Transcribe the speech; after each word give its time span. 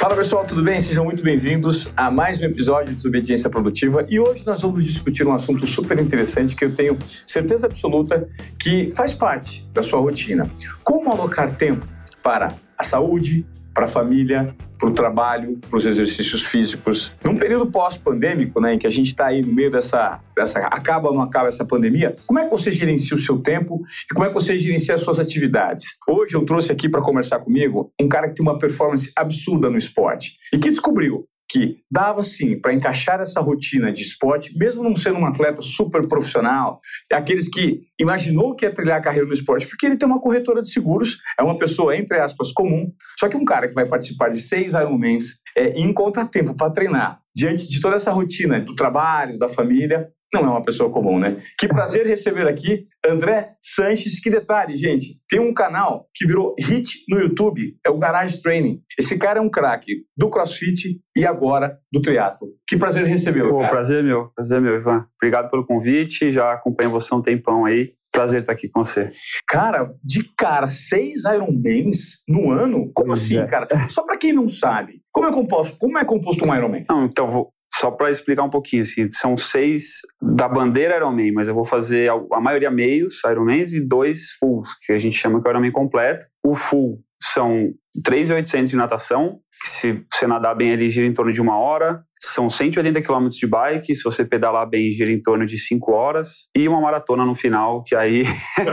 Fala 0.00 0.16
pessoal, 0.16 0.46
tudo 0.46 0.62
bem? 0.62 0.80
Sejam 0.80 1.04
muito 1.04 1.22
bem-vindos 1.22 1.92
a 1.94 2.10
mais 2.10 2.40
um 2.40 2.46
episódio 2.46 2.86
de 2.86 2.94
Desobediência 2.94 3.50
Produtiva 3.50 4.06
e 4.08 4.18
hoje 4.18 4.46
nós 4.46 4.62
vamos 4.62 4.82
discutir 4.82 5.26
um 5.26 5.32
assunto 5.34 5.66
super 5.66 5.98
interessante 5.98 6.56
que 6.56 6.64
eu 6.64 6.74
tenho 6.74 6.96
certeza 7.26 7.66
absoluta 7.66 8.26
que 8.58 8.90
faz 8.92 9.12
parte 9.12 9.68
da 9.74 9.82
sua 9.82 10.00
rotina. 10.00 10.50
Como 10.82 11.12
alocar 11.12 11.54
tempo 11.54 11.86
para 12.22 12.54
a 12.78 12.82
saúde, 12.82 13.44
para 13.74 13.84
a 13.84 13.88
família, 13.88 14.56
para 14.80 14.88
o 14.88 14.92
trabalho, 14.92 15.58
para 15.68 15.76
os 15.76 15.84
exercícios 15.84 16.42
físicos. 16.42 17.12
Num 17.22 17.36
período 17.36 17.70
pós-pandêmico, 17.70 18.60
né, 18.60 18.74
em 18.74 18.78
que 18.78 18.86
a 18.86 18.90
gente 18.90 19.08
está 19.08 19.26
aí 19.26 19.42
no 19.42 19.52
meio 19.52 19.70
dessa, 19.70 20.18
dessa 20.34 20.58
acaba 20.60 21.08
ou 21.08 21.14
não 21.14 21.22
acaba 21.22 21.48
essa 21.48 21.64
pandemia, 21.64 22.16
como 22.26 22.38
é 22.38 22.44
que 22.44 22.50
você 22.50 22.72
gerencia 22.72 23.14
o 23.14 23.20
seu 23.20 23.38
tempo 23.38 23.82
e 24.10 24.14
como 24.14 24.24
é 24.24 24.28
que 24.28 24.34
você 24.34 24.58
gerencia 24.58 24.94
as 24.94 25.02
suas 25.02 25.18
atividades? 25.18 25.98
Hoje 26.08 26.34
eu 26.34 26.44
trouxe 26.46 26.72
aqui 26.72 26.88
para 26.88 27.02
conversar 27.02 27.40
comigo 27.40 27.92
um 28.00 28.08
cara 28.08 28.26
que 28.26 28.34
tem 28.34 28.44
uma 28.44 28.58
performance 28.58 29.12
absurda 29.14 29.68
no 29.68 29.76
esporte 29.76 30.36
e 30.52 30.58
que 30.58 30.70
descobriu 30.70 31.26
que 31.50 31.78
dava 31.90 32.22
sim 32.22 32.58
para 32.58 32.72
encaixar 32.72 33.20
essa 33.20 33.40
rotina 33.40 33.92
de 33.92 34.02
esporte, 34.02 34.56
mesmo 34.56 34.84
não 34.84 34.94
sendo 34.94 35.18
um 35.18 35.26
atleta 35.26 35.60
super 35.60 36.06
profissional, 36.06 36.80
aqueles 37.12 37.48
que 37.48 37.80
imaginou 37.98 38.54
que 38.54 38.64
ia 38.64 38.72
trilhar 38.72 39.02
carreira 39.02 39.26
no 39.26 39.32
esporte, 39.32 39.66
porque 39.66 39.84
ele 39.84 39.96
tem 39.96 40.08
uma 40.08 40.20
corretora 40.20 40.62
de 40.62 40.70
seguros, 40.70 41.18
é 41.38 41.42
uma 41.42 41.58
pessoa, 41.58 41.96
entre 41.96 42.20
aspas, 42.20 42.52
comum, 42.52 42.92
só 43.18 43.28
que 43.28 43.36
um 43.36 43.44
cara 43.44 43.66
que 43.66 43.74
vai 43.74 43.84
participar 43.84 44.28
de 44.28 44.40
seis 44.40 44.74
Ironmans 44.74 45.40
é, 45.56 45.76
e 45.76 45.82
encontra 45.82 46.24
tempo 46.24 46.54
para 46.54 46.70
treinar, 46.70 47.20
diante 47.34 47.66
de 47.66 47.80
toda 47.80 47.96
essa 47.96 48.12
rotina 48.12 48.60
do 48.60 48.76
trabalho, 48.76 49.36
da 49.36 49.48
família, 49.48 50.08
não 50.32 50.44
é 50.44 50.48
uma 50.48 50.62
pessoa 50.62 50.90
comum, 50.90 51.18
né? 51.18 51.42
Que 51.58 51.66
prazer 51.66 52.06
receber 52.06 52.46
aqui 52.46 52.86
André 53.06 53.54
Sanches. 53.62 54.20
Que 54.20 54.30
detalhe, 54.30 54.76
gente. 54.76 55.18
Tem 55.28 55.40
um 55.40 55.52
canal 55.52 56.06
que 56.14 56.26
virou 56.26 56.54
hit 56.58 57.04
no 57.08 57.18
YouTube, 57.18 57.76
é 57.84 57.90
o 57.90 57.98
Garage 57.98 58.40
Training. 58.40 58.80
Esse 58.98 59.18
cara 59.18 59.38
é 59.38 59.42
um 59.42 59.50
craque 59.50 60.04
do 60.16 60.30
CrossFit 60.30 61.00
e 61.16 61.26
agora 61.26 61.78
do 61.92 62.00
triatlo. 62.00 62.48
Que 62.68 62.76
prazer 62.76 63.04
recebê-lo. 63.06 63.58
Prazer 63.68 64.00
é 64.00 64.02
meu, 64.02 64.30
prazer 64.34 64.60
meu, 64.60 64.76
Ivan. 64.76 65.06
Obrigado 65.20 65.50
pelo 65.50 65.66
convite. 65.66 66.30
Já 66.30 66.52
acompanho 66.52 66.90
você 66.90 67.12
há 67.12 67.16
um 67.16 67.22
tempão 67.22 67.64
aí. 67.64 67.92
Prazer 68.12 68.40
estar 68.40 68.52
aqui 68.52 68.68
com 68.68 68.82
você. 68.82 69.12
Cara, 69.46 69.94
de 70.02 70.24
cara, 70.36 70.68
seis 70.68 71.24
Ironmans 71.24 72.22
no 72.28 72.50
ano? 72.50 72.90
Como 72.92 73.12
assim, 73.12 73.38
é. 73.38 73.46
cara? 73.46 73.68
Só 73.88 74.02
para 74.02 74.18
quem 74.18 74.32
não 74.32 74.48
sabe, 74.48 75.00
como 75.12 75.28
é 75.28 75.32
composto, 75.32 75.76
como 75.78 75.96
é 75.96 76.04
composto 76.04 76.44
um 76.44 76.54
Ironman? 76.54 76.84
Não, 76.88 77.04
então 77.04 77.28
vou, 77.28 77.52
só 77.80 77.90
para 77.90 78.10
explicar 78.10 78.42
um 78.42 78.50
pouquinho, 78.50 78.82
assim, 78.82 79.08
são 79.10 79.38
seis 79.38 80.02
da 80.20 80.46
bandeira 80.46 80.96
Ironman, 80.96 81.32
mas 81.32 81.48
eu 81.48 81.54
vou 81.54 81.64
fazer 81.64 82.10
a, 82.10 82.40
maioria 82.40 82.70
meios 82.70 83.22
Ironmans 83.24 83.72
e 83.72 83.80
dois 83.80 84.32
fulls, 84.38 84.68
que 84.84 84.92
a 84.92 84.98
gente 84.98 85.16
chama 85.16 85.40
que 85.40 85.48
é 85.48 85.50
Ironman 85.50 85.72
completo. 85.72 86.26
O 86.44 86.54
full 86.54 87.02
são 87.22 87.72
3.800 88.06 88.66
de 88.66 88.76
natação, 88.76 89.40
que 89.62 89.68
se 89.68 90.04
você 90.12 90.26
nadar 90.26 90.54
bem 90.54 90.70
ele 90.70 90.90
gira 90.90 91.06
em 91.06 91.14
torno 91.14 91.32
de 91.32 91.40
uma 91.40 91.58
hora. 91.58 92.04
São 92.22 92.50
180 92.50 93.00
km 93.00 93.28
de 93.28 93.46
bike, 93.46 93.94
se 93.94 94.04
você 94.04 94.24
pedalar 94.24 94.68
bem, 94.68 94.90
gira 94.90 95.10
em 95.10 95.20
torno 95.20 95.46
de 95.46 95.56
5 95.56 95.90
horas. 95.92 96.48
E 96.54 96.68
uma 96.68 96.80
maratona 96.80 97.24
no 97.24 97.34
final, 97.34 97.82
que 97.82 97.94
aí, 97.94 98.24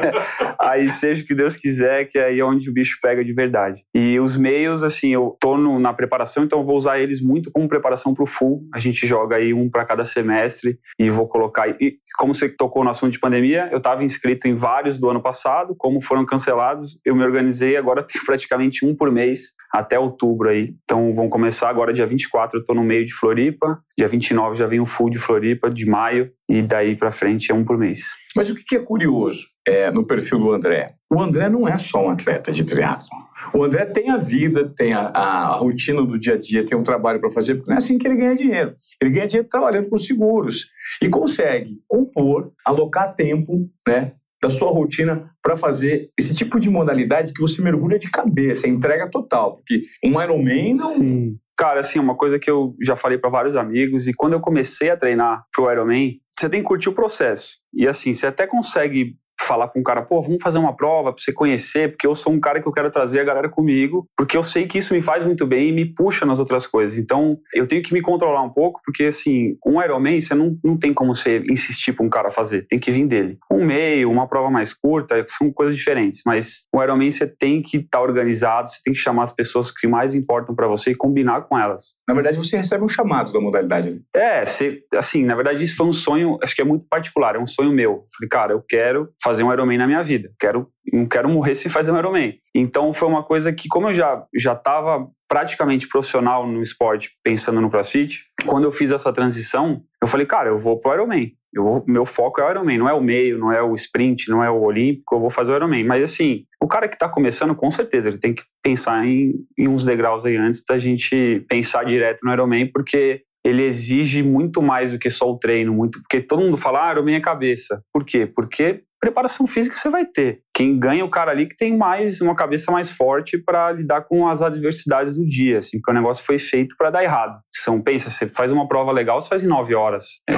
aí 0.59 0.89
seja 0.89 1.23
o 1.23 1.25
que 1.25 1.33
Deus 1.33 1.55
quiser, 1.55 2.09
que 2.09 2.19
aí 2.19 2.39
é 2.39 2.45
onde 2.45 2.69
o 2.69 2.73
bicho 2.73 2.97
pega 3.01 3.23
de 3.23 3.33
verdade. 3.33 3.83
E 3.95 4.19
os 4.19 4.35
meios, 4.35 4.83
assim, 4.83 5.13
eu 5.13 5.37
tô 5.39 5.57
no, 5.57 5.79
na 5.79 5.93
preparação, 5.93 6.43
então 6.43 6.63
vou 6.65 6.75
usar 6.75 6.99
eles 6.99 7.21
muito 7.21 7.49
como 7.51 7.67
preparação 7.67 8.13
para 8.13 8.23
o 8.23 8.27
full. 8.27 8.63
A 8.73 8.79
gente 8.79 9.07
joga 9.07 9.37
aí 9.37 9.53
um 9.53 9.69
para 9.69 9.85
cada 9.85 10.03
semestre 10.03 10.77
e 10.99 11.09
vou 11.09 11.27
colocar. 11.27 11.69
E 11.81 11.97
como 12.17 12.33
você 12.33 12.49
tocou 12.49 12.83
no 12.83 12.89
assunto 12.89 13.13
de 13.13 13.19
pandemia, 13.19 13.69
eu 13.71 13.77
estava 13.77 14.03
inscrito 14.03 14.47
em 14.47 14.53
vários 14.53 14.97
do 14.97 15.09
ano 15.09 15.21
passado, 15.21 15.73
como 15.77 16.01
foram 16.01 16.25
cancelados, 16.25 16.99
eu 17.05 17.15
me 17.15 17.23
organizei, 17.23 17.77
agora 17.77 18.03
tenho 18.05 18.25
praticamente 18.25 18.85
um 18.85 18.95
por 18.95 19.11
mês 19.11 19.55
até 19.71 19.99
outubro 19.99 20.49
aí. 20.49 20.73
Então 20.83 21.13
vão 21.13 21.29
começar 21.29 21.69
agora 21.69 21.93
dia 21.93 22.05
24, 22.05 22.59
eu 22.59 22.65
tô 22.65 22.73
no 22.73 22.83
meio 22.83 23.05
de 23.05 23.13
Floripa, 23.37 23.79
dia 23.95 24.07
29 24.07 24.57
já 24.57 24.65
vem 24.65 24.79
o 24.79 24.85
full 24.85 25.11
de 25.11 25.19
Floripa, 25.19 25.69
de 25.69 25.85
maio, 25.85 26.31
e 26.49 26.63
daí 26.63 26.95
para 26.95 27.11
frente 27.11 27.51
é 27.51 27.53
um 27.55 27.63
por 27.63 27.77
mês. 27.77 28.15
Mas 28.35 28.49
o 28.49 28.55
que 28.55 28.75
é 28.75 28.79
curioso 28.79 29.45
é, 29.67 29.91
no 29.91 30.03
perfil 30.03 30.39
do 30.39 30.51
André? 30.51 30.95
O 31.11 31.21
André 31.21 31.47
não 31.47 31.67
é 31.67 31.77
só 31.77 32.03
um 32.03 32.09
atleta 32.09 32.51
de 32.51 32.63
triatlo. 32.63 33.07
O 33.53 33.63
André 33.63 33.85
tem 33.85 34.09
a 34.09 34.17
vida, 34.17 34.73
tem 34.75 34.91
a, 34.91 35.07
a, 35.09 35.55
rotina 35.55 36.03
do 36.03 36.19
dia 36.19 36.33
a 36.33 36.37
dia, 36.37 36.65
tem 36.65 36.75
um 36.75 36.81
trabalho 36.81 37.19
para 37.19 37.29
fazer, 37.29 37.55
porque 37.55 37.69
não 37.69 37.75
é 37.75 37.77
assim 37.77 37.99
que 37.99 38.07
ele 38.07 38.17
ganha 38.17 38.35
dinheiro. 38.35 38.75
Ele 38.99 39.11
ganha 39.11 39.27
dinheiro 39.27 39.47
trabalhando 39.47 39.87
com 39.87 39.97
seguros 39.97 40.65
e 40.99 41.07
consegue 41.07 41.77
compor, 41.87 42.51
alocar 42.65 43.15
tempo, 43.15 43.69
né, 43.87 44.13
da 44.41 44.49
sua 44.49 44.71
rotina 44.71 45.29
para 45.43 45.55
fazer 45.55 46.09
esse 46.19 46.33
tipo 46.33 46.59
de 46.59 46.71
modalidade 46.71 47.31
que 47.31 47.41
você 47.41 47.61
mergulha 47.61 47.99
de 47.99 48.09
cabeça, 48.09 48.65
é 48.65 48.69
entrega 48.69 49.07
total, 49.09 49.57
porque 49.57 49.83
um 50.03 50.19
Ironman 50.21 50.75
não... 50.75 50.89
Sim. 50.89 51.37
Cara, 51.57 51.79
assim, 51.79 51.97
uma 51.97 52.15
coisa 52.15 52.37
que 52.37 52.49
eu 52.49 52.75
já 52.81 52.95
falei 52.95 53.17
para 53.17 53.31
vários 53.31 53.55
amigos 53.55 54.07
e 54.07 54.13
quando 54.13 54.33
eu 54.33 54.39
comecei 54.39 54.91
a 54.91 54.97
treinar 54.97 55.43
pro 55.51 55.71
Ironman, 55.71 56.19
você 56.37 56.47
tem 56.47 56.61
que 56.61 56.67
curtir 56.67 56.89
o 56.89 56.93
processo. 56.93 57.57
E 57.73 57.87
assim, 57.87 58.13
você 58.13 58.27
até 58.27 58.45
consegue 58.45 59.17
falar 59.39 59.67
com 59.67 59.79
um 59.79 59.83
cara, 59.83 60.01
pô, 60.01 60.21
vamos 60.21 60.41
fazer 60.41 60.57
uma 60.57 60.75
prova 60.75 61.13
para 61.13 61.23
você 61.23 61.31
conhecer, 61.31 61.91
porque 61.91 62.07
eu 62.07 62.15
sou 62.15 62.33
um 62.33 62.39
cara 62.39 62.61
que 62.61 62.67
eu 62.67 62.71
quero 62.71 62.89
trazer 62.89 63.21
a 63.21 63.23
galera 63.23 63.49
comigo, 63.49 64.07
porque 64.15 64.35
eu 64.35 64.43
sei 64.43 64.67
que 64.67 64.77
isso 64.77 64.93
me 64.93 65.01
faz 65.01 65.23
muito 65.23 65.45
bem 65.45 65.69
e 65.69 65.71
me 65.71 65.85
puxa 65.85 66.25
nas 66.25 66.39
outras 66.39 66.65
coisas. 66.65 66.97
Então, 66.97 67.37
eu 67.53 67.67
tenho 67.67 67.83
que 67.83 67.93
me 67.93 68.01
controlar 68.01 68.41
um 68.41 68.49
pouco, 68.49 68.81
porque 68.83 69.05
assim, 69.05 69.57
um 69.65 69.81
Ironman, 69.81 70.19
você 70.19 70.33
não, 70.33 70.57
não 70.63 70.77
tem 70.77 70.93
como 70.93 71.13
você 71.13 71.39
insistir 71.49 71.93
para 71.93 72.05
um 72.05 72.09
cara 72.09 72.29
fazer, 72.29 72.65
tem 72.67 72.79
que 72.79 72.91
vir 72.91 73.05
dele. 73.05 73.37
Um 73.51 73.63
meio, 73.63 74.09
uma 74.09 74.27
prova 74.27 74.49
mais 74.49 74.73
curta, 74.73 75.23
são 75.27 75.51
coisas 75.51 75.75
diferentes, 75.75 76.21
mas 76.25 76.67
o 76.73 76.81
Ironman 76.81 77.11
você 77.11 77.27
tem 77.27 77.61
que 77.61 77.77
estar 77.77 77.99
tá 77.99 78.01
organizado, 78.01 78.69
você 78.69 78.79
tem 78.83 78.93
que 78.93 78.99
chamar 78.99 79.23
as 79.23 79.31
pessoas 79.31 79.71
que 79.71 79.87
mais 79.87 80.13
importam 80.15 80.55
para 80.55 80.67
você 80.67 80.91
e 80.91 80.95
combinar 80.95 81.41
com 81.41 81.57
elas. 81.57 81.97
Na 82.07 82.13
verdade, 82.13 82.37
você 82.37 82.57
recebe 82.57 82.83
um 82.83 82.89
chamado 82.89 83.31
da 83.31 83.39
modalidade. 83.39 84.01
É, 84.13 84.43
você, 84.45 84.81
assim, 84.93 85.23
na 85.23 85.35
verdade, 85.35 85.63
isso 85.63 85.75
foi 85.75 85.85
um 85.85 85.93
sonho, 85.93 86.37
acho 86.41 86.55
que 86.55 86.61
é 86.61 86.65
muito 86.65 86.85
particular, 86.89 87.35
é 87.35 87.39
um 87.39 87.47
sonho 87.47 87.71
meu. 87.71 88.05
Falei, 88.15 88.29
cara, 88.29 88.53
eu 88.53 88.63
quero 88.67 89.09
fazer 89.27 89.43
um 89.43 89.51
Ironman 89.51 89.77
na 89.77 89.85
minha 89.85 90.01
vida. 90.01 90.31
Quero, 90.39 90.69
não 90.91 91.05
quero 91.05 91.27
morrer 91.27 91.53
sem 91.53 91.69
fazer 91.69 91.91
um 91.91 91.97
Ironman. 91.97 92.35
Então 92.55 92.93
foi 92.93 93.07
uma 93.09 93.23
coisa 93.23 93.51
que, 93.51 93.67
como 93.67 93.89
eu 93.89 93.93
já 93.93 94.23
já 94.33 94.53
estava 94.53 95.05
praticamente 95.27 95.87
profissional 95.87 96.47
no 96.47 96.61
esporte, 96.61 97.11
pensando 97.21 97.59
no 97.59 97.69
CrossFit, 97.69 98.23
quando 98.45 98.63
eu 98.63 98.71
fiz 98.71 98.91
essa 98.91 99.11
transição, 99.11 99.81
eu 100.01 100.07
falei, 100.07 100.25
cara, 100.25 100.47
eu 100.49 100.57
vou 100.57 100.79
pro 100.79 100.93
Ironman. 100.93 101.33
Eu 101.53 101.63
vou, 101.63 101.83
meu 101.87 102.05
foco 102.05 102.39
é 102.39 102.45
o 102.45 102.51
Ironman, 102.51 102.77
não 102.77 102.87
é 102.87 102.93
o 102.93 103.01
meio, 103.01 103.37
não 103.37 103.51
é 103.51 103.61
o 103.61 103.73
sprint, 103.73 104.29
não 104.29 104.41
é 104.41 104.49
o 104.49 104.61
olímpico, 104.61 105.15
eu 105.15 105.19
vou 105.19 105.29
fazer 105.29 105.51
o 105.51 105.55
Ironman. 105.55 105.83
Mas 105.83 106.03
assim, 106.03 106.45
o 106.63 106.67
cara 106.67 106.87
que 106.87 106.95
está 106.95 107.09
começando, 107.09 107.53
com 107.53 107.69
certeza, 107.69 108.07
ele 108.07 108.19
tem 108.19 108.33
que 108.33 108.43
pensar 108.63 109.05
em, 109.05 109.33
em 109.57 109.67
uns 109.67 109.83
degraus 109.83 110.25
aí 110.25 110.37
antes 110.37 110.63
da 110.67 110.77
gente 110.77 111.45
pensar 111.49 111.83
direto 111.83 112.19
no 112.23 112.31
Ironman, 112.31 112.71
porque 112.71 113.23
ele 113.43 113.63
exige 113.63 114.21
muito 114.23 114.61
mais 114.61 114.91
do 114.91 114.99
que 114.99 115.09
só 115.09 115.29
o 115.29 115.37
treino, 115.37 115.73
muito 115.73 115.99
porque 116.01 116.21
todo 116.21 116.41
mundo 116.41 116.57
fala, 116.57 116.87
ah, 116.87 116.91
Ironman 116.91 117.15
é 117.15 117.21
cabeça. 117.21 117.81
Por 117.93 118.05
quê? 118.05 118.25
Porque 118.25 118.83
preparação 118.99 119.47
física 119.47 119.75
você 119.75 119.89
vai 119.89 120.05
ter. 120.05 120.41
Quem 120.53 120.77
ganha 120.77 121.01
é 121.01 121.03
o 121.03 121.09
cara 121.09 121.31
ali 121.31 121.47
que 121.47 121.55
tem 121.55 121.77
mais 121.77 122.21
uma 122.21 122.35
cabeça 122.35 122.71
mais 122.71 122.91
forte 122.91 123.37
para 123.37 123.71
lidar 123.71 124.01
com 124.01 124.27
as 124.27 124.41
adversidades 124.41 125.15
do 125.15 125.25
dia, 125.25 125.59
assim, 125.59 125.77
porque 125.77 125.91
o 125.91 125.93
negócio 125.93 126.25
foi 126.25 126.39
feito 126.39 126.75
para 126.77 126.89
dar 126.89 127.03
errado. 127.03 127.39
São, 127.53 127.81
pensa, 127.81 128.09
você 128.09 128.27
faz 128.27 128.51
uma 128.51 128.67
prova 128.67 128.91
legal, 128.91 129.21
você 129.21 129.29
faz 129.29 129.43
em 129.43 129.47
nove 129.47 129.75
horas. 129.75 130.19
É, 130.29 130.35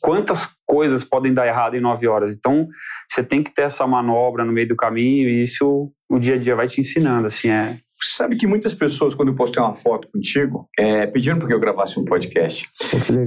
quantas 0.00 0.48
coisas 0.66 1.04
podem 1.04 1.32
dar 1.32 1.46
errado 1.46 1.76
em 1.76 1.80
nove 1.80 2.06
horas? 2.06 2.34
Então, 2.34 2.68
você 3.08 3.22
tem 3.22 3.42
que 3.42 3.52
ter 3.52 3.62
essa 3.62 3.86
manobra 3.86 4.44
no 4.44 4.52
meio 4.52 4.68
do 4.68 4.76
caminho 4.76 5.28
e 5.28 5.42
isso 5.42 5.92
o 6.08 6.18
dia 6.18 6.34
a 6.34 6.38
dia 6.38 6.56
vai 6.56 6.66
te 6.66 6.80
ensinando, 6.80 7.28
assim, 7.28 7.48
é. 7.48 7.78
Você 8.02 8.16
sabe 8.16 8.36
que 8.36 8.46
muitas 8.46 8.72
pessoas, 8.72 9.14
quando 9.14 9.28
eu 9.28 9.34
postei 9.34 9.62
uma 9.62 9.76
foto 9.76 10.08
contigo, 10.10 10.66
é, 10.78 11.06
pediram 11.06 11.38
para 11.38 11.46
que 11.46 11.52
eu 11.52 11.60
gravasse 11.60 12.00
um 12.00 12.04
podcast. 12.04 12.66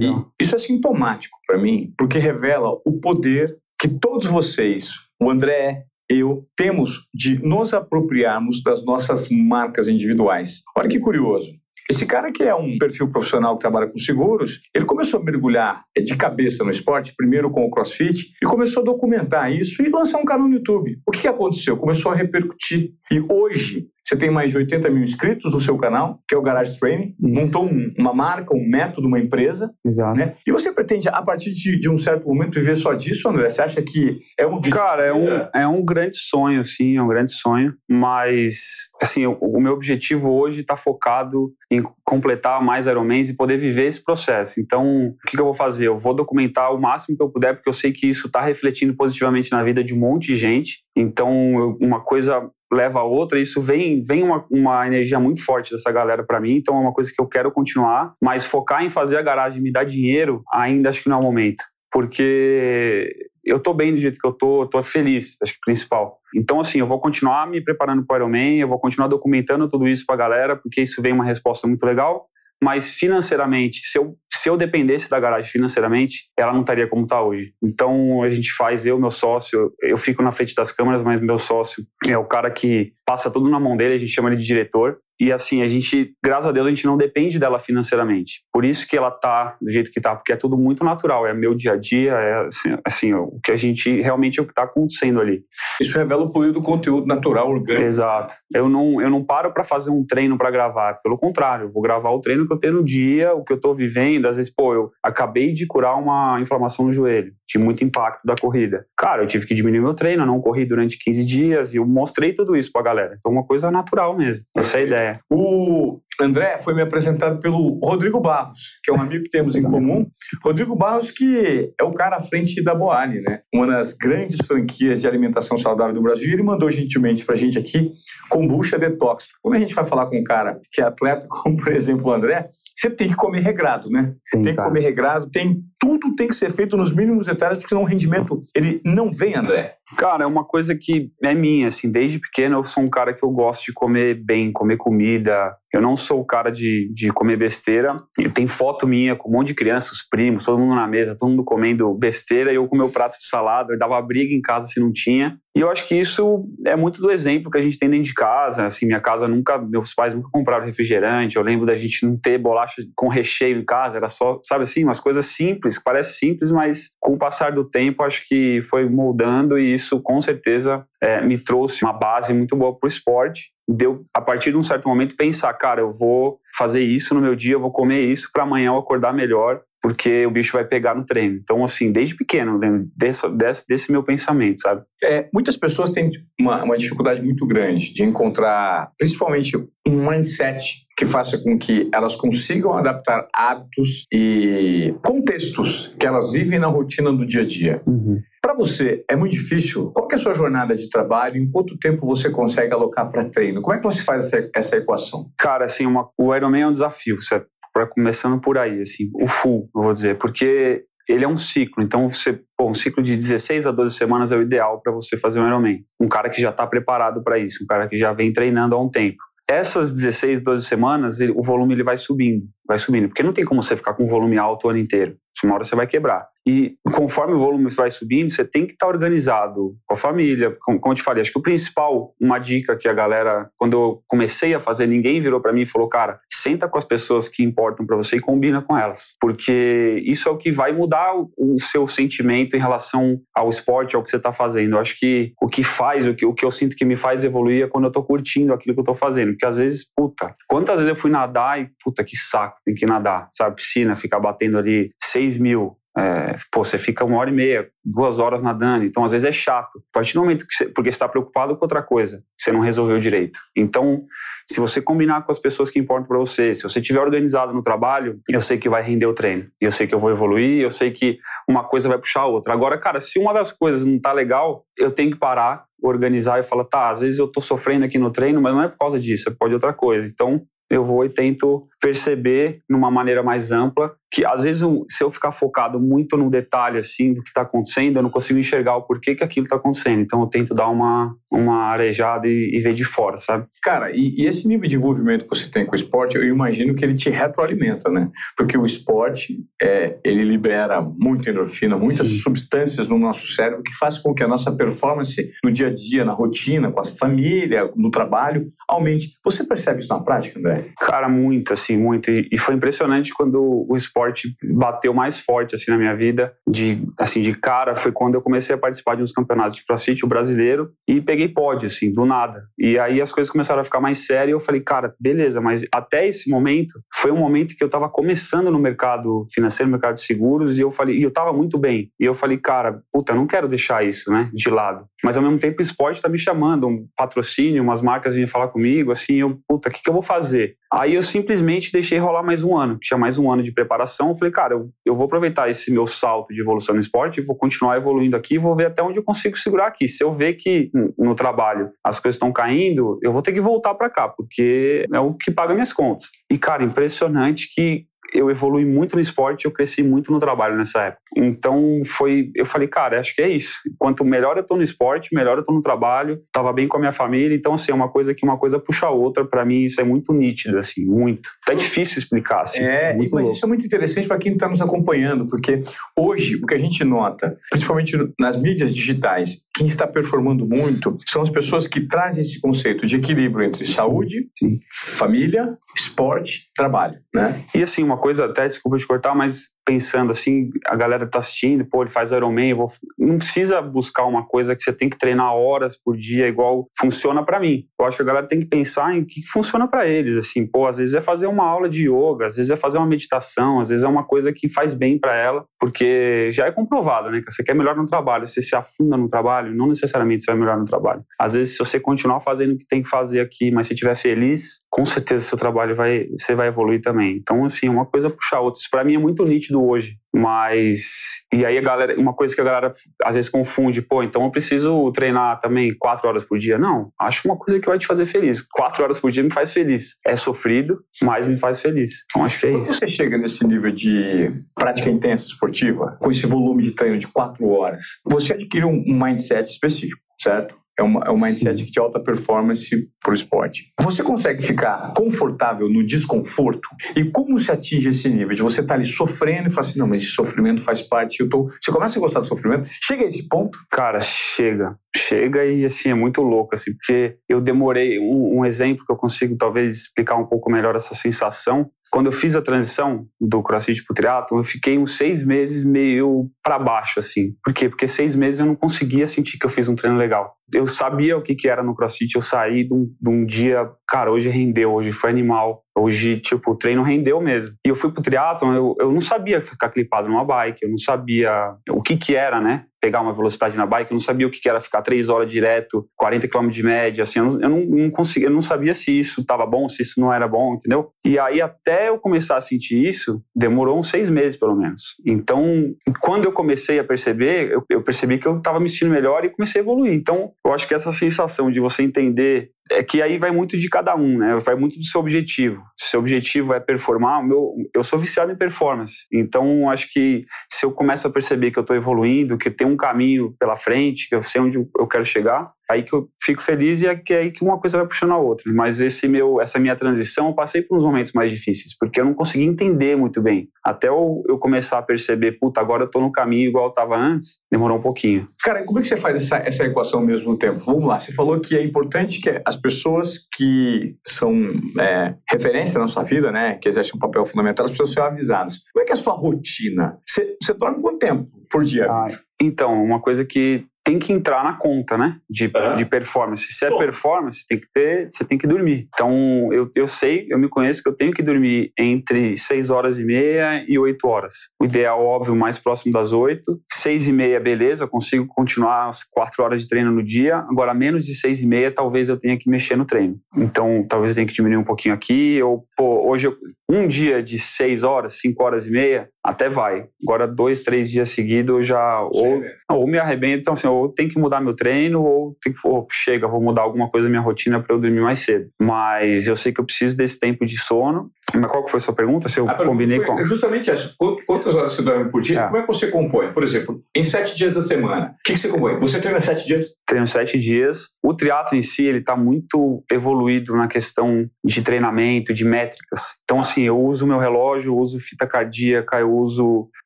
E 0.00 0.42
isso 0.42 0.56
é 0.56 0.58
sintomático 0.58 1.38
para 1.46 1.56
mim, 1.56 1.94
porque 1.96 2.18
revela 2.18 2.70
o 2.84 2.98
poder 3.00 3.56
que 3.84 3.88
todos 4.00 4.26
vocês, 4.28 4.92
o 5.20 5.30
André, 5.30 5.84
eu, 6.08 6.46
temos 6.56 7.06
de 7.12 7.38
nos 7.46 7.74
apropriarmos 7.74 8.62
das 8.62 8.82
nossas 8.82 9.28
marcas 9.28 9.88
individuais. 9.88 10.62
Olha 10.74 10.88
que 10.88 10.98
curioso. 10.98 11.52
Esse 11.90 12.06
cara 12.06 12.32
que 12.32 12.42
é 12.42 12.54
um 12.54 12.78
perfil 12.78 13.10
profissional 13.10 13.58
que 13.58 13.60
trabalha 13.60 13.86
com 13.86 13.98
seguros, 13.98 14.58
ele 14.74 14.86
começou 14.86 15.20
a 15.20 15.22
mergulhar 15.22 15.84
de 16.02 16.16
cabeça 16.16 16.64
no 16.64 16.70
esporte, 16.70 17.12
primeiro 17.14 17.50
com 17.50 17.66
o 17.66 17.70
CrossFit, 17.70 18.32
e 18.42 18.46
começou 18.46 18.80
a 18.80 18.86
documentar 18.86 19.52
isso 19.52 19.82
e 19.82 19.90
lançar 19.90 20.18
um 20.18 20.24
canal 20.24 20.48
no 20.48 20.54
YouTube. 20.54 20.98
O 21.06 21.10
que, 21.10 21.20
que 21.20 21.28
aconteceu? 21.28 21.76
Começou 21.76 22.10
a 22.10 22.14
repercutir. 22.14 22.94
E 23.12 23.20
hoje, 23.30 23.86
você 24.04 24.16
tem 24.16 24.30
mais 24.30 24.50
de 24.50 24.58
80 24.58 24.90
mil 24.90 25.02
inscritos 25.02 25.52
no 25.52 25.60
seu 25.60 25.78
canal, 25.78 26.20
que 26.28 26.34
é 26.34 26.38
o 26.38 26.42
Garage 26.42 26.78
Training. 26.78 27.14
Montou 27.18 27.64
um, 27.64 27.92
uma 27.98 28.12
marca, 28.12 28.54
um 28.54 28.68
método, 28.68 29.06
uma 29.06 29.18
empresa. 29.18 29.72
Exato. 29.84 30.18
Né? 30.18 30.36
E 30.46 30.52
você 30.52 30.70
pretende, 30.70 31.08
a 31.08 31.22
partir 31.22 31.54
de, 31.54 31.80
de, 31.80 31.88
um 31.88 31.96
certo 31.96 32.28
momento, 32.28 32.54
viver 32.54 32.76
só 32.76 32.92
disso, 32.92 33.26
André? 33.28 33.48
Você 33.48 33.62
acha 33.62 33.80
que 33.82 34.18
é 34.38 34.46
um... 34.46 34.60
Cara, 34.60 35.04
é 35.04 35.12
um, 35.12 35.48
é 35.54 35.66
um 35.66 35.82
grande 35.82 36.16
sonho, 36.18 36.62
sim, 36.64 36.96
é 36.96 37.02
um 37.02 37.08
grande 37.08 37.32
sonho. 37.32 37.74
Mas, 37.88 38.90
assim, 39.00 39.24
o, 39.24 39.38
o 39.40 39.60
meu 39.60 39.72
objetivo 39.72 40.30
hoje 40.30 40.60
está 40.60 40.76
focado 40.76 41.52
em 41.70 41.82
completar 42.04 42.62
mais 42.62 42.86
Ironmans 42.86 43.30
e 43.30 43.36
poder 43.36 43.56
viver 43.56 43.86
esse 43.86 44.04
processo. 44.04 44.60
Então, 44.60 45.06
o 45.06 45.16
que, 45.26 45.34
que 45.34 45.40
eu 45.40 45.46
vou 45.46 45.54
fazer? 45.54 45.88
Eu 45.88 45.96
vou 45.96 46.14
documentar 46.14 46.74
o 46.74 46.80
máximo 46.80 47.16
que 47.16 47.22
eu 47.22 47.30
puder, 47.30 47.54
porque 47.54 47.68
eu 47.68 47.72
sei 47.72 47.90
que 47.90 48.06
isso 48.06 48.26
está 48.26 48.42
refletindo 48.42 48.94
positivamente 48.94 49.50
na 49.50 49.62
vida 49.62 49.82
de 49.82 49.94
um 49.94 49.98
monte 49.98 50.26
de 50.26 50.36
gente. 50.36 50.84
Então, 50.94 51.76
uma 51.80 52.02
coisa 52.02 52.50
leva 52.74 53.00
a 53.00 53.04
outra, 53.04 53.40
isso 53.40 53.60
vem, 53.60 54.02
vem 54.02 54.22
uma, 54.22 54.44
uma 54.50 54.86
energia 54.86 55.18
muito 55.18 55.44
forte 55.44 55.70
dessa 55.70 55.90
galera 55.92 56.24
para 56.24 56.40
mim, 56.40 56.56
então 56.56 56.76
é 56.76 56.80
uma 56.80 56.92
coisa 56.92 57.12
que 57.14 57.20
eu 57.20 57.26
quero 57.26 57.50
continuar, 57.50 58.14
mas 58.22 58.44
focar 58.44 58.84
em 58.84 58.90
fazer 58.90 59.16
a 59.16 59.22
garagem 59.22 59.62
me 59.62 59.72
dar 59.72 59.84
dinheiro, 59.84 60.42
ainda 60.52 60.88
acho 60.88 61.02
que 61.02 61.08
não 61.08 61.18
é 61.18 61.20
o 61.20 61.22
momento. 61.22 61.62
Porque 61.92 63.14
eu 63.44 63.60
tô 63.60 63.72
bem 63.72 63.92
do 63.92 63.98
jeito 63.98 64.18
que 64.18 64.26
eu 64.26 64.32
tô, 64.32 64.66
tô 64.66 64.82
feliz, 64.82 65.36
acho 65.40 65.52
que 65.52 65.58
o 65.58 65.64
principal. 65.64 66.18
Então, 66.34 66.58
assim, 66.58 66.80
eu 66.80 66.86
vou 66.86 66.98
continuar 66.98 67.48
me 67.48 67.62
preparando 67.62 68.04
para 68.04 68.14
o 68.14 68.16
Ironman, 68.26 68.58
eu 68.58 68.66
vou 68.66 68.80
continuar 68.80 69.06
documentando 69.06 69.68
tudo 69.68 69.86
isso 69.86 70.04
para 70.04 70.16
a 70.16 70.18
galera, 70.18 70.56
porque 70.56 70.80
isso 70.82 71.00
vem 71.00 71.12
uma 71.12 71.24
resposta 71.24 71.68
muito 71.68 71.84
legal. 71.84 72.26
Mas 72.62 72.90
financeiramente, 72.90 73.80
se 73.82 73.98
eu, 73.98 74.16
se 74.32 74.48
eu 74.48 74.56
dependesse 74.56 75.10
da 75.10 75.20
garagem 75.20 75.50
financeiramente, 75.50 76.30
ela 76.38 76.52
não 76.52 76.60
estaria 76.60 76.88
como 76.88 77.02
está 77.02 77.22
hoje. 77.22 77.52
Então 77.62 78.22
a 78.22 78.28
gente 78.28 78.52
faz, 78.52 78.86
eu, 78.86 78.98
meu 78.98 79.10
sócio, 79.10 79.72
eu 79.82 79.96
fico 79.96 80.22
na 80.22 80.32
frente 80.32 80.54
das 80.54 80.72
câmeras, 80.72 81.02
mas 81.02 81.20
meu 81.20 81.38
sócio 81.38 81.84
é 82.06 82.16
o 82.16 82.24
cara 82.24 82.50
que 82.50 82.92
passa 83.04 83.30
tudo 83.30 83.50
na 83.50 83.60
mão 83.60 83.76
dele, 83.76 83.94
a 83.94 83.98
gente 83.98 84.12
chama 84.12 84.28
ele 84.28 84.36
de 84.36 84.46
diretor. 84.46 84.98
E 85.20 85.32
assim, 85.32 85.62
a 85.62 85.66
gente, 85.66 86.14
graças 86.22 86.46
a 86.46 86.52
Deus, 86.52 86.66
a 86.66 86.70
gente 86.70 86.86
não 86.86 86.96
depende 86.96 87.38
dela 87.38 87.58
financeiramente. 87.58 88.42
Por 88.52 88.64
isso 88.64 88.86
que 88.86 88.96
ela 88.96 89.10
tá 89.10 89.56
do 89.60 89.70
jeito 89.70 89.90
que 89.90 90.00
tá, 90.00 90.14
porque 90.14 90.32
é 90.32 90.36
tudo 90.36 90.56
muito 90.56 90.84
natural, 90.84 91.26
é 91.26 91.32
meu 91.32 91.54
dia 91.54 91.72
a 91.72 91.76
dia, 91.76 92.12
é 92.12 92.46
assim, 92.46 92.76
assim 92.86 93.14
o 93.14 93.38
que 93.42 93.52
a 93.52 93.56
gente 93.56 94.00
realmente 94.00 94.40
é 94.40 94.42
o 94.42 94.46
que 94.46 94.54
tá 94.54 94.64
acontecendo 94.64 95.20
ali. 95.20 95.42
Isso 95.80 95.96
revela 95.96 96.24
o 96.24 96.30
poder 96.30 96.52
do 96.52 96.60
conteúdo 96.60 97.06
natural, 97.06 97.48
orgânico. 97.48 97.86
Exato. 97.86 98.34
Eu 98.52 98.68
não, 98.68 99.00
eu 99.00 99.10
não 99.10 99.24
paro 99.24 99.52
para 99.52 99.64
fazer 99.64 99.90
um 99.90 100.04
treino 100.04 100.36
para 100.36 100.50
gravar, 100.50 100.94
pelo 101.02 101.18
contrário, 101.18 101.66
eu 101.66 101.72
vou 101.72 101.82
gravar 101.82 102.10
o 102.10 102.20
treino 102.20 102.46
que 102.46 102.52
eu 102.52 102.58
tenho 102.58 102.74
no 102.74 102.84
dia, 102.84 103.34
o 103.34 103.44
que 103.44 103.52
eu 103.52 103.60
tô 103.60 103.72
vivendo. 103.72 104.26
Às 104.26 104.36
vezes, 104.36 104.52
pô, 104.52 104.74
eu 104.74 104.90
acabei 105.02 105.52
de 105.52 105.66
curar 105.66 105.96
uma 105.96 106.40
inflamação 106.40 106.86
no 106.86 106.92
joelho, 106.92 107.32
tive 107.46 107.64
muito 107.64 107.84
impacto 107.84 108.22
da 108.24 108.34
corrida. 108.34 108.84
Cara, 108.96 109.22
eu 109.22 109.26
tive 109.26 109.46
que 109.46 109.54
diminuir 109.54 109.80
meu 109.80 109.94
treino, 109.94 110.22
eu 110.22 110.26
não 110.26 110.40
corri 110.40 110.64
durante 110.64 110.98
15 110.98 111.24
dias 111.24 111.72
e 111.72 111.76
eu 111.76 111.86
mostrei 111.86 112.32
tudo 112.32 112.56
isso 112.56 112.70
pra 112.72 112.82
galera. 112.82 113.16
Então, 113.18 113.30
uma 113.30 113.44
coisa 113.44 113.70
natural 113.70 114.16
mesmo. 114.16 114.44
Essa 114.56 114.78
é 114.78 114.82
a 114.82 114.86
ideia. 114.86 115.03
É. 115.04 115.18
O 115.30 116.00
André 116.20 116.58
foi 116.58 116.74
me 116.74 116.82
apresentado 116.82 117.40
pelo 117.40 117.78
Rodrigo 117.82 118.20
Barros, 118.20 118.78
que 118.82 118.90
é 118.90 118.94
um 118.94 119.00
amigo 119.00 119.24
que 119.24 119.30
temos 119.30 119.56
em 119.56 119.62
comum. 119.62 120.06
Rodrigo 120.42 120.74
Barros, 120.76 121.10
que 121.10 121.72
é 121.78 121.84
o 121.84 121.92
cara 121.92 122.16
à 122.16 122.22
frente 122.22 122.62
da 122.62 122.74
Boali, 122.74 123.20
né? 123.20 123.40
Uma 123.52 123.66
das 123.66 123.92
grandes 123.92 124.38
franquias 124.46 125.00
de 125.00 125.08
alimentação 125.08 125.58
saudável 125.58 125.94
do 125.94 126.02
Brasil. 126.02 126.28
E 126.28 126.32
ele 126.32 126.42
mandou 126.42 126.70
gentilmente 126.70 127.24
pra 127.24 127.34
gente 127.34 127.58
aqui 127.58 127.92
kombucha 128.30 128.78
detox. 128.78 129.28
Quando 129.42 129.56
a 129.56 129.58
gente 129.58 129.74
vai 129.74 129.84
falar 129.84 130.06
com 130.06 130.18
um 130.18 130.24
cara 130.24 130.60
que 130.72 130.80
é 130.80 130.84
atleta, 130.84 131.26
como 131.28 131.56
por 131.56 131.72
exemplo 131.72 132.06
o 132.06 132.12
André, 132.12 132.48
você 132.74 132.88
tem 132.88 133.08
que 133.08 133.16
comer 133.16 133.40
regrado, 133.40 133.90
né? 133.90 134.14
Sim, 134.32 134.42
tem 134.42 134.54
que 134.54 134.62
comer 134.62 134.80
regrado, 134.80 135.28
tem 135.30 135.62
tudo 135.80 136.14
tem 136.14 136.28
que 136.28 136.34
ser 136.34 136.52
feito 136.52 136.76
nos 136.76 136.92
mínimos 136.92 137.26
detalhes, 137.26 137.58
porque 137.58 137.68
senão 137.68 137.82
o 137.82 137.86
rendimento 137.86 138.40
ele 138.54 138.80
não 138.84 139.10
vem, 139.12 139.34
André. 139.34 139.76
Cara, 139.96 140.24
é 140.24 140.26
uma 140.26 140.44
coisa 140.44 140.74
que 140.74 141.10
é 141.22 141.34
minha, 141.34 141.68
assim, 141.68 141.92
desde 141.92 142.18
pequeno 142.18 142.56
eu 142.56 142.64
sou 142.64 142.82
um 142.82 142.88
cara 142.88 143.12
que 143.12 143.22
eu 143.22 143.30
gosto 143.30 143.66
de 143.66 143.72
comer 143.72 144.14
bem, 144.14 144.50
comer 144.50 144.78
comida. 144.78 145.54
Eu 145.72 145.82
não 145.82 145.94
sou 145.94 146.20
o 146.20 146.24
cara 146.24 146.50
de, 146.50 146.90
de 146.92 147.12
comer 147.12 147.36
besteira. 147.36 148.02
Tem 148.32 148.46
foto 148.46 148.86
minha 148.86 149.14
com 149.14 149.28
um 149.28 149.32
monte 149.32 149.48
de 149.48 149.54
crianças, 149.54 149.92
os 149.92 150.08
primos, 150.08 150.46
todo 150.46 150.58
mundo 150.58 150.74
na 150.74 150.86
mesa, 150.86 151.14
todo 151.18 151.28
mundo 151.28 151.44
comendo 151.44 151.92
besteira 151.94 152.50
e 152.50 152.56
eu 152.56 152.66
com 152.66 152.78
meu 152.78 152.90
prato 152.90 153.18
de 153.18 153.26
salada. 153.26 153.74
Eu 153.74 153.78
dava 153.78 154.00
briga 154.00 154.34
em 154.34 154.40
casa 154.40 154.68
se 154.68 154.80
não 154.80 154.90
tinha. 154.90 155.38
E 155.56 155.60
eu 155.60 155.70
acho 155.70 155.86
que 155.86 155.94
isso 155.94 156.48
é 156.66 156.74
muito 156.74 157.00
do 157.00 157.12
exemplo 157.12 157.48
que 157.48 157.56
a 157.56 157.60
gente 157.60 157.78
tem 157.78 157.88
dentro 157.88 158.06
de 158.06 158.14
casa. 158.14 158.66
Assim, 158.66 158.86
minha 158.86 159.00
casa 159.00 159.28
nunca, 159.28 159.56
meus 159.56 159.94
pais 159.94 160.12
nunca 160.12 160.28
compraram 160.32 160.64
refrigerante. 160.64 161.36
Eu 161.36 161.42
lembro 161.42 161.64
da 161.64 161.76
gente 161.76 162.04
não 162.04 162.16
ter 162.16 162.38
bolacha 162.38 162.82
com 162.96 163.06
recheio 163.06 163.58
em 163.58 163.64
casa, 163.64 163.96
era 163.96 164.08
só, 164.08 164.40
sabe 164.42 164.64
assim, 164.64 164.82
umas 164.82 164.98
coisas 164.98 165.26
simples, 165.26 165.78
que 165.78 165.84
parece 165.84 166.18
simples, 166.18 166.50
mas 166.50 166.90
com 166.98 167.12
o 167.12 167.18
passar 167.18 167.52
do 167.52 167.64
tempo 167.64 168.02
acho 168.02 168.26
que 168.26 168.60
foi 168.62 168.88
moldando 168.88 169.56
e 169.56 169.72
isso 169.72 170.00
com 170.02 170.20
certeza 170.20 170.84
é, 171.00 171.20
me 171.20 171.38
trouxe 171.38 171.84
uma 171.84 171.92
base 171.92 172.34
muito 172.34 172.56
boa 172.56 172.76
para 172.76 172.86
o 172.86 172.88
esporte. 172.88 173.52
Deu, 173.66 174.04
a 174.12 174.20
partir 174.20 174.50
de 174.50 174.58
um 174.58 174.62
certo 174.62 174.88
momento, 174.88 175.16
pensar, 175.16 175.52
cara, 175.54 175.80
eu 175.80 175.92
vou 175.92 176.38
fazer 176.58 176.82
isso 176.82 177.14
no 177.14 177.20
meu 177.20 177.34
dia, 177.36 177.54
eu 177.54 177.60
vou 177.60 177.72
comer 177.72 178.04
isso 178.04 178.28
para 178.32 178.42
amanhã 178.42 178.66
eu 178.66 178.76
acordar 178.76 179.14
melhor 179.14 179.62
porque 179.84 180.24
o 180.24 180.30
bicho 180.30 180.54
vai 180.54 180.64
pegar 180.64 180.94
no 180.94 181.04
treino. 181.04 181.36
Então, 181.36 181.62
assim, 181.62 181.92
desde 181.92 182.16
pequeno, 182.16 182.56
lembro 182.56 182.88
desse, 182.96 183.28
desse, 183.28 183.66
desse 183.68 183.92
meu 183.92 184.02
pensamento, 184.02 184.62
sabe? 184.62 184.82
É, 185.04 185.28
muitas 185.30 185.58
pessoas 185.58 185.90
têm 185.90 186.10
uma, 186.40 186.64
uma 186.64 186.78
dificuldade 186.78 187.20
muito 187.20 187.46
grande 187.46 187.92
de 187.92 188.02
encontrar, 188.02 188.90
principalmente, 188.96 189.58
um 189.86 190.08
mindset 190.08 190.86
que 190.96 191.04
faça 191.04 191.36
com 191.36 191.58
que 191.58 191.90
elas 191.92 192.14
consigam 192.14 192.72
adaptar 192.72 193.28
hábitos 193.34 194.06
e 194.10 194.94
contextos 195.04 195.94
que 196.00 196.06
elas 196.06 196.32
vivem 196.32 196.58
na 196.58 196.68
rotina 196.68 197.12
do 197.12 197.26
dia 197.26 197.42
a 197.42 197.46
dia. 197.46 197.82
Uhum. 197.86 198.22
Para 198.40 198.54
você, 198.54 199.04
é 199.10 199.16
muito 199.16 199.32
difícil? 199.32 199.90
Qual 199.92 200.06
é 200.10 200.14
a 200.14 200.18
sua 200.18 200.34
jornada 200.34 200.74
de 200.74 200.88
trabalho? 200.88 201.38
Em 201.38 201.50
quanto 201.50 201.78
tempo 201.78 202.06
você 202.06 202.30
consegue 202.30 202.72
alocar 202.72 203.10
para 203.10 203.24
treino? 203.24 203.60
Como 203.60 203.74
é 203.74 203.78
que 203.78 203.84
você 203.84 204.02
faz 204.02 204.26
essa, 204.26 204.50
essa 204.54 204.76
equação? 204.76 205.30
Cara, 205.38 205.64
assim, 205.64 205.86
uma, 205.86 206.08
o 206.18 206.34
Ironman 206.34 206.62
é 206.62 206.66
um 206.68 206.72
desafio, 206.72 207.20
certo? 207.20 207.48
Para 207.74 207.86
começando 207.88 208.40
por 208.40 208.56
aí, 208.56 208.80
assim, 208.80 209.10
o 209.14 209.26
full, 209.26 209.68
eu 209.74 209.82
vou 209.82 209.92
dizer, 209.92 210.16
porque 210.16 210.84
ele 211.08 211.24
é 211.24 211.28
um 211.28 211.36
ciclo, 211.36 211.82
então 211.82 212.08
você, 212.08 212.40
pô, 212.56 212.70
um 212.70 212.74
ciclo 212.74 213.02
de 213.02 213.16
16 213.16 213.66
a 213.66 213.70
12 213.70 213.94
semanas 213.94 214.32
é 214.32 214.36
o 214.36 214.42
ideal 214.42 214.80
para 214.80 214.92
você 214.92 215.16
fazer 215.16 215.40
um 215.40 215.46
Ironman. 215.46 215.84
Um 216.00 216.08
cara 216.08 216.30
que 216.30 216.40
já 216.40 216.50
está 216.50 216.66
preparado 216.66 217.22
para 217.22 217.38
isso, 217.38 217.62
um 217.62 217.66
cara 217.66 217.86
que 217.88 217.96
já 217.96 218.12
vem 218.12 218.32
treinando 218.32 218.74
há 218.74 218.80
um 218.80 218.88
tempo. 218.88 219.18
Essas 219.46 219.92
16, 219.92 220.40
12 220.40 220.64
semanas, 220.64 221.20
ele, 221.20 221.32
o 221.36 221.42
volume 221.42 221.74
ele 221.74 221.82
vai 221.82 221.98
subindo, 221.98 222.46
vai 222.66 222.78
subindo, 222.78 223.08
porque 223.08 223.22
não 223.22 223.32
tem 223.32 223.44
como 223.44 223.62
você 223.62 223.76
ficar 223.76 223.92
com 223.92 224.06
volume 224.06 224.38
alto 224.38 224.66
o 224.66 224.70
ano 224.70 224.78
inteiro. 224.78 225.16
Uma 225.42 225.54
hora 225.54 225.64
você 225.64 225.74
vai 225.74 225.86
quebrar. 225.86 226.28
E 226.46 226.76
conforme 226.92 227.32
o 227.32 227.38
volume 227.38 227.70
vai 227.70 227.90
subindo, 227.90 228.30
você 228.30 228.44
tem 228.44 228.66
que 228.66 228.74
estar 228.74 228.86
organizado 228.86 229.76
com 229.86 229.94
a 229.94 229.96
família. 229.96 230.54
Como, 230.60 230.78
como 230.78 230.92
eu 230.92 230.96
te 230.96 231.02
falei, 231.02 231.22
acho 231.22 231.32
que 231.32 231.38
o 231.38 231.42
principal, 231.42 232.14
uma 232.20 232.38
dica 232.38 232.76
que 232.76 232.86
a 232.86 232.92
galera, 232.92 233.48
quando 233.56 233.72
eu 233.74 234.02
comecei 234.06 234.54
a 234.54 234.60
fazer, 234.60 234.86
ninguém 234.86 235.20
virou 235.20 235.40
para 235.40 235.52
mim 235.52 235.62
e 235.62 235.66
falou: 235.66 235.88
cara, 235.88 236.20
senta 236.30 236.68
com 236.68 236.76
as 236.76 236.84
pessoas 236.84 237.28
que 237.28 237.42
importam 237.42 237.86
para 237.86 237.96
você 237.96 238.16
e 238.16 238.20
combina 238.20 238.60
com 238.60 238.76
elas. 238.76 239.14
Porque 239.18 240.02
isso 240.04 240.28
é 240.28 240.32
o 240.32 240.36
que 240.36 240.52
vai 240.52 240.72
mudar 240.72 241.16
o, 241.16 241.30
o 241.38 241.58
seu 241.58 241.88
sentimento 241.88 242.56
em 242.56 242.60
relação 242.60 243.18
ao 243.34 243.48
esporte, 243.48 243.96
ao 243.96 244.02
que 244.02 244.10
você 244.10 244.16
está 244.16 244.32
fazendo. 244.32 244.74
Eu 244.74 244.80
acho 244.80 244.98
que 244.98 245.32
o 245.40 245.48
que 245.48 245.62
faz, 245.62 246.06
o 246.06 246.14
que, 246.14 246.26
o 246.26 246.34
que 246.34 246.44
eu 246.44 246.50
sinto 246.50 246.76
que 246.76 246.84
me 246.84 246.96
faz 246.96 247.24
evoluir 247.24 247.64
é 247.64 247.68
quando 247.68 247.84
eu 247.84 247.88
estou 247.88 248.04
curtindo 248.04 248.52
aquilo 248.52 248.74
que 248.74 248.80
eu 248.80 248.82
estou 248.82 248.94
fazendo. 248.94 249.30
Porque 249.30 249.46
às 249.46 249.56
vezes, 249.56 249.86
puta, 249.96 250.34
quantas 250.46 250.78
vezes 250.78 250.90
eu 250.90 250.96
fui 250.96 251.10
nadar 251.10 251.60
e, 251.60 251.70
puta, 251.82 252.04
que 252.04 252.16
saco, 252.16 252.58
tem 252.66 252.74
que 252.74 252.84
nadar, 252.84 253.30
sabe? 253.32 253.56
Piscina, 253.56 253.96
ficar 253.96 254.20
batendo 254.20 254.58
ali 254.58 254.90
6 255.24 255.38
mil, 255.38 255.76
é, 255.96 256.34
pô, 256.50 256.64
você 256.64 256.76
fica 256.76 257.04
uma 257.04 257.18
hora 257.18 257.30
e 257.30 257.32
meia, 257.32 257.68
duas 257.84 258.18
horas 258.18 258.42
nadando, 258.42 258.84
então 258.84 259.04
às 259.04 259.12
vezes 259.12 259.24
é 259.24 259.32
chato. 259.32 259.78
A 259.78 259.92
partir 259.92 260.14
do 260.14 260.20
momento 260.20 260.46
que 260.46 260.54
você, 260.54 260.66
porque 260.66 260.90
você 260.90 260.96
está 260.96 261.08
preocupado 261.08 261.56
com 261.56 261.64
outra 261.64 261.82
coisa, 261.82 262.22
você 262.36 262.50
não 262.50 262.60
resolveu 262.60 262.98
direito. 262.98 263.38
Então, 263.56 264.04
se 264.50 264.58
você 264.60 264.82
combinar 264.82 265.22
com 265.22 265.30
as 265.30 265.38
pessoas 265.38 265.70
que 265.70 265.78
importam 265.78 266.06
para 266.06 266.18
você, 266.18 266.52
se 266.52 266.64
você 266.64 266.80
estiver 266.80 267.00
organizado 267.00 267.54
no 267.54 267.62
trabalho, 267.62 268.20
eu 268.28 268.40
sei 268.40 268.58
que 268.58 268.68
vai 268.68 268.82
render 268.82 269.06
o 269.06 269.14
treino. 269.14 269.46
Eu 269.60 269.70
sei 269.70 269.86
que 269.86 269.94
eu 269.94 269.98
vou 269.98 270.10
evoluir, 270.10 270.60
eu 270.60 270.70
sei 270.70 270.90
que 270.90 271.18
uma 271.48 271.64
coisa 271.64 271.88
vai 271.88 271.98
puxar 271.98 272.22
a 272.22 272.26
outra. 272.26 272.52
Agora, 272.52 272.76
cara, 272.76 272.98
se 272.98 273.18
uma 273.18 273.32
das 273.32 273.52
coisas 273.52 273.84
não 273.84 273.98
tá 274.00 274.12
legal, 274.12 274.66
eu 274.76 274.90
tenho 274.90 275.12
que 275.12 275.18
parar, 275.18 275.64
organizar 275.80 276.40
e 276.40 276.42
falar, 276.42 276.64
tá, 276.64 276.90
às 276.90 277.00
vezes 277.00 277.18
eu 277.18 277.28
tô 277.28 277.40
sofrendo 277.40 277.84
aqui 277.84 277.98
no 277.98 278.10
treino, 278.10 278.42
mas 278.42 278.52
não 278.52 278.62
é 278.62 278.68
por 278.68 278.78
causa 278.78 278.98
disso, 278.98 279.28
é 279.28 279.32
por 279.32 279.38
causa 279.38 279.50
de 279.50 279.54
outra 279.54 279.72
coisa. 279.72 280.08
Então, 280.08 280.42
eu 280.70 280.82
vou 280.82 281.04
e 281.04 281.08
tento 281.08 281.68
perceber 281.80 282.60
numa 282.68 282.90
maneira 282.90 283.22
mais 283.22 283.52
ampla 283.52 283.94
que 284.14 284.24
às 284.24 284.44
vezes 284.44 284.62
se 284.88 285.02
eu 285.02 285.10
ficar 285.10 285.32
focado 285.32 285.80
muito 285.80 286.16
no 286.16 286.30
detalhe 286.30 286.78
assim 286.78 287.12
do 287.12 287.20
que 287.20 287.30
está 287.30 287.42
acontecendo, 287.42 287.96
eu 287.96 288.02
não 288.02 288.10
consigo 288.10 288.38
enxergar 288.38 288.76
o 288.76 288.82
porquê 288.82 289.16
que 289.16 289.24
aquilo 289.24 289.42
está 289.42 289.56
acontecendo. 289.56 290.02
Então 290.02 290.20
eu 290.20 290.28
tento 290.28 290.54
dar 290.54 290.68
uma 290.68 291.12
uma 291.34 291.64
arejada 291.64 292.28
e, 292.28 292.56
e 292.56 292.60
ver 292.60 292.74
de 292.74 292.84
fora, 292.84 293.18
sabe? 293.18 293.46
Cara, 293.62 293.90
e, 293.90 294.14
e, 294.16 294.26
esse 294.26 294.46
nível 294.46 294.68
de 294.68 294.76
envolvimento 294.76 295.26
que 295.26 295.36
você 295.36 295.50
tem 295.50 295.66
com 295.66 295.72
o 295.72 295.74
esporte, 295.74 296.16
eu 296.16 296.24
imagino 296.24 296.74
que 296.74 296.84
ele 296.84 296.94
te 296.94 297.10
retroalimenta, 297.10 297.90
né? 297.90 298.10
Porque 298.36 298.56
o 298.56 298.64
esporte 298.64 299.38
é, 299.60 299.98
ele 300.04 300.22
libera 300.22 300.80
muita 300.80 301.30
endorfina, 301.30 301.76
muitas 301.76 302.06
Sim. 302.08 302.18
substâncias 302.18 302.86
no 302.86 302.98
nosso 302.98 303.26
cérebro 303.26 303.62
que 303.62 303.74
faz 303.74 303.98
com 303.98 304.14
que 304.14 304.22
a 304.22 304.28
nossa 304.28 304.52
performance 304.52 305.30
no 305.42 305.50
dia 305.50 305.68
a 305.68 305.74
dia, 305.74 306.04
na 306.04 306.12
rotina, 306.12 306.70
com 306.70 306.80
a 306.80 306.84
família, 306.84 307.70
no 307.74 307.90
trabalho, 307.90 308.52
aumente. 308.68 309.14
Você 309.24 309.42
percebe 309.42 309.80
isso 309.80 309.92
na 309.92 310.00
prática, 310.00 310.38
André? 310.38 310.66
Cara, 310.78 311.08
muito, 311.08 311.52
assim, 311.52 311.76
muito. 311.76 312.10
E, 312.10 312.28
e 312.30 312.38
foi 312.38 312.54
impressionante 312.54 313.12
quando 313.12 313.66
o 313.68 313.74
esporte 313.74 314.03
esporte 314.04 314.34
bateu 314.52 314.92
mais 314.92 315.18
forte 315.18 315.54
assim 315.54 315.70
na 315.70 315.78
minha 315.78 315.96
vida, 315.96 316.32
de 316.48 316.86
assim 316.98 317.20
de 317.20 317.34
cara, 317.34 317.74
foi 317.74 317.92
quando 317.92 318.14
eu 318.14 318.22
comecei 318.22 318.54
a 318.54 318.58
participar 318.58 318.96
de 318.96 319.02
uns 319.02 319.12
campeonatos 319.12 319.56
de 319.56 319.64
CrossFit, 319.64 320.04
o 320.04 320.08
brasileiro, 320.08 320.70
e 320.86 321.00
peguei 321.00 321.28
pódio 321.28 321.66
assim, 321.66 321.92
do 321.92 322.04
nada. 322.04 322.44
E 322.58 322.78
aí 322.78 323.00
as 323.00 323.12
coisas 323.12 323.30
começaram 323.30 323.60
a 323.60 323.64
ficar 323.64 323.80
mais 323.80 324.06
sérias, 324.06 324.28
e 324.28 324.32
eu 324.32 324.40
falei, 324.40 324.60
cara, 324.60 324.94
beleza, 325.00 325.40
mas 325.40 325.64
até 325.72 326.06
esse 326.06 326.30
momento 326.30 326.80
foi 326.94 327.10
um 327.10 327.16
momento 327.16 327.54
que 327.56 327.62
eu 327.62 327.66
estava 327.66 327.88
começando 327.88 328.50
no 328.50 328.58
mercado 328.58 329.26
financeiro, 329.32 329.70
no 329.70 329.76
mercado 329.76 329.94
de 329.94 330.02
seguros, 330.02 330.58
e 330.58 330.62
eu 330.62 330.70
falei, 330.70 330.98
e 330.98 331.02
eu 331.02 331.08
estava 331.08 331.32
muito 331.32 331.58
bem. 331.58 331.90
E 331.98 332.04
eu 332.04 332.14
falei, 332.14 332.38
cara, 332.38 332.80
puta, 332.92 333.12
eu 333.12 333.16
não 333.16 333.26
quero 333.26 333.48
deixar 333.48 333.84
isso, 333.84 334.10
né, 334.10 334.30
de 334.32 334.50
lado. 334.50 334.86
Mas 335.04 335.18
ao 335.18 335.22
mesmo 335.22 335.38
tempo 335.38 335.58
o 335.58 335.62
esporte 335.62 336.00
tá 336.00 336.08
me 336.08 336.18
chamando, 336.18 336.66
um 336.66 336.88
patrocínio, 336.96 337.62
umas 337.62 337.82
marcas 337.82 338.14
vinham 338.14 338.26
falar 338.26 338.48
comigo, 338.48 338.90
assim, 338.90 339.16
eu, 339.16 339.38
puta, 339.46 339.68
o 339.68 339.72
que, 339.72 339.82
que 339.82 339.90
eu 339.90 339.92
vou 339.92 340.02
fazer? 340.02 340.56
Aí 340.72 340.94
eu 340.94 341.02
simplesmente 341.02 341.70
deixei 341.70 341.98
rolar 341.98 342.22
mais 342.22 342.42
um 342.42 342.56
ano, 342.56 342.78
tinha 342.80 342.96
mais 342.96 343.18
um 343.18 343.30
ano 343.30 343.42
de 343.42 343.52
preparação. 343.52 344.08
Eu 344.08 344.14
falei, 344.14 344.32
cara, 344.32 344.54
eu, 344.54 344.60
eu 344.84 344.94
vou 344.94 345.04
aproveitar 345.04 345.50
esse 345.50 345.70
meu 345.70 345.86
salto 345.86 346.32
de 346.32 346.40
evolução 346.40 346.74
no 346.74 346.80
esporte, 346.80 347.20
vou 347.20 347.36
continuar 347.36 347.76
evoluindo 347.76 348.16
aqui, 348.16 348.38
vou 348.38 348.56
ver 348.56 348.66
até 348.66 348.82
onde 348.82 348.98
eu 348.98 349.04
consigo 349.04 349.36
segurar 349.36 349.66
aqui. 349.66 349.86
Se 349.86 350.02
eu 350.02 350.10
ver 350.10 350.34
que 350.34 350.70
no 350.98 351.14
trabalho 351.14 351.70
as 351.84 352.00
coisas 352.00 352.16
estão 352.16 352.32
caindo, 352.32 352.98
eu 353.02 353.12
vou 353.12 353.20
ter 353.20 353.34
que 353.34 353.42
voltar 353.42 353.74
para 353.74 353.90
cá, 353.90 354.08
porque 354.08 354.86
é 354.90 354.98
o 354.98 355.12
que 355.12 355.30
paga 355.30 355.52
minhas 355.52 355.72
contas. 355.72 356.08
E, 356.30 356.38
cara, 356.38 356.64
impressionante 356.64 357.52
que 357.54 357.86
eu 358.12 358.30
evolui 358.30 358.64
muito 358.64 358.94
no 358.94 359.00
esporte, 359.00 359.44
eu 359.44 359.50
cresci 359.50 359.82
muito 359.82 360.12
no 360.12 360.20
trabalho 360.20 360.56
nessa 360.56 360.82
época. 360.82 361.02
Então 361.16 361.80
foi, 361.86 362.30
eu 362.34 362.44
falei, 362.44 362.68
cara, 362.68 362.98
acho 362.98 363.14
que 363.14 363.22
é 363.22 363.28
isso. 363.28 363.60
Quanto 363.78 364.04
melhor 364.04 364.36
eu 364.36 364.42
tô 364.44 364.56
no 364.56 364.62
esporte, 364.62 365.14
melhor 365.14 365.38
eu 365.38 365.44
tô 365.44 365.52
no 365.52 365.62
trabalho. 365.62 366.20
Tava 366.32 366.52
bem 366.52 366.68
com 366.68 366.76
a 366.76 366.80
minha 366.80 366.92
família, 366.92 367.36
então 367.36 367.54
assim, 367.54 367.72
é 367.72 367.74
uma 367.74 367.88
coisa 367.88 368.14
que 368.14 368.24
uma 368.24 368.38
coisa 368.38 368.58
puxa 368.58 368.86
a 368.86 368.90
outra, 368.90 369.24
para 369.24 369.44
mim 369.44 369.64
isso 369.64 369.80
é 369.80 369.84
muito 369.84 370.12
nítido 370.12 370.58
assim, 370.58 370.84
muito. 370.84 371.30
Tá 371.46 371.54
difícil 371.54 371.98
explicar 371.98 372.42
assim. 372.42 372.60
É, 372.60 372.94
mas 372.96 373.10
louco. 373.10 373.32
isso 373.32 373.44
é 373.44 373.48
muito 373.48 373.64
interessante 373.64 374.06
para 374.06 374.18
quem 374.18 374.32
está 374.32 374.48
nos 374.48 374.60
acompanhando, 374.60 375.26
porque 375.26 375.62
hoje 375.96 376.36
o 376.36 376.46
que 376.46 376.54
a 376.54 376.58
gente 376.58 376.82
nota, 376.84 377.36
principalmente 377.50 377.96
nas 378.18 378.36
mídias 378.36 378.74
digitais, 378.74 379.38
quem 379.54 379.66
está 379.66 379.86
performando 379.86 380.46
muito 380.46 380.96
são 381.06 381.22
as 381.22 381.30
pessoas 381.30 381.66
que 381.66 381.80
trazem 381.80 382.22
esse 382.22 382.40
conceito 382.40 382.86
de 382.86 382.96
equilíbrio 382.96 383.44
entre 383.44 383.66
saúde, 383.66 384.28
Sim. 384.36 384.58
família, 384.72 385.56
esporte, 385.76 386.50
trabalho, 386.54 386.98
né? 387.14 387.44
E 387.54 387.62
assim, 387.62 387.82
uma 387.82 387.93
coisa, 387.96 388.26
até 388.26 388.46
desculpa 388.46 388.76
te 388.76 388.86
cortar, 388.86 389.14
mas 389.14 389.50
pensando 389.64 390.10
assim, 390.10 390.50
a 390.66 390.76
galera 390.76 391.06
tá 391.06 391.18
assistindo, 391.18 391.64
pô, 391.64 391.82
ele 391.82 391.90
faz 391.90 392.12
Ironman, 392.12 392.50
eu 392.50 392.56
vou... 392.56 392.70
não 392.98 393.16
precisa 393.16 393.60
buscar 393.62 394.04
uma 394.04 394.26
coisa 394.26 394.54
que 394.54 394.62
você 394.62 394.72
tem 394.72 394.88
que 394.88 394.98
treinar 394.98 395.34
horas 395.34 395.76
por 395.76 395.96
dia, 395.96 396.28
igual 396.28 396.68
funciona 396.78 397.24
para 397.24 397.40
mim. 397.40 397.64
Eu 397.80 397.86
acho 397.86 397.96
que 397.96 398.02
a 398.02 398.06
galera 398.06 398.26
tem 398.26 398.40
que 398.40 398.46
pensar 398.46 398.94
em 398.94 399.00
o 399.00 399.06
que 399.06 399.22
funciona 399.26 399.66
para 399.66 399.86
eles, 399.86 400.16
assim, 400.16 400.46
pô, 400.46 400.66
às 400.66 400.78
vezes 400.78 400.94
é 400.94 401.00
fazer 401.00 401.26
uma 401.26 401.44
aula 401.44 401.68
de 401.68 401.88
yoga, 401.88 402.26
às 402.26 402.36
vezes 402.36 402.50
é 402.50 402.56
fazer 402.56 402.78
uma 402.78 402.86
meditação, 402.86 403.60
às 403.60 403.68
vezes 403.68 403.84
é 403.84 403.88
uma 403.88 404.04
coisa 404.04 404.32
que 404.32 404.48
faz 404.48 404.74
bem 404.74 404.98
para 404.98 405.14
ela, 405.14 405.44
porque 405.58 406.28
já 406.30 406.46
é 406.46 406.52
comprovado, 406.52 407.10
né, 407.10 407.20
que 407.20 407.32
você 407.32 407.42
quer 407.42 407.54
melhor 407.54 407.76
no 407.76 407.86
trabalho, 407.86 408.26
você 408.26 408.42
se 408.42 408.54
afunda 408.54 408.96
no 408.96 409.08
trabalho, 409.08 409.54
não 409.54 409.68
necessariamente 409.68 410.24
você 410.24 410.30
vai 410.30 410.40
melhorar 410.40 410.58
no 410.58 410.66
trabalho. 410.66 411.02
Às 411.18 411.34
vezes, 411.34 411.56
se 411.56 411.58
você 411.58 411.80
continuar 411.80 412.20
fazendo 412.20 412.54
o 412.54 412.58
que 412.58 412.66
tem 412.66 412.82
que 412.82 412.88
fazer 412.88 413.20
aqui, 413.20 413.50
mas 413.50 413.66
se 413.66 413.74
estiver 413.74 413.96
feliz, 413.96 414.63
com 414.74 414.84
certeza 414.84 415.24
seu 415.24 415.38
trabalho 415.38 415.76
vai, 415.76 416.08
você 416.18 416.34
vai 416.34 416.48
evoluir 416.48 416.82
também. 416.82 417.16
Então, 417.16 417.44
assim, 417.44 417.68
uma 417.68 417.86
coisa 417.86 418.10
puxa 418.10 418.38
a 418.38 418.40
outra. 418.40 418.58
Isso 418.58 418.68
para 418.68 418.82
mim 418.82 418.96
é 418.96 418.98
muito 418.98 419.24
nítido 419.24 419.64
hoje. 419.64 419.98
Mas. 420.12 421.22
E 421.32 421.46
aí 421.46 421.56
a 421.56 421.60
galera. 421.60 421.96
Uma 421.96 422.12
coisa 422.12 422.34
que 422.34 422.40
a 422.40 422.44
galera 422.44 422.72
às 423.04 423.14
vezes 423.14 423.30
confunde, 423.30 423.80
pô, 423.80 424.02
então 424.02 424.24
eu 424.24 424.32
preciso 424.32 424.90
treinar 424.90 425.38
também 425.40 425.72
quatro 425.78 426.08
horas 426.08 426.24
por 426.24 426.38
dia. 426.38 426.58
Não. 426.58 426.90
Acho 427.00 427.28
uma 427.28 427.36
coisa 427.36 427.60
que 427.60 427.68
vai 427.68 427.78
te 427.78 427.86
fazer 427.86 428.04
feliz. 428.04 428.42
Quatro 428.42 428.82
horas 428.82 428.98
por 428.98 429.12
dia 429.12 429.22
me 429.22 429.32
faz 429.32 429.52
feliz. 429.52 429.96
É 430.04 430.16
sofrido, 430.16 430.80
mas 431.00 431.24
me 431.24 431.36
faz 431.36 431.60
feliz. 431.60 432.02
Então 432.10 432.24
acho 432.24 432.40
que 432.40 432.46
é 432.46 432.50
Quando 432.50 432.64
isso. 432.64 432.74
você 432.74 432.88
chega 432.88 433.16
nesse 433.16 433.46
nível 433.46 433.70
de 433.70 434.32
prática 434.56 434.90
intensa 434.90 435.26
esportiva, 435.26 435.96
com 436.00 436.10
esse 436.10 436.26
volume 436.26 436.64
de 436.64 436.72
treino 436.72 436.98
de 436.98 437.06
quatro 437.06 437.46
horas, 437.48 437.84
você 438.04 438.32
adquire 438.32 438.64
um 438.64 438.82
mindset 438.88 439.48
específico, 439.48 440.02
certo? 440.20 440.56
É 440.76 440.82
uma, 440.82 441.04
é 441.06 441.10
um 441.10 441.18
mindset 441.18 441.70
de 441.70 441.78
alta 441.78 442.00
performance 442.00 442.88
para 443.04 443.10
o 443.10 443.14
esporte. 443.14 443.70
Você 443.82 444.02
consegue 444.02 444.42
ficar 444.42 444.94
confortável 444.96 445.68
no 445.68 445.86
desconforto? 445.86 446.66
E 446.96 447.04
como 447.04 447.38
se 447.38 447.52
atinge 447.52 447.90
esse 447.90 448.08
nível 448.08 448.34
de 448.34 448.42
você 448.42 448.62
estar 448.62 448.74
tá 448.74 448.80
ali 448.80 448.86
sofrendo 448.86 449.48
e 449.48 449.50
falar 449.50 449.66
assim, 449.66 449.78
não, 449.78 449.86
mas 449.86 450.02
esse 450.02 450.12
sofrimento 450.12 450.62
faz 450.62 450.80
parte, 450.80 451.20
eu 451.20 451.28
tô... 451.28 451.50
Você 451.60 451.70
começa 451.70 451.98
a 451.98 452.00
gostar 452.00 452.20
do 452.20 452.26
sofrimento? 452.26 452.68
Chega 452.82 453.04
a 453.04 453.06
esse 453.06 453.28
ponto? 453.28 453.58
Cara, 453.70 454.00
chega. 454.00 454.74
Chega 454.96 455.44
e, 455.44 455.66
assim, 455.66 455.90
é 455.90 455.94
muito 455.94 456.22
louco, 456.22 456.54
assim, 456.54 456.72
porque 456.72 457.18
eu 457.28 457.40
demorei... 457.40 457.98
Um, 457.98 458.38
um 458.38 458.44
exemplo 458.44 458.84
que 458.86 458.92
eu 458.92 458.96
consigo, 458.96 459.36
talvez, 459.36 459.82
explicar 459.82 460.16
um 460.16 460.26
pouco 460.26 460.50
melhor 460.50 460.74
essa 460.74 460.94
sensação 460.94 461.70
quando 461.94 462.06
eu 462.06 462.12
fiz 462.12 462.34
a 462.34 462.42
transição 462.42 463.06
do 463.20 463.40
crossfit 463.40 463.84
pro 463.84 463.94
triatlo, 463.94 464.40
eu 464.40 464.42
fiquei 464.42 464.76
uns 464.76 464.96
seis 464.96 465.24
meses 465.24 465.64
meio 465.64 466.28
para 466.42 466.58
baixo, 466.58 466.98
assim. 466.98 467.36
Por 467.40 467.54
quê? 467.54 467.68
Porque 467.68 467.86
seis 467.86 468.16
meses 468.16 468.40
eu 468.40 468.46
não 468.46 468.56
conseguia 468.56 469.06
sentir 469.06 469.38
que 469.38 469.46
eu 469.46 469.50
fiz 469.50 469.68
um 469.68 469.76
treino 469.76 469.96
legal. 469.96 470.34
Eu 470.52 470.66
sabia 470.66 471.16
o 471.16 471.22
que, 471.22 471.36
que 471.36 471.48
era 471.48 471.62
no 471.62 471.72
crossfit, 471.72 472.16
eu 472.16 472.20
saí 472.20 472.64
de 472.64 472.74
um, 472.74 472.92
um 473.02 473.24
dia, 473.24 473.70
cara, 473.94 474.10
hoje 474.10 474.28
rendeu, 474.28 474.72
hoje 474.72 474.90
foi 474.90 475.08
animal. 475.08 475.62
Hoje, 475.76 476.18
tipo, 476.18 476.52
o 476.52 476.56
treino 476.56 476.82
rendeu 476.82 477.20
mesmo. 477.20 477.54
E 477.64 477.68
eu 477.68 477.76
fui 477.76 477.92
pro 477.92 478.02
triatlon, 478.02 478.54
eu, 478.54 478.76
eu 478.78 478.92
não 478.92 479.00
sabia 479.00 479.40
ficar 479.40 479.70
clipado 479.70 480.08
numa 480.08 480.24
bike, 480.24 480.64
eu 480.64 480.70
não 480.70 480.78
sabia 480.78 481.54
o 481.70 481.82
que 481.82 481.96
que 481.96 482.14
era, 482.14 482.40
né? 482.40 482.64
Pegar 482.80 483.00
uma 483.00 483.12
velocidade 483.12 483.56
na 483.56 483.66
bike, 483.66 483.90
eu 483.90 483.94
não 483.94 484.00
sabia 484.00 484.26
o 484.26 484.30
que 484.30 484.40
que 484.40 484.48
era 484.48 484.60
ficar 484.60 484.82
três 484.82 485.08
horas 485.08 485.28
direto, 485.28 485.88
40 485.96 486.28
km 486.28 486.48
de 486.48 486.62
média, 486.62 487.02
assim, 487.02 487.18
eu 487.18 487.24
não, 487.24 487.40
eu 487.40 487.48
não, 487.48 487.60
não 487.64 487.90
conseguia, 487.90 488.28
eu 488.28 488.32
não 488.32 488.42
sabia 488.42 488.72
se 488.72 488.96
isso 488.96 489.22
estava 489.22 489.44
bom, 489.46 489.68
se 489.68 489.82
isso 489.82 490.00
não 490.00 490.12
era 490.12 490.28
bom, 490.28 490.54
entendeu? 490.54 490.90
E 491.04 491.18
aí, 491.18 491.40
até 491.40 491.88
eu 491.88 491.98
começar 491.98 492.36
a 492.36 492.40
sentir 492.40 492.86
isso, 492.86 493.20
demorou 493.34 493.76
uns 493.76 493.90
seis 493.90 494.08
meses, 494.08 494.36
pelo 494.36 494.54
menos. 494.54 494.94
Então, 495.04 495.74
quando 496.00 496.24
eu 496.24 496.32
comecei 496.32 496.78
a 496.78 496.84
perceber, 496.84 497.50
eu, 497.50 497.64
eu 497.68 497.82
percebi 497.82 498.18
que 498.18 498.28
eu 498.28 498.38
estava 498.38 498.60
me 498.60 498.68
sentindo 498.68 498.92
melhor 498.92 499.24
e 499.24 499.30
comecei 499.30 499.60
a 499.60 499.64
evoluir. 499.64 499.92
Então, 499.92 500.32
eu 500.46 500.52
acho 500.52 500.68
que 500.68 500.74
essa 500.74 500.92
sensação 500.92 501.50
de 501.50 501.58
você 501.58 501.82
entender 501.82 502.52
é 502.70 502.82
que 502.82 503.02
aí 503.02 503.18
vai 503.18 503.30
muito 503.30 503.58
de 503.58 503.68
cada 503.68 503.83
um, 503.96 504.18
né? 504.18 504.36
Vai 504.36 504.54
muito 504.54 504.78
do 504.78 504.84
seu 504.84 505.00
objetivo. 505.00 505.62
Se 505.78 505.90
seu 505.90 506.00
objetivo 506.00 506.54
é 506.54 506.60
performar, 506.60 507.22
meu, 507.22 507.54
eu 507.74 507.82
sou 507.82 507.98
viciado 507.98 508.32
em 508.32 508.36
performance. 508.36 509.06
Então, 509.12 509.68
acho 509.68 509.92
que 509.92 510.22
se 510.50 510.64
eu 510.64 510.72
começo 510.72 511.06
a 511.06 511.10
perceber 511.10 511.50
que 511.50 511.58
eu 511.58 511.62
estou 511.62 511.76
evoluindo, 511.76 512.38
que 512.38 512.50
tem 512.50 512.66
um 512.66 512.76
caminho 512.76 513.34
pela 513.38 513.56
frente, 513.56 514.08
que 514.08 514.14
eu 514.14 514.22
sei 514.22 514.40
onde 514.40 514.56
eu 514.56 514.86
quero 514.86 515.04
chegar, 515.04 515.50
aí 515.70 515.82
que 515.82 515.94
eu 515.94 516.08
fico 516.22 516.42
feliz 516.42 516.82
e 516.82 516.86
é 516.86 516.94
que 516.94 517.12
é 517.12 517.18
aí 517.18 517.30
que 517.30 517.42
uma 517.42 517.58
coisa 517.58 517.78
vai 517.78 517.86
puxando 517.86 518.12
a 518.12 518.18
outra. 518.18 518.52
Mas 518.52 518.80
esse 518.80 519.08
meu, 519.08 519.40
essa 519.40 519.58
minha 519.58 519.76
transição, 519.76 520.28
eu 520.28 520.34
passei 520.34 520.62
por 520.62 520.78
uns 520.78 520.84
momentos 520.84 521.12
mais 521.12 521.30
difíceis, 521.30 521.76
porque 521.76 522.00
eu 522.00 522.04
não 522.04 522.14
consegui 522.14 522.44
entender 522.44 522.96
muito 522.96 523.22
bem. 523.22 523.48
Até 523.64 523.88
eu, 523.88 524.22
eu 524.28 524.38
começar 524.38 524.78
a 524.78 524.82
perceber, 524.82 525.32
puta, 525.32 525.60
agora 525.60 525.84
eu 525.84 525.90
tô 525.90 526.00
no 526.00 526.12
caminho 526.12 526.48
igual 526.48 526.66
eu 526.66 526.72
tava 526.72 526.96
antes, 526.96 527.38
demorou 527.50 527.78
um 527.78 527.82
pouquinho. 527.82 528.26
Cara, 528.42 528.64
como 528.64 528.78
é 528.78 528.82
que 528.82 528.88
você 528.88 528.96
faz 528.96 529.16
essa, 529.16 529.36
essa 529.38 529.64
equação 529.64 530.00
ao 530.00 530.06
mesmo 530.06 530.36
tempo? 530.36 530.60
Vamos 530.60 530.86
lá, 530.86 530.98
você 530.98 531.12
falou 531.12 531.40
que 531.40 531.56
é 531.56 531.64
importante 531.64 532.20
que 532.20 532.42
as 532.44 532.56
pessoas 532.56 533.18
que 533.34 533.96
são 534.06 534.32
é, 534.78 535.14
referência 535.30 535.78
na 535.80 535.88
sua 535.88 536.02
vida, 536.02 536.30
né, 536.30 536.54
que 536.54 536.68
exercem 536.68 536.92
um 536.96 536.98
papel 536.98 537.24
fundamental, 537.24 537.64
as 537.64 537.70
pessoas 537.72 537.90
sejam 537.90 538.04
avisadas. 538.04 538.58
Como 538.72 538.82
é 538.82 538.86
que 538.86 538.92
é 538.92 538.94
a 538.94 538.98
sua 538.98 539.14
rotina? 539.14 539.98
Você, 540.06 540.36
você 540.40 540.52
dorme 540.54 540.80
quanto 540.80 540.98
tempo 540.98 541.28
por 541.50 541.64
dia? 541.64 541.86
Ah, 541.90 542.08
então, 542.40 542.82
uma 542.82 543.00
coisa 543.00 543.24
que 543.24 543.64
tem 543.84 543.98
que 543.98 544.12
entrar 544.12 544.42
na 544.42 544.54
conta, 544.54 544.96
né? 544.96 545.18
De, 545.30 545.44
uhum. 545.44 545.74
de 545.74 545.84
performance. 545.84 546.46
Se 546.52 546.64
é 546.64 546.70
Pô. 546.70 546.78
performance, 546.78 547.46
tem 547.46 547.60
que 547.60 547.66
ter, 547.72 548.08
você 548.10 548.24
tem 548.24 548.38
que 548.38 548.46
dormir. 548.46 548.88
Então, 548.94 549.52
eu, 549.52 549.70
eu 549.74 549.86
sei, 549.86 550.26
eu 550.30 550.38
me 550.38 550.48
conheço 550.48 550.82
que 550.82 550.88
eu 550.88 550.94
tenho 550.94 551.12
que 551.12 551.22
dormir 551.22 551.70
entre 551.78 552.34
6 552.34 552.70
horas 552.70 552.98
e 552.98 553.04
meia 553.04 553.62
e 553.68 553.78
8 553.78 554.08
horas. 554.08 554.32
O 554.58 554.64
ideal, 554.64 555.04
óbvio, 555.04 555.36
mais 555.36 555.58
próximo 555.58 555.92
das 555.92 556.12
8. 556.12 556.42
6 556.72 557.08
e 557.08 557.12
meia, 557.12 557.38
beleza, 557.38 557.84
eu 557.84 557.88
consigo 557.88 558.26
continuar 558.26 558.88
as 558.88 559.04
4 559.04 559.44
horas 559.44 559.60
de 559.60 559.68
treino 559.68 559.92
no 559.92 560.02
dia. 560.02 560.38
Agora, 560.38 560.72
menos 560.72 561.04
de 561.04 561.14
6 561.14 561.42
e 561.42 561.46
meia, 561.46 561.70
talvez 561.70 562.08
eu 562.08 562.18
tenha 562.18 562.38
que 562.38 562.48
mexer 562.48 562.76
no 562.76 562.86
treino. 562.86 563.16
Então, 563.36 563.84
talvez 563.86 564.10
eu 564.10 564.14
tenha 564.16 564.26
que 564.26 564.32
diminuir 564.32 564.56
um 564.56 564.64
pouquinho 564.64 564.94
aqui. 564.94 565.42
Ou, 565.42 565.66
pô, 565.76 566.08
hoje, 566.08 566.28
eu, 566.28 566.36
um 566.70 566.86
dia 566.86 567.22
de 567.22 567.38
6 567.38 567.82
horas, 567.82 568.20
5 568.20 568.42
horas 568.42 568.66
e 568.66 568.70
meia, 568.70 569.08
até 569.22 569.48
vai. 569.48 569.86
Agora, 570.02 570.26
dois, 570.26 570.62
três 570.62 570.90
dias 570.90 571.10
seguidos, 571.10 571.54
eu 571.54 571.62
já 571.62 572.00
ou, 572.02 572.42
ou 572.70 572.86
me 572.86 572.98
arrebento. 572.98 573.40
Então, 573.40 573.52
assim, 573.52 573.66
ou 573.66 573.88
tem 573.88 574.08
que 574.08 574.18
mudar 574.18 574.40
meu 574.40 574.54
treino, 574.54 575.02
ou 575.02 575.36
tem 575.42 575.52
que, 575.52 575.58
chega, 575.92 576.26
vou 576.26 576.42
mudar 576.42 576.62
alguma 576.62 576.90
coisa 576.90 577.06
na 577.06 577.10
minha 577.10 577.22
rotina 577.22 577.62
para 577.62 577.74
eu 577.74 577.80
dormir 577.80 578.00
mais 578.00 578.20
cedo. 578.20 578.48
Mas 578.60 579.26
eu 579.26 579.36
sei 579.36 579.52
que 579.52 579.60
eu 579.60 579.64
preciso 579.64 579.96
desse 579.96 580.18
tempo 580.18 580.44
de 580.44 580.58
sono. 580.58 581.10
Mas 581.38 581.50
qual 581.50 581.64
que 581.64 581.70
foi 581.70 581.78
a 581.78 581.80
sua 581.80 581.94
pergunta? 581.94 582.28
Se 582.28 582.40
eu 582.40 582.48
a 582.48 582.54
combinei 582.54 583.00
com. 583.00 583.22
Justamente 583.24 583.70
essa. 583.70 583.94
Quantas 584.26 584.54
horas 584.54 584.72
você 584.72 584.82
dorme 584.82 585.10
por 585.10 585.20
dia? 585.20 585.40
É. 585.40 585.44
Como 585.44 585.56
é 585.56 585.60
que 585.62 585.66
você 585.66 585.88
compõe? 585.88 586.32
Por 586.32 586.42
exemplo, 586.42 586.82
em 586.94 587.04
sete 587.04 587.36
dias 587.36 587.54
da 587.54 587.62
semana, 587.62 588.14
o 588.18 588.22
que, 588.24 588.32
que 588.32 588.38
você 588.38 588.48
compõe? 588.48 588.78
Você 588.80 589.00
treina 589.00 589.20
sete 589.20 589.46
dias? 589.46 589.66
Treino 589.86 590.06
sete 590.06 590.38
dias. 590.38 590.88
O 591.02 591.14
triatlo 591.14 591.56
em 591.56 591.62
si, 591.62 591.86
ele 591.86 591.98
está 591.98 592.16
muito 592.16 592.82
evoluído 592.90 593.54
na 593.56 593.68
questão 593.68 594.28
de 594.44 594.62
treinamento, 594.62 595.32
de 595.32 595.44
métricas. 595.44 596.14
Então, 596.24 596.40
assim, 596.40 596.62
eu 596.62 596.78
uso 596.78 597.06
meu 597.06 597.18
relógio, 597.18 597.72
eu 597.72 597.78
uso 597.78 597.98
fita 597.98 598.26
cardíaca, 598.26 598.98
eu 598.98 599.12
uso 599.12 599.68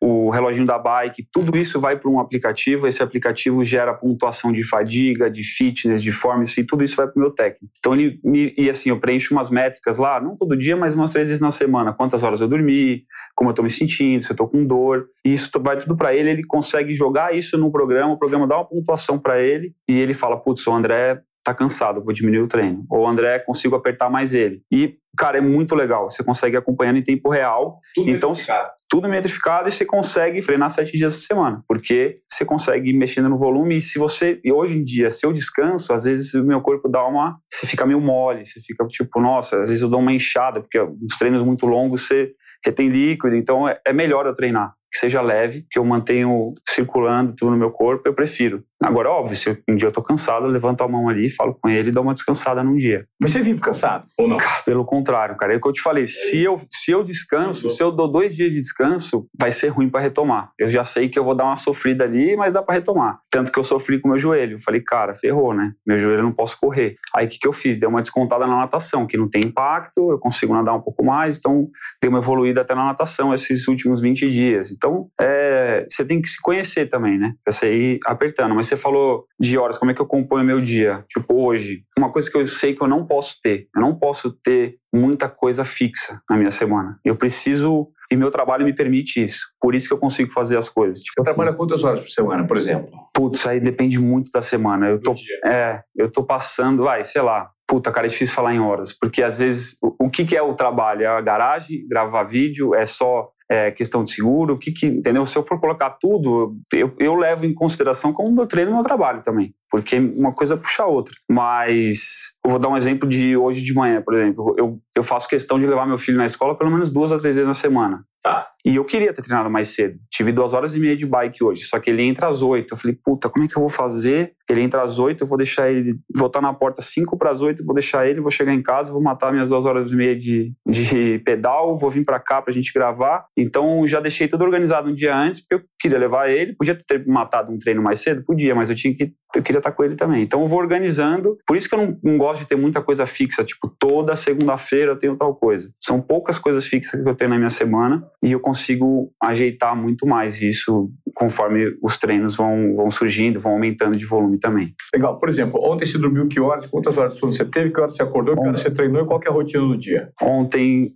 o 0.01 0.31
reloginho 0.31 0.67
da 0.67 0.79
bike, 0.79 1.27
tudo 1.33 1.57
isso 1.57 1.81
vai 1.81 1.99
para 1.99 2.11
um 2.11 2.21
aplicativo, 2.21 2.87
esse 2.87 3.03
aplicativo 3.03 3.65
gera 3.65 3.93
pontuação 3.93 4.53
de 4.53 4.67
fadiga, 4.67 5.31
de 5.31 5.43
fitness, 5.43 6.03
de 6.03 6.13
forma, 6.13 6.45
e 6.57 6.65
tudo 6.65 6.85
isso 6.85 6.97
vai 6.97 7.07
para 7.07 7.17
o 7.17 7.21
meu 7.21 7.31
técnico. 7.31 7.73
Então 7.79 7.95
ele 7.95 8.21
me, 8.23 8.55
e 8.57 8.71
assim, 8.71 8.91
eu 8.91 9.01
preencho 9.01 9.35
umas 9.35 9.51
métricas 9.51 9.99
lá, 9.99 10.21
não 10.21 10.37
todo 10.37 10.57
dia, 10.57 10.77
mas 10.77 10.95
umas 10.95 11.11
três 11.11 11.29
vezes 11.29 11.38
na 11.41 11.51
semana, 11.51 11.93
quantas 11.93 12.23
horas 12.23 12.41
eu 12.41 12.49
dormi, 12.49 13.05
como 13.35 13.51
eu 13.51 13.53
estou 13.53 13.63
me 13.63 13.71
sentindo, 13.71 14.23
se 14.25 14.31
eu 14.31 14.35
estou 14.35 14.49
com 14.49 14.65
dor, 14.65 15.09
e 15.25 15.33
isso 15.33 15.51
vai 15.61 15.79
tudo 15.79 15.97
para 15.97 16.15
ele, 16.15 16.31
ele 16.31 16.45
consegue 16.45 16.95
jogar 16.95 17.35
isso 17.35 17.57
no 17.57 17.71
programa, 17.71 18.13
o 18.13 18.19
programa 18.19 18.47
dá 18.47 18.57
uma 18.57 18.65
pontuação 18.65 19.19
para 19.19 19.41
ele, 19.41 19.75
e 19.89 19.99
ele 19.99 20.15
fala, 20.15 20.37
putz, 20.39 20.67
o 20.67 20.73
André 20.73 21.21
tá 21.49 21.55
cansado, 21.55 22.05
vou 22.05 22.13
diminuir 22.13 22.43
o 22.43 22.49
treino. 22.49 22.85
Ou 22.91 23.05
o 23.05 23.09
André, 23.09 23.39
consigo 23.39 23.75
apertar 23.75 24.11
mais 24.11 24.35
ele. 24.35 24.63
E 24.71 24.97
cara, 25.19 25.39
é 25.39 25.41
muito 25.41 25.75
legal. 25.75 26.09
Você 26.09 26.23
consegue 26.23 26.57
acompanhando 26.57 26.99
em 26.99 27.03
tempo 27.03 27.29
real. 27.29 27.81
Tudo 27.95 28.11
então, 28.11 28.31
metrificado. 28.31 28.71
tudo 28.89 29.09
metrificado 29.09 29.69
e 29.69 29.73
você 29.73 29.85
consegue 29.85 30.41
frenar 30.41 30.71
sete 30.71 30.97
dias 30.97 31.15
por 31.15 31.21
semana, 31.21 31.63
porque 31.67 32.21
você 32.29 32.45
consegue 32.45 32.91
ir 32.91 32.95
mexendo 32.95 33.29
no 33.29 33.37
volume. 33.37 33.77
E 33.77 33.81
se 33.81 33.99
você, 33.99 34.41
e 34.45 34.53
hoje 34.53 34.79
em 34.79 34.83
dia, 34.83 35.11
se 35.11 35.27
eu 35.27 35.33
descanso, 35.33 35.93
às 35.93 36.05
vezes 36.05 36.35
o 36.35 36.45
meu 36.45 36.61
corpo 36.61 36.89
dá 36.89 37.05
uma, 37.05 37.39
você 37.53 37.67
fica 37.67 37.85
meio 37.85 38.01
mole, 38.01 38.47
você 38.47 38.61
fica 38.61 38.87
tipo, 38.87 39.21
nossa, 39.21 39.61
às 39.61 39.69
vezes 39.69 39.83
eu 39.83 39.89
dou 39.89 40.01
uma 40.01 40.13
enxada, 40.13 40.61
porque 40.61 40.79
os 40.79 41.19
treinos 41.19 41.45
muito 41.45 41.67
longos 41.67 42.07
você 42.07 42.33
retém 42.65 42.89
líquido, 42.89 43.35
então 43.35 43.69
é, 43.69 43.81
é 43.87 43.93
melhor 43.93 44.27
eu 44.27 44.35
treinar 44.35 44.73
que 44.99 45.01
seja 45.01 45.23
leve, 45.23 45.65
que 45.71 45.79
eu 45.79 45.85
mantenho 45.85 46.53
circulando 46.69 47.33
tudo 47.37 47.53
no 47.53 47.57
meu 47.57 47.71
corpo, 47.71 48.03
eu 48.07 48.15
prefiro. 48.15 48.65
Agora, 48.83 49.11
óbvio, 49.11 49.37
se 49.37 49.61
um 49.69 49.75
dia 49.75 49.89
eu 49.89 49.93
tô 49.93 50.01
cansado, 50.01 50.47
eu 50.47 50.51
levanto 50.51 50.83
a 50.83 50.89
mão 50.89 51.09
ali, 51.09 51.29
falo 51.29 51.57
com 51.61 51.69
ele 51.69 51.89
e 51.89 51.93
dou 51.93 52.03
uma 52.03 52.15
descansada 52.15 52.63
num 52.63 52.77
dia. 52.77 53.05
Mas 53.21 53.33
você 53.33 53.41
vive 53.41 53.61
cansado 53.61 54.07
ou 54.17 54.29
não? 54.29 54.37
Cara, 54.37 54.63
pelo 54.63 54.85
contrário, 54.85 55.37
cara. 55.37 55.53
É 55.53 55.57
o 55.57 55.61
que 55.61 55.69
eu 55.69 55.73
te 55.73 55.83
falei. 55.83 56.07
Se 56.07 56.41
eu, 56.41 56.61
se 56.71 56.93
eu 56.93 57.03
descanso, 57.03 57.69
se 57.69 57.83
eu 57.83 57.91
dou 57.91 58.07
dois 58.07 58.37
dias 58.37 58.51
de 58.51 58.57
descanso, 58.57 59.27
vai 59.39 59.51
ser 59.51 59.69
ruim 59.69 59.89
para 59.89 60.01
retomar. 60.01 60.53
Eu 60.57 60.71
já 60.71 60.85
sei 60.85 61.09
que 61.09 61.19
eu 61.19 61.25
vou 61.25 61.35
dar 61.35 61.45
uma 61.45 61.57
sofrida 61.57 62.05
ali, 62.05 62.37
mas 62.37 62.53
dá 62.53 62.63
para 62.63 62.77
retomar. 62.77 63.19
Tanto 63.29 63.51
que 63.51 63.59
eu 63.59 63.65
sofri 63.65 64.01
com 64.01 64.09
meu 64.09 64.19
joelho. 64.19 64.57
Eu 64.57 64.61
falei, 64.61 64.81
cara, 64.81 65.13
ferrou, 65.13 65.53
né? 65.53 65.73
Meu 65.85 65.99
joelho 65.99 66.21
eu 66.21 66.25
não 66.25 66.33
posso 66.33 66.57
correr. 66.61 66.95
Aí 67.17 67.27
o 67.27 67.29
que, 67.29 67.39
que 67.39 67.49
eu 67.49 67.53
fiz? 67.53 67.79
Dei 67.79 67.89
uma 67.89 68.01
descontada 68.01 68.47
na 68.47 68.59
natação, 68.59 69.09
que 69.09 69.17
não 69.17 69.29
tem 69.29 69.43
impacto, 69.45 70.13
eu 70.13 70.19
consigo 70.21 70.55
nadar 70.55 70.75
um 70.75 70.81
pouco 70.81 71.05
mais, 71.05 71.37
então 71.37 71.69
dei 72.01 72.09
uma 72.09 72.19
evoluída 72.19 72.61
até 72.61 72.77
na 72.77 72.85
natação 72.85 73.35
esses 73.35 73.67
últimos 73.67 74.01
20 74.01 74.31
dias. 74.31 74.71
Então, 74.71 74.88
é, 75.21 75.87
você 75.89 76.05
tem 76.05 76.21
que 76.21 76.29
se 76.29 76.41
conhecer 76.41 76.89
também, 76.89 77.19
né? 77.19 77.35
Pra 77.45 77.53
você 77.53 77.73
ir 77.73 77.99
apertando. 78.07 78.55
Mas 78.55 78.67
você 78.67 78.77
falou 78.77 79.27
de 79.39 79.59
horas, 79.59 79.79
como 79.79 79.91
é 79.91 79.95
que 79.95 80.01
eu 80.01 80.07
componho 80.07 80.45
meu 80.45 80.61
dia? 80.61 81.05
Tipo, 81.09 81.43
hoje, 81.45 81.83
uma 81.99 82.11
coisa 82.11 82.31
que 82.31 82.37
eu 82.37 82.47
sei 82.47 82.75
que 82.75 82.83
eu 82.83 82.89
não 82.89 83.07
posso 83.07 83.37
ter. 83.43 83.69
Eu 83.75 83.83
não 83.83 83.95
posso 83.95 84.33
ter 84.43 84.77
muita 84.93 85.29
coisa 85.29 85.65
fixa 85.65 86.21
na 86.29 86.37
minha 86.37 86.51
semana. 86.51 86.99
Eu 87.05 87.17
preciso 87.17 87.89
e 88.11 88.17
meu 88.17 88.31
trabalho 88.31 88.65
me 88.65 88.73
permite 88.73 89.23
isso. 89.23 89.47
Por 89.61 89.75
isso 89.75 89.87
que 89.87 89.93
eu 89.93 89.99
consigo 89.99 90.33
fazer 90.33 90.57
as 90.57 90.69
coisas. 90.69 91.01
Tipo, 91.01 91.15
você 91.19 91.25
trabalha 91.25 91.53
quantas 91.53 91.85
horas 91.85 92.01
por 92.01 92.09
semana, 92.09 92.47
por 92.47 92.57
exemplo? 92.57 92.91
Putz, 93.15 93.47
aí 93.47 93.61
depende 93.61 93.99
muito 93.99 94.31
da 94.31 94.41
semana. 94.41 94.89
Eu 94.89 95.01
tô, 95.01 95.15
é, 95.45 95.83
eu 95.95 96.11
tô 96.11 96.25
passando, 96.25 96.85
vai, 96.85 97.05
sei 97.05 97.21
lá. 97.21 97.51
Puta, 97.67 97.93
cara, 97.93 98.07
é 98.07 98.09
difícil 98.09 98.35
falar 98.35 98.55
em 98.55 98.61
horas, 98.61 98.97
porque 98.99 99.23
às 99.23 99.41
vezes 99.41 99.77
o, 99.83 100.07
o 100.07 100.11
que, 100.11 100.25
que 100.25 100.35
é 100.35 100.41
o 100.41 100.55
trabalho? 100.55 101.03
É 101.03 101.07
a 101.07 101.21
garagem, 101.21 101.87
gravar 101.87 102.23
vídeo, 102.23 102.75
é 102.75 102.87
só 102.87 103.29
é, 103.51 103.71
questão 103.71 104.05
de 104.05 104.11
seguro, 104.11 104.55
o 104.55 104.59
que, 104.59 104.71
que 104.71 104.87
entendeu? 104.87 105.25
Se 105.25 105.37
eu 105.37 105.43
for 105.43 105.59
colocar 105.59 105.91
tudo, 105.91 106.57
eu, 106.73 106.95
eu 106.99 107.15
levo 107.15 107.47
em 107.47 107.55
consideração 107.55 108.13
como 108.13 108.31
meu 108.31 108.47
treino 108.47 108.71
e 108.71 108.75
meu 108.75 108.83
trabalho 108.83 109.23
também, 109.23 109.55
porque 109.71 109.99
uma 109.99 110.33
coisa 110.33 110.57
puxa 110.57 110.83
a 110.83 110.87
outra. 110.87 111.15
Mas 111.31 112.33
eu 112.45 112.51
vou 112.51 112.59
dar 112.59 112.69
um 112.69 112.77
exemplo 112.77 113.09
de 113.09 113.37
hoje 113.37 113.63
de 113.63 113.75
manhã, 113.75 114.03
por 114.03 114.15
exemplo. 114.15 114.55
Eu, 114.57 114.79
eu 114.97 115.03
faço 115.03 115.29
questão 115.29 115.59
de 115.59 115.67
levar 115.67 115.87
meu 115.87 115.99
filho 115.99 116.17
na 116.17 116.27
escola 116.27 116.57
pelo 116.57 116.71
menos 116.71 116.91
duas 116.91 117.13
a 117.13 117.19
três 117.19 117.37
vezes 117.37 117.47
na 117.47 117.55
semana. 117.55 118.05
Tá. 118.23 118.49
E 118.65 118.77
eu 118.77 118.85
queria 118.85 119.13
ter 119.13 119.23
treinado 119.23 119.49
mais 119.49 119.69
cedo. 119.69 119.99
Tive 120.11 120.33
duas 120.33 120.53
horas 120.53 120.75
e 120.75 120.81
meia 120.81 120.97
de 120.97 121.07
bike 121.07 121.43
hoje, 121.43 121.63
só 121.63 121.79
que 121.79 121.89
ele 121.89 122.03
entra 122.03 122.27
às 122.27 122.43
oito. 122.43 122.75
Eu 122.75 122.79
falei, 122.79 122.99
puta, 123.03 123.29
como 123.29 123.45
é 123.45 123.49
que 123.49 123.57
eu 123.57 123.61
vou 123.61 123.69
fazer? 123.69 124.33
Ele 124.49 124.61
entra 124.61 124.83
às 124.83 124.99
oito, 124.99 125.23
eu 125.23 125.27
vou 125.27 125.39
deixar 125.39 125.71
ele, 125.71 125.95
vou 126.17 126.27
estar 126.27 126.41
na 126.41 126.53
porta 126.53 126.83
cinco 126.83 127.17
para 127.17 127.31
as 127.31 127.41
oito, 127.41 127.65
vou 127.65 127.75
deixar 127.75 128.07
ele, 128.09 128.21
vou 128.21 128.31
chegar 128.31 128.53
em 128.53 128.63
casa, 128.63 128.93
vou 128.93 129.01
matar 129.01 129.31
minhas 129.31 129.49
duas 129.49 129.65
horas 129.65 129.93
e 129.93 129.97
meia 129.97 130.17
de, 130.17 130.53
de 130.67 131.19
pedal, 131.25 131.77
vou 131.77 131.91
vir 131.91 132.05
para 132.05 132.19
cá 132.19 132.43
pra 132.43 132.53
gente 132.53 132.73
gravar. 132.73 133.27
Então 133.37 133.87
já 133.87 134.01
deixei 134.01 134.27
tudo 134.27 134.43
organizado 134.43 134.91
um 134.91 134.95
dia 134.95 135.17
antes, 135.17 135.41
porque 135.41 135.55
eu 135.55 135.69
queria 135.79 135.99
levar 135.99 136.29
ele. 136.29 136.55
Podia 136.55 136.77
ter 136.77 137.07
matado 137.07 137.53
um 137.53 137.59
treino 137.59 137.83
mais 137.83 138.01
cedo? 138.01 138.25
Podia, 138.25 138.55
mas 138.55 138.69
eu 138.69 138.77
tinha 138.77 138.95
que 138.95 139.13
eu 139.35 139.43
queria 139.43 139.59
estar 139.59 139.73
com 139.73 139.85
ele 139.85 139.95
também. 139.95 140.23
Então 140.23 140.41
eu 140.41 140.47
vou 140.47 140.59
organizando. 140.59 141.39
Por 141.47 141.57
isso 141.57 141.69
que 141.69 141.75
eu 141.75 141.79
não, 141.79 141.99
não 142.03 142.19
gosto 142.19 142.41
de 142.41 142.49
ter 142.49 142.57
muita 142.57 142.81
coisa 142.81 143.07
fixa, 143.07 143.45
tipo, 143.45 143.69
toda 143.79 144.15
segunda-feira 144.15 144.93
eu 144.93 144.99
tenho 144.99 145.17
tal 145.17 145.35
coisa. 145.35 145.71
São 145.81 146.01
poucas 146.01 146.39
coisas 146.39 146.65
fixas 146.65 147.03
que 147.03 147.09
eu 147.09 147.15
tenho 147.15 147.31
na 147.31 147.37
minha 147.37 147.51
semana 147.51 148.07
e 148.23 148.33
eu 148.33 148.41
consigo 148.41 149.13
ajeitar 149.23 149.77
muito 149.77 150.07
mais 150.07 150.41
isso 150.41 150.91
conforme 151.15 151.77
os 151.83 151.99
treinos 151.99 152.37
vão, 152.37 152.77
vão 152.77 152.91
surgindo, 152.91 153.41
vão 153.41 153.53
aumentando 153.53 153.97
de 153.97 154.07
volume 154.07 154.39
também. 154.39 154.75
Legal. 154.95 155.19
Por 155.19 155.29
exemplo, 155.29 155.61
ontem 155.63 155.87
você 155.87 155.99
dormiu 155.99 156.29
que 156.29 156.41
horas? 156.41 156.67
Quantas 156.67 156.97
horas 156.97 157.15
de 157.15 157.19
sono 157.19 157.33
você 157.33 157.45
teve? 157.45 157.71
Que 157.71 157.81
horas 157.81 157.95
você 157.95 158.03
acordou? 158.03 158.35
Que 158.35 158.47
horas 158.47 158.61
você 158.61 158.71
treinou? 158.71 159.03
E 159.03 159.07
qual 159.07 159.21
é 159.25 159.29
a 159.29 159.33
rotina 159.33 159.67
do 159.67 159.77
dia? 159.77 160.11
Ontem 160.23 160.93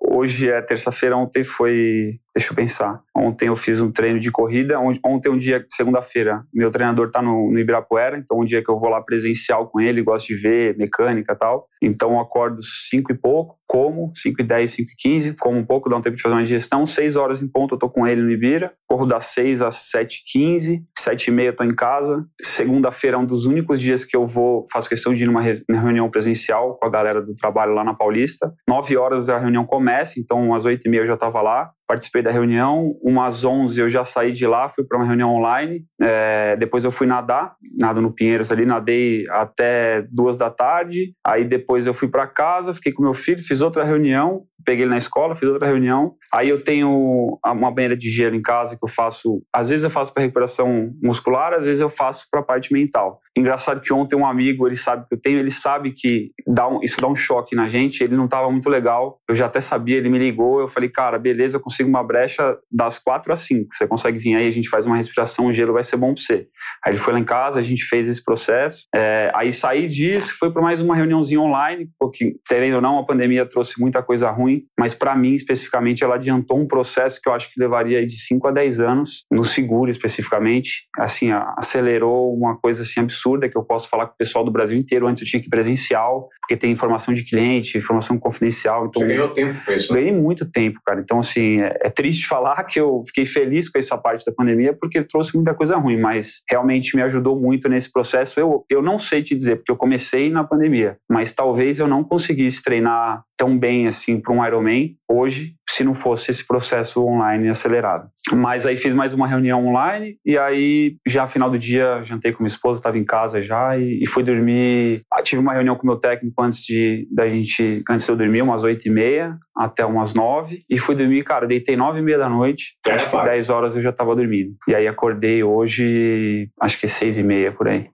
Hoje 0.00 0.50
é 0.50 0.62
terça-feira, 0.62 1.16
ontem 1.16 1.44
foi. 1.44 2.18
Deixa 2.34 2.50
eu 2.50 2.56
pensar. 2.56 3.02
Ontem 3.14 3.48
eu 3.48 3.56
fiz 3.56 3.80
um 3.80 3.92
treino 3.92 4.18
de 4.18 4.30
corrida. 4.30 4.78
Ontem 4.80 5.28
é 5.28 5.30
um 5.30 5.36
dia, 5.36 5.64
segunda-feira, 5.70 6.42
meu 6.52 6.70
treinador 6.70 7.10
tá 7.10 7.20
no, 7.20 7.50
no 7.50 7.58
Ibirapuera, 7.58 8.16
então 8.16 8.38
é 8.38 8.40
um 8.40 8.44
dia 8.44 8.62
que 8.64 8.70
eu 8.70 8.78
vou 8.78 8.88
lá 8.88 9.02
presencial 9.02 9.68
com 9.68 9.78
ele, 9.80 10.02
gosto 10.02 10.28
de 10.28 10.34
ver 10.36 10.76
mecânica 10.78 11.34
e 11.34 11.36
tal. 11.36 11.68
Então 11.82 12.12
eu 12.12 12.20
acordo 12.20 12.62
5 12.62 13.12
e 13.12 13.14
pouco, 13.14 13.58
como, 13.66 14.10
5 14.14 14.40
e 14.40 14.44
10, 14.44 14.70
5 14.70 14.90
e 14.90 14.96
15, 14.96 15.34
como 15.38 15.58
um 15.58 15.64
pouco, 15.64 15.90
dá 15.90 15.96
um 15.96 16.02
tempo 16.02 16.16
de 16.16 16.22
fazer 16.22 16.34
uma 16.34 16.42
digestão. 16.42 16.86
6 16.86 17.16
horas 17.16 17.42
em 17.42 17.48
ponto 17.48 17.74
eu 17.74 17.78
tô 17.78 17.90
com 17.90 18.06
ele 18.06 18.22
no 18.22 18.30
Ibira. 18.30 18.72
Corro 18.88 19.04
das 19.04 19.24
6 19.26 19.60
às 19.60 19.90
7 19.90 20.22
e 20.22 20.38
15, 20.38 20.82
7 21.06 21.28
e 21.28 21.30
meia 21.30 21.52
tô 21.52 21.62
em 21.62 21.74
casa. 21.74 22.24
Segunda-feira 22.42 23.16
é 23.16 23.20
um 23.20 23.24
dos 23.24 23.44
únicos 23.46 23.80
dias 23.80 24.04
que 24.04 24.16
eu 24.16 24.26
vou, 24.26 24.66
faço 24.72 24.88
questão 24.88 25.12
de 25.12 25.22
ir 25.22 25.26
numa 25.26 25.40
reunião 25.40 26.10
presencial 26.10 26.76
com 26.76 26.86
a 26.86 26.90
galera 26.90 27.22
do 27.22 27.32
trabalho 27.34 27.74
lá 27.74 27.84
na 27.84 27.94
Paulista. 27.94 28.52
9 28.68 28.96
horas 28.96 29.28
a 29.28 29.38
reunião 29.38 29.64
começa, 29.64 30.18
então 30.18 30.52
às 30.52 30.64
8 30.64 30.82
e 30.84 30.90
meia 30.90 31.02
eu 31.02 31.06
já 31.06 31.14
estava 31.14 31.40
lá 31.40 31.70
participei 31.86 32.22
da 32.22 32.30
reunião. 32.30 32.96
Umas 33.02 33.44
11 33.44 33.80
eu 33.80 33.88
já 33.88 34.04
saí 34.04 34.32
de 34.32 34.46
lá, 34.46 34.68
fui 34.68 34.84
para 34.84 34.98
uma 34.98 35.06
reunião 35.06 35.34
online. 35.34 35.84
É, 36.00 36.56
depois 36.56 36.84
eu 36.84 36.90
fui 36.90 37.06
nadar, 37.06 37.54
nado 37.78 38.00
no 38.00 38.12
Pinheiros 38.12 38.50
ali, 38.52 38.66
nadei 38.66 39.24
até 39.30 40.06
duas 40.10 40.36
da 40.36 40.50
tarde. 40.50 41.14
Aí 41.24 41.44
depois 41.44 41.86
eu 41.86 41.94
fui 41.94 42.08
para 42.08 42.26
casa, 42.26 42.74
fiquei 42.74 42.92
com 42.92 43.02
meu 43.02 43.14
filho, 43.14 43.42
fiz 43.42 43.60
outra 43.60 43.84
reunião, 43.84 44.44
peguei 44.64 44.84
ele 44.84 44.90
na 44.90 44.98
escola, 44.98 45.36
fiz 45.36 45.48
outra 45.48 45.68
reunião. 45.68 46.14
Aí 46.34 46.48
eu 46.48 46.62
tenho 46.62 47.38
uma 47.44 47.70
banheira 47.70 47.96
de 47.96 48.10
gelo 48.10 48.34
em 48.34 48.42
casa 48.42 48.76
que 48.76 48.84
eu 48.84 48.88
faço. 48.88 49.42
Às 49.52 49.70
vezes 49.70 49.84
eu 49.84 49.90
faço 49.90 50.12
para 50.12 50.24
recuperação 50.24 50.90
muscular, 51.02 51.54
às 51.54 51.66
vezes 51.66 51.80
eu 51.80 51.88
faço 51.88 52.26
para 52.30 52.40
a 52.40 52.42
parte 52.42 52.72
mental. 52.72 53.20
Engraçado 53.38 53.80
que 53.80 53.92
ontem 53.92 54.16
um 54.16 54.26
amigo, 54.26 54.66
ele 54.66 54.76
sabe 54.76 55.06
que 55.06 55.14
eu 55.14 55.20
tenho, 55.20 55.38
ele 55.38 55.50
sabe 55.50 55.92
que 55.92 56.32
dá 56.46 56.66
um, 56.68 56.82
isso 56.82 57.00
dá 57.00 57.06
um 57.06 57.14
choque 57.14 57.54
na 57.54 57.68
gente. 57.68 58.02
Ele 58.02 58.16
não 58.16 58.24
estava 58.24 58.50
muito 58.50 58.68
legal. 58.68 59.20
Eu 59.28 59.34
já 59.34 59.46
até 59.46 59.60
sabia, 59.60 59.96
ele 59.96 60.08
me 60.08 60.18
ligou. 60.18 60.60
Eu 60.60 60.68
falei, 60.68 60.88
cara, 60.88 61.18
beleza, 61.18 61.56
eu 61.56 61.60
uma 61.84 62.02
brecha 62.02 62.58
das 62.70 62.98
quatro 62.98 63.32
às 63.32 63.40
cinco. 63.40 63.74
Você 63.74 63.86
consegue 63.86 64.18
vir 64.18 64.34
aí, 64.34 64.46
a 64.46 64.50
gente 64.50 64.68
faz 64.68 64.86
uma 64.86 64.96
respiração, 64.96 65.46
o 65.46 65.52
gelo 65.52 65.72
vai 65.72 65.82
ser 65.82 65.96
bom 65.96 66.14
para 66.14 66.22
você. 66.22 66.48
Aí 66.84 66.92
ele 66.92 66.98
foi 66.98 67.12
lá 67.12 67.18
em 67.18 67.24
casa, 67.24 67.58
a 67.58 67.62
gente 67.62 67.84
fez 67.84 68.08
esse 68.08 68.22
processo. 68.22 68.86
É, 68.94 69.30
aí 69.34 69.52
saí 69.52 69.88
disso, 69.88 70.34
foi 70.38 70.52
para 70.52 70.62
mais 70.62 70.80
uma 70.80 70.94
reuniãozinha 70.94 71.40
online, 71.40 71.88
porque, 71.98 72.36
querendo 72.46 72.76
ou 72.76 72.80
não, 72.80 72.98
a 72.98 73.04
pandemia 73.04 73.46
trouxe 73.46 73.80
muita 73.80 74.02
coisa 74.02 74.30
ruim, 74.30 74.64
mas 74.78 74.94
para 74.94 75.16
mim, 75.16 75.34
especificamente, 75.34 76.04
ela 76.04 76.14
adiantou 76.14 76.58
um 76.58 76.66
processo 76.66 77.20
que 77.20 77.28
eu 77.28 77.32
acho 77.32 77.52
que 77.52 77.60
levaria 77.60 78.06
de 78.06 78.18
5 78.18 78.48
a 78.48 78.50
10 78.50 78.80
anos, 78.80 79.24
no 79.30 79.44
seguro 79.44 79.90
especificamente. 79.90 80.86
Assim, 80.96 81.30
acelerou 81.56 82.34
uma 82.34 82.56
coisa 82.56 82.82
assim 82.82 83.00
absurda 83.00 83.48
que 83.48 83.56
eu 83.56 83.64
posso 83.64 83.88
falar 83.88 84.06
com 84.06 84.14
o 84.14 84.16
pessoal 84.16 84.44
do 84.44 84.50
Brasil 84.50 84.78
inteiro. 84.78 85.06
Antes 85.06 85.22
eu 85.22 85.28
tinha 85.28 85.40
que 85.40 85.46
ir 85.46 85.50
presencial, 85.50 86.28
porque 86.40 86.56
tem 86.56 86.70
informação 86.70 87.12
de 87.12 87.24
cliente, 87.24 87.78
informação 87.78 88.18
confidencial. 88.18 88.86
Então, 88.86 89.02
Você 89.02 89.08
ganhou 89.08 89.28
tempo 89.30 89.58
com 89.64 89.72
isso? 89.72 89.92
Né? 89.92 90.00
Ganhei 90.00 90.12
muito 90.12 90.50
tempo, 90.50 90.80
cara. 90.84 91.00
Então, 91.00 91.18
assim, 91.18 91.60
é, 91.60 91.76
é 91.82 91.90
triste 91.90 92.26
falar 92.28 92.62
que 92.64 92.80
eu 92.80 93.02
fiquei 93.06 93.24
feliz 93.24 93.68
com 93.68 93.78
essa 93.78 93.96
parte 93.98 94.24
da 94.24 94.32
pandemia, 94.32 94.72
porque 94.72 95.02
trouxe 95.02 95.34
muita 95.34 95.54
coisa 95.54 95.76
ruim, 95.76 95.98
mas 95.98 96.42
realmente 96.56 96.96
me 96.96 97.02
ajudou 97.02 97.38
muito 97.38 97.68
nesse 97.68 97.92
processo. 97.92 98.40
Eu, 98.40 98.64
eu 98.70 98.82
não 98.82 98.98
sei 98.98 99.22
te 99.22 99.34
dizer, 99.34 99.56
porque 99.56 99.70
eu 99.70 99.76
comecei 99.76 100.30
na 100.30 100.42
pandemia, 100.42 100.98
mas 101.08 101.32
talvez 101.32 101.78
eu 101.78 101.86
não 101.86 102.02
conseguisse 102.02 102.62
treinar 102.62 103.22
tão 103.36 103.58
bem 103.58 103.86
assim 103.86 104.18
para 104.18 104.32
um 104.32 104.44
Ironman 104.44 104.96
hoje 105.08 105.54
se 105.76 105.84
não 105.84 105.94
fosse 105.94 106.30
esse 106.30 106.46
processo 106.46 107.04
online 107.04 107.48
acelerado. 107.50 108.08
Mas 108.32 108.64
aí 108.64 108.76
fiz 108.76 108.94
mais 108.94 109.12
uma 109.12 109.28
reunião 109.28 109.66
online 109.66 110.16
e 110.24 110.38
aí 110.38 110.96
já 111.06 111.26
final 111.26 111.50
do 111.50 111.58
dia 111.58 112.02
jantei 112.02 112.32
com 112.32 112.42
minha 112.42 112.48
esposa, 112.48 112.80
estava 112.80 112.96
em 112.96 113.04
casa 113.04 113.42
já 113.42 113.76
e, 113.76 114.00
e 114.02 114.06
fui 114.08 114.22
dormir. 114.22 115.02
Ah, 115.12 115.22
tive 115.22 115.42
uma 115.42 115.52
reunião 115.52 115.76
com 115.76 115.86
meu 115.86 115.96
técnico 115.96 116.42
antes 116.42 116.64
de 116.64 117.06
da 117.12 117.28
gente 117.28 117.84
antes 117.90 118.06
de 118.06 118.12
eu 118.12 118.16
dormir 118.16 118.40
umas 118.40 118.64
oito 118.64 118.88
e 118.88 118.90
meia 118.90 119.36
até 119.54 119.84
umas 119.84 120.14
nove 120.14 120.64
e 120.68 120.78
fui 120.78 120.94
dormir, 120.94 121.22
cara, 121.24 121.46
deitei 121.46 121.76
nove 121.76 121.98
e 121.98 122.02
meia 122.02 122.18
da 122.18 122.28
noite, 122.28 122.74
é, 122.86 122.92
acho 122.92 123.10
que 123.10 123.24
dez 123.24 123.50
horas 123.50 123.76
eu 123.76 123.82
já 123.82 123.90
estava 123.90 124.16
dormindo. 124.16 124.54
E 124.66 124.74
aí 124.74 124.88
acordei 124.88 125.42
hoje, 125.42 126.48
acho 126.60 126.80
que 126.80 126.88
seis 126.88 127.18
e 127.18 127.22
meia 127.22 127.52
por 127.52 127.68
aí. 127.68 127.88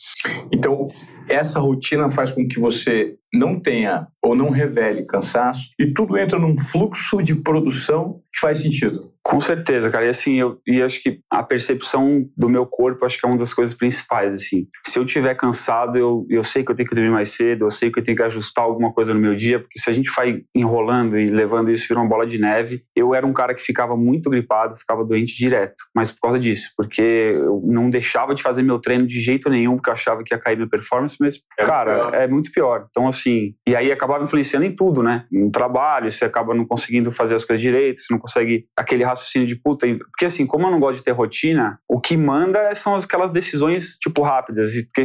Então 0.52 0.88
essa 1.28 1.58
rotina 1.58 2.10
faz 2.10 2.32
com 2.32 2.46
que 2.46 2.60
você 2.60 3.14
não 3.32 3.58
tenha 3.58 4.06
ou 4.22 4.34
não 4.34 4.50
revele 4.50 5.04
cansaço 5.04 5.70
e 5.78 5.92
tudo 5.92 6.16
entra 6.16 6.38
num 6.38 6.56
fluxo 6.56 7.22
de 7.22 7.34
produção 7.34 8.20
que 8.32 8.40
faz 8.40 8.58
sentido. 8.58 9.11
Com 9.32 9.40
certeza, 9.40 9.90
cara. 9.90 10.04
E 10.04 10.08
assim, 10.10 10.38
eu 10.38 10.60
e 10.66 10.82
acho 10.82 11.02
que 11.02 11.20
a 11.30 11.42
percepção 11.42 12.28
do 12.36 12.50
meu 12.50 12.66
corpo 12.66 13.06
acho 13.06 13.18
que 13.18 13.24
é 13.24 13.28
uma 13.30 13.38
das 13.38 13.54
coisas 13.54 13.74
principais, 13.74 14.34
assim. 14.34 14.66
Se 14.86 14.98
eu 14.98 15.06
tiver 15.06 15.34
cansado, 15.34 15.96
eu, 15.96 16.26
eu 16.28 16.42
sei 16.42 16.62
que 16.62 16.70
eu 16.70 16.76
tenho 16.76 16.86
que 16.86 16.94
dormir 16.94 17.10
mais 17.10 17.30
cedo, 17.30 17.64
eu 17.64 17.70
sei 17.70 17.90
que 17.90 17.98
eu 17.98 18.04
tenho 18.04 18.14
que 18.14 18.22
ajustar 18.22 18.62
alguma 18.62 18.92
coisa 18.92 19.14
no 19.14 19.20
meu 19.20 19.34
dia, 19.34 19.58
porque 19.58 19.78
se 19.78 19.88
a 19.88 19.92
gente 19.94 20.10
vai 20.14 20.42
enrolando 20.54 21.18
e 21.18 21.28
levando 21.28 21.70
isso 21.70 21.88
vira 21.88 21.98
uma 21.98 22.08
bola 22.10 22.26
de 22.26 22.38
neve, 22.38 22.82
eu 22.94 23.14
era 23.14 23.26
um 23.26 23.32
cara 23.32 23.54
que 23.54 23.62
ficava 23.62 23.96
muito 23.96 24.28
gripado, 24.28 24.76
ficava 24.76 25.02
doente 25.02 25.34
direto, 25.34 25.82
mas 25.94 26.10
por 26.10 26.20
causa 26.20 26.38
disso, 26.38 26.68
porque 26.76 27.00
eu 27.00 27.62
não 27.64 27.88
deixava 27.88 28.34
de 28.34 28.42
fazer 28.42 28.62
meu 28.62 28.78
treino 28.78 29.06
de 29.06 29.18
jeito 29.18 29.48
nenhum, 29.48 29.76
porque 29.76 29.88
eu 29.88 29.94
achava 29.94 30.22
que 30.22 30.34
ia 30.34 30.38
cair 30.38 30.56
minha 30.56 30.68
performance, 30.68 31.16
mas, 31.18 31.40
é 31.58 31.64
cara, 31.64 32.10
é 32.12 32.28
muito 32.28 32.52
pior. 32.52 32.86
Então, 32.90 33.08
assim, 33.08 33.54
e 33.66 33.74
aí 33.74 33.90
acabava 33.90 34.24
influenciando 34.24 34.66
em 34.66 34.76
tudo, 34.76 35.02
né? 35.02 35.24
No 35.32 35.50
trabalho, 35.50 36.10
você 36.10 36.26
acaba 36.26 36.54
não 36.54 36.66
conseguindo 36.66 37.10
fazer 37.10 37.34
as 37.34 37.46
coisas 37.46 37.62
direito, 37.62 37.98
você 37.98 38.12
não 38.12 38.20
consegue 38.20 38.66
aquele 38.76 39.04
raciocínio 39.04 39.21
de 39.46 39.56
puta. 39.56 39.86
Porque, 39.86 40.26
assim, 40.26 40.46
como 40.46 40.66
eu 40.66 40.70
não 40.70 40.80
gosto 40.80 40.98
de 40.98 41.04
ter 41.04 41.12
rotina, 41.12 41.78
o 41.88 42.00
que 42.00 42.16
manda 42.16 42.74
são 42.74 42.94
aquelas 42.94 43.30
decisões, 43.30 43.96
tipo, 43.96 44.22
rápidas. 44.22 44.72
Porque 44.74 45.04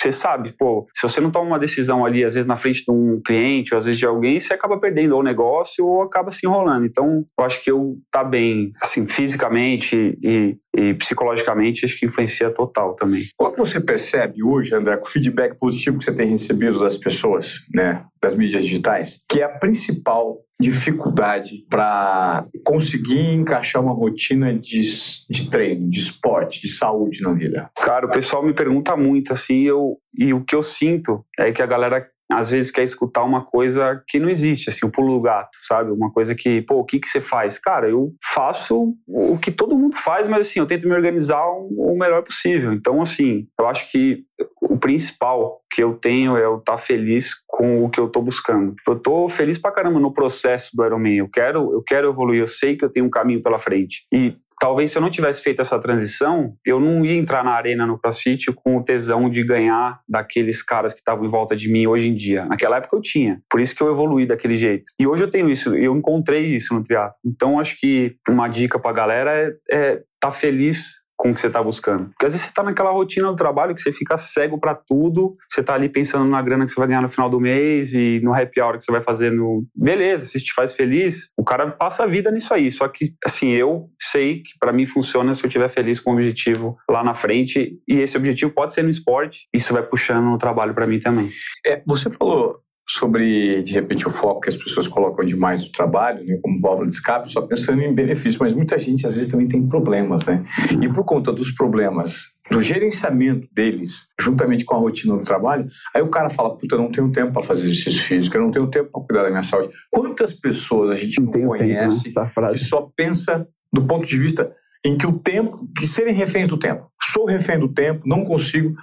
você 0.00 0.12
sabe, 0.12 0.54
pô, 0.56 0.86
se 0.94 1.02
você 1.02 1.20
não 1.20 1.30
toma 1.30 1.46
uma 1.46 1.58
decisão 1.58 2.04
ali, 2.04 2.24
às 2.24 2.34
vezes 2.34 2.46
na 2.46 2.56
frente 2.56 2.84
de 2.84 2.90
um 2.90 3.20
cliente, 3.24 3.74
ou 3.74 3.78
às 3.78 3.84
vezes 3.84 3.98
de 3.98 4.06
alguém, 4.06 4.38
você 4.38 4.54
acaba 4.54 4.78
perdendo 4.78 5.12
ou 5.14 5.20
o 5.20 5.24
negócio 5.24 5.84
ou 5.84 6.02
acaba 6.02 6.30
se 6.30 6.46
enrolando. 6.46 6.86
Então, 6.86 7.24
eu 7.38 7.44
acho 7.44 7.62
que 7.62 7.70
eu 7.70 7.96
tá 8.10 8.22
bem, 8.22 8.72
assim, 8.80 9.06
fisicamente 9.08 10.16
e, 10.22 10.56
e 10.76 10.94
psicologicamente, 10.94 11.84
acho 11.84 11.98
que 11.98 12.06
influencia 12.06 12.50
total 12.50 12.94
também. 12.94 13.22
Qual 13.36 13.52
que 13.52 13.58
você 13.58 13.80
percebe 13.80 14.42
hoje, 14.42 14.74
André, 14.74 14.96
com 14.96 15.06
o 15.06 15.10
feedback 15.10 15.58
positivo 15.58 15.98
que 15.98 16.04
você 16.04 16.12
tem 16.12 16.30
recebido 16.30 16.78
das 16.78 16.96
pessoas, 16.96 17.56
né, 17.74 18.04
das 18.22 18.34
mídias 18.34 18.64
digitais, 18.64 19.20
que 19.28 19.40
é 19.40 19.44
a 19.44 19.48
principal 19.48 20.38
dificuldade 20.60 21.64
para 21.70 22.44
conseguir 22.64 23.32
encaixar 23.32 23.82
uma 23.82 23.92
rotina 23.92 24.52
de, 24.52 24.82
de 25.30 25.48
treino, 25.48 25.88
de 25.88 26.00
esporte, 26.00 26.60
de 26.60 26.68
saúde 26.68 27.22
na 27.22 27.32
vida? 27.32 27.70
Cara, 27.76 28.06
o 28.06 28.10
pessoal 28.10 28.44
me 28.44 28.52
pergunta 28.52 28.96
muito, 28.96 29.32
assim, 29.32 29.62
eu, 29.62 29.87
e 30.16 30.34
o 30.34 30.44
que 30.44 30.54
eu 30.54 30.62
sinto 30.62 31.24
é 31.38 31.52
que 31.52 31.62
a 31.62 31.66
galera 31.66 32.08
às 32.30 32.50
vezes 32.50 32.70
quer 32.70 32.82
escutar 32.82 33.24
uma 33.24 33.42
coisa 33.42 34.02
que 34.06 34.18
não 34.18 34.28
existe, 34.28 34.68
assim, 34.68 34.84
o 34.84 34.92
pulo 34.92 35.14
do 35.14 35.22
gato, 35.22 35.56
sabe? 35.66 35.90
Uma 35.90 36.12
coisa 36.12 36.34
que, 36.34 36.60
pô, 36.62 36.76
o 36.76 36.84
que, 36.84 37.00
que 37.00 37.08
você 37.08 37.20
faz? 37.20 37.58
Cara, 37.58 37.88
eu 37.88 38.12
faço 38.34 38.94
o 39.06 39.38
que 39.38 39.50
todo 39.50 39.76
mundo 39.76 39.96
faz, 39.96 40.28
mas 40.28 40.46
assim, 40.46 40.60
eu 40.60 40.66
tento 40.66 40.86
me 40.86 40.94
organizar 40.94 41.46
o 41.46 41.96
melhor 41.98 42.22
possível. 42.22 42.72
Então, 42.72 43.00
assim, 43.00 43.46
eu 43.58 43.66
acho 43.66 43.90
que 43.90 44.24
o 44.60 44.76
principal 44.76 45.62
que 45.70 45.82
eu 45.82 45.94
tenho 45.94 46.36
é 46.36 46.44
eu 46.44 46.58
estar 46.58 46.72
tá 46.72 46.78
feliz 46.78 47.32
com 47.46 47.84
o 47.84 47.88
que 47.88 47.98
eu 47.98 48.06
estou 48.06 48.22
buscando. 48.22 48.74
Eu 48.86 48.94
estou 48.94 49.28
feliz 49.28 49.56
pra 49.56 49.72
caramba 49.72 49.98
no 49.98 50.12
processo 50.12 50.76
do 50.76 50.84
Ironman. 50.84 51.16
Eu 51.16 51.30
quero, 51.30 51.72
eu 51.72 51.82
quero 51.82 52.10
evoluir, 52.10 52.40
eu 52.40 52.46
sei 52.46 52.76
que 52.76 52.84
eu 52.84 52.90
tenho 52.90 53.06
um 53.06 53.10
caminho 53.10 53.42
pela 53.42 53.58
frente. 53.58 54.06
E 54.12 54.36
talvez 54.60 54.90
se 54.90 54.98
eu 54.98 55.02
não 55.02 55.10
tivesse 55.10 55.42
feito 55.42 55.60
essa 55.60 55.78
transição, 55.78 56.54
eu 56.64 56.80
não 56.80 57.04
ia 57.04 57.14
entrar 57.14 57.44
na 57.44 57.52
arena 57.52 57.86
no 57.86 57.98
CrossFit 57.98 58.52
com 58.52 58.76
o 58.76 58.84
tesão 58.84 59.28
de 59.28 59.42
ganhar 59.42 60.00
daqueles 60.08 60.62
caras 60.62 60.92
que 60.92 61.00
estavam 61.00 61.24
em 61.24 61.28
volta 61.28 61.56
de 61.56 61.70
mim 61.70 61.86
hoje 61.86 62.08
em 62.08 62.14
dia. 62.14 62.44
Naquela 62.44 62.76
época 62.76 62.96
eu 62.96 63.00
tinha. 63.00 63.40
Por 63.50 63.60
isso 63.60 63.74
que 63.74 63.82
eu 63.82 63.90
evoluí 63.90 64.26
daquele 64.26 64.54
jeito. 64.54 64.84
E 64.98 65.06
hoje 65.06 65.24
eu 65.24 65.30
tenho 65.30 65.48
isso, 65.48 65.74
eu 65.74 65.96
encontrei 65.96 66.46
isso 66.46 66.74
no 66.74 66.82
triatlo. 66.82 67.14
Então 67.24 67.58
acho 67.58 67.78
que 67.78 68.16
uma 68.28 68.48
dica 68.48 68.78
pra 68.78 68.92
galera 68.92 69.30
é, 69.32 69.52
é 69.70 70.02
tá 70.20 70.30
feliz 70.30 71.07
com 71.18 71.30
o 71.30 71.34
que 71.34 71.40
você 71.40 71.48
está 71.48 71.60
buscando. 71.60 72.10
Porque 72.10 72.24
às 72.24 72.32
vezes 72.32 72.46
você 72.46 72.50
está 72.50 72.62
naquela 72.62 72.92
rotina 72.92 73.28
do 73.28 73.34
trabalho 73.34 73.74
que 73.74 73.80
você 73.80 73.90
fica 73.90 74.16
cego 74.16 74.58
para 74.58 74.74
tudo, 74.74 75.36
você 75.48 75.60
está 75.60 75.74
ali 75.74 75.88
pensando 75.88 76.24
na 76.24 76.40
grana 76.40 76.64
que 76.64 76.70
você 76.70 76.78
vai 76.78 76.86
ganhar 76.86 77.02
no 77.02 77.08
final 77.08 77.28
do 77.28 77.40
mês 77.40 77.92
e 77.92 78.20
no 78.22 78.32
happy 78.32 78.60
hour 78.60 78.78
que 78.78 78.84
você 78.84 78.92
vai 78.92 79.00
fazer 79.00 79.32
no. 79.32 79.66
Beleza, 79.74 80.24
se 80.26 80.40
te 80.40 80.54
faz 80.54 80.72
feliz, 80.72 81.30
o 81.36 81.44
cara 81.44 81.68
passa 81.70 82.04
a 82.04 82.06
vida 82.06 82.30
nisso 82.30 82.54
aí. 82.54 82.70
Só 82.70 82.86
que, 82.86 83.12
assim, 83.26 83.50
eu 83.50 83.90
sei 84.00 84.42
que 84.42 84.56
para 84.60 84.72
mim 84.72 84.86
funciona 84.86 85.34
se 85.34 85.44
eu 85.44 85.48
estiver 85.48 85.68
feliz 85.68 85.98
com 85.98 86.10
o 86.10 86.14
objetivo 86.14 86.76
lá 86.88 87.02
na 87.02 87.12
frente 87.12 87.76
e 87.86 88.00
esse 88.00 88.16
objetivo 88.16 88.52
pode 88.52 88.72
ser 88.72 88.82
no 88.82 88.90
esporte, 88.90 89.48
isso 89.52 89.72
vai 89.72 89.82
puxando 89.82 90.26
no 90.26 90.38
trabalho 90.38 90.72
para 90.72 90.86
mim 90.86 91.00
também. 91.00 91.28
É, 91.66 91.82
você 91.84 92.08
falou 92.10 92.60
sobre, 92.90 93.62
de 93.62 93.72
repente, 93.72 94.06
o 94.06 94.10
foco 94.10 94.40
que 94.40 94.48
as 94.48 94.56
pessoas 94.56 94.88
colocam 94.88 95.24
demais 95.24 95.62
no 95.62 95.70
trabalho, 95.70 96.24
né, 96.24 96.38
como 96.42 96.60
válvula 96.60 96.86
de 96.86 96.94
escape, 96.94 97.30
só 97.30 97.42
pensando 97.42 97.82
em 97.82 97.94
benefício, 97.94 98.40
mas 98.40 98.54
muita 98.54 98.78
gente 98.78 99.06
às 99.06 99.14
vezes 99.14 99.30
também 99.30 99.46
tem 99.46 99.66
problemas, 99.66 100.24
né? 100.24 100.44
E 100.80 100.88
por 100.88 101.04
conta 101.04 101.30
dos 101.30 101.50
problemas, 101.50 102.28
do 102.50 102.62
gerenciamento 102.62 103.46
deles, 103.52 104.08
juntamente 104.18 104.64
com 104.64 104.74
a 104.74 104.78
rotina 104.78 105.16
do 105.16 105.22
trabalho, 105.22 105.68
aí 105.94 106.00
o 106.00 106.08
cara 106.08 106.30
fala, 106.30 106.56
puta, 106.56 106.76
eu 106.76 106.80
não 106.80 106.90
tenho 106.90 107.12
tempo 107.12 107.32
para 107.32 107.42
fazer 107.42 107.62
exercício 107.62 108.02
físico, 108.04 108.36
eu 108.36 108.42
não 108.42 108.50
tenho 108.50 108.66
tempo 108.68 108.90
para 108.90 109.02
cuidar 109.02 109.22
da 109.24 109.30
minha 109.30 109.42
saúde. 109.42 109.70
Quantas 109.90 110.32
pessoas 110.32 110.90
a 110.90 110.94
gente 110.94 111.20
não, 111.20 111.30
não 111.30 111.48
conhece 111.48 112.04
tempo, 112.14 112.40
né? 112.40 112.52
que 112.52 112.58
só 112.58 112.90
pensa 112.96 113.46
do 113.70 113.84
ponto 113.84 114.06
de 114.06 114.16
vista 114.16 114.50
em 114.84 114.96
que 114.96 115.06
o 115.06 115.18
tempo, 115.18 115.68
que 115.76 115.86
serem 115.86 116.14
reféns 116.14 116.48
do 116.48 116.58
tempo. 116.58 116.88
Sou 117.02 117.24
refém 117.24 117.58
do 117.58 117.72
tempo, 117.72 118.02
não 118.06 118.24
consigo. 118.24 118.74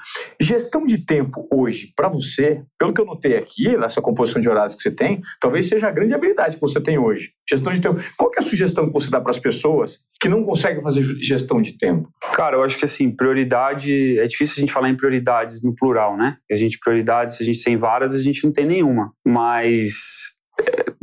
Gestão 0.41 0.85
de 0.85 0.97
tempo 0.97 1.47
hoje, 1.51 1.93
para 1.95 2.09
você, 2.09 2.63
pelo 2.77 2.93
que 2.93 2.99
eu 2.99 3.05
notei 3.05 3.37
aqui, 3.37 3.77
nessa 3.77 4.01
composição 4.01 4.41
de 4.41 4.49
horários 4.49 4.75
que 4.75 4.81
você 4.81 4.91
tem, 4.91 5.21
talvez 5.39 5.67
seja 5.67 5.87
a 5.87 5.91
grande 5.91 6.13
habilidade 6.13 6.55
que 6.55 6.61
você 6.61 6.81
tem 6.81 6.97
hoje. 6.97 7.31
Gestão 7.49 7.71
de 7.73 7.79
tempo. 7.79 8.01
Qual 8.17 8.31
é 8.35 8.39
a 8.39 8.41
sugestão 8.41 8.87
que 8.87 8.93
você 8.93 9.09
dá 9.09 9.21
para 9.21 9.31
as 9.31 9.39
pessoas 9.39 9.99
que 10.19 10.27
não 10.27 10.43
conseguem 10.43 10.81
fazer 10.81 11.03
gestão 11.21 11.61
de 11.61 11.77
tempo? 11.77 12.09
Cara, 12.33 12.57
eu 12.57 12.63
acho 12.63 12.77
que 12.77 12.85
assim, 12.85 13.09
prioridade. 13.15 14.19
É 14.19 14.25
difícil 14.25 14.55
a 14.57 14.59
gente 14.59 14.73
falar 14.73 14.89
em 14.89 14.97
prioridades 14.97 15.61
no 15.63 15.75
plural, 15.75 16.17
né? 16.17 16.37
A 16.51 16.55
gente, 16.55 16.79
prioridades, 16.79 17.35
se 17.35 17.43
a 17.43 17.45
gente 17.45 17.63
tem 17.63 17.77
várias, 17.77 18.13
a 18.13 18.21
gente 18.21 18.43
não 18.43 18.51
tem 18.51 18.65
nenhuma. 18.65 19.11
Mas. 19.25 19.93
É, 20.61 20.95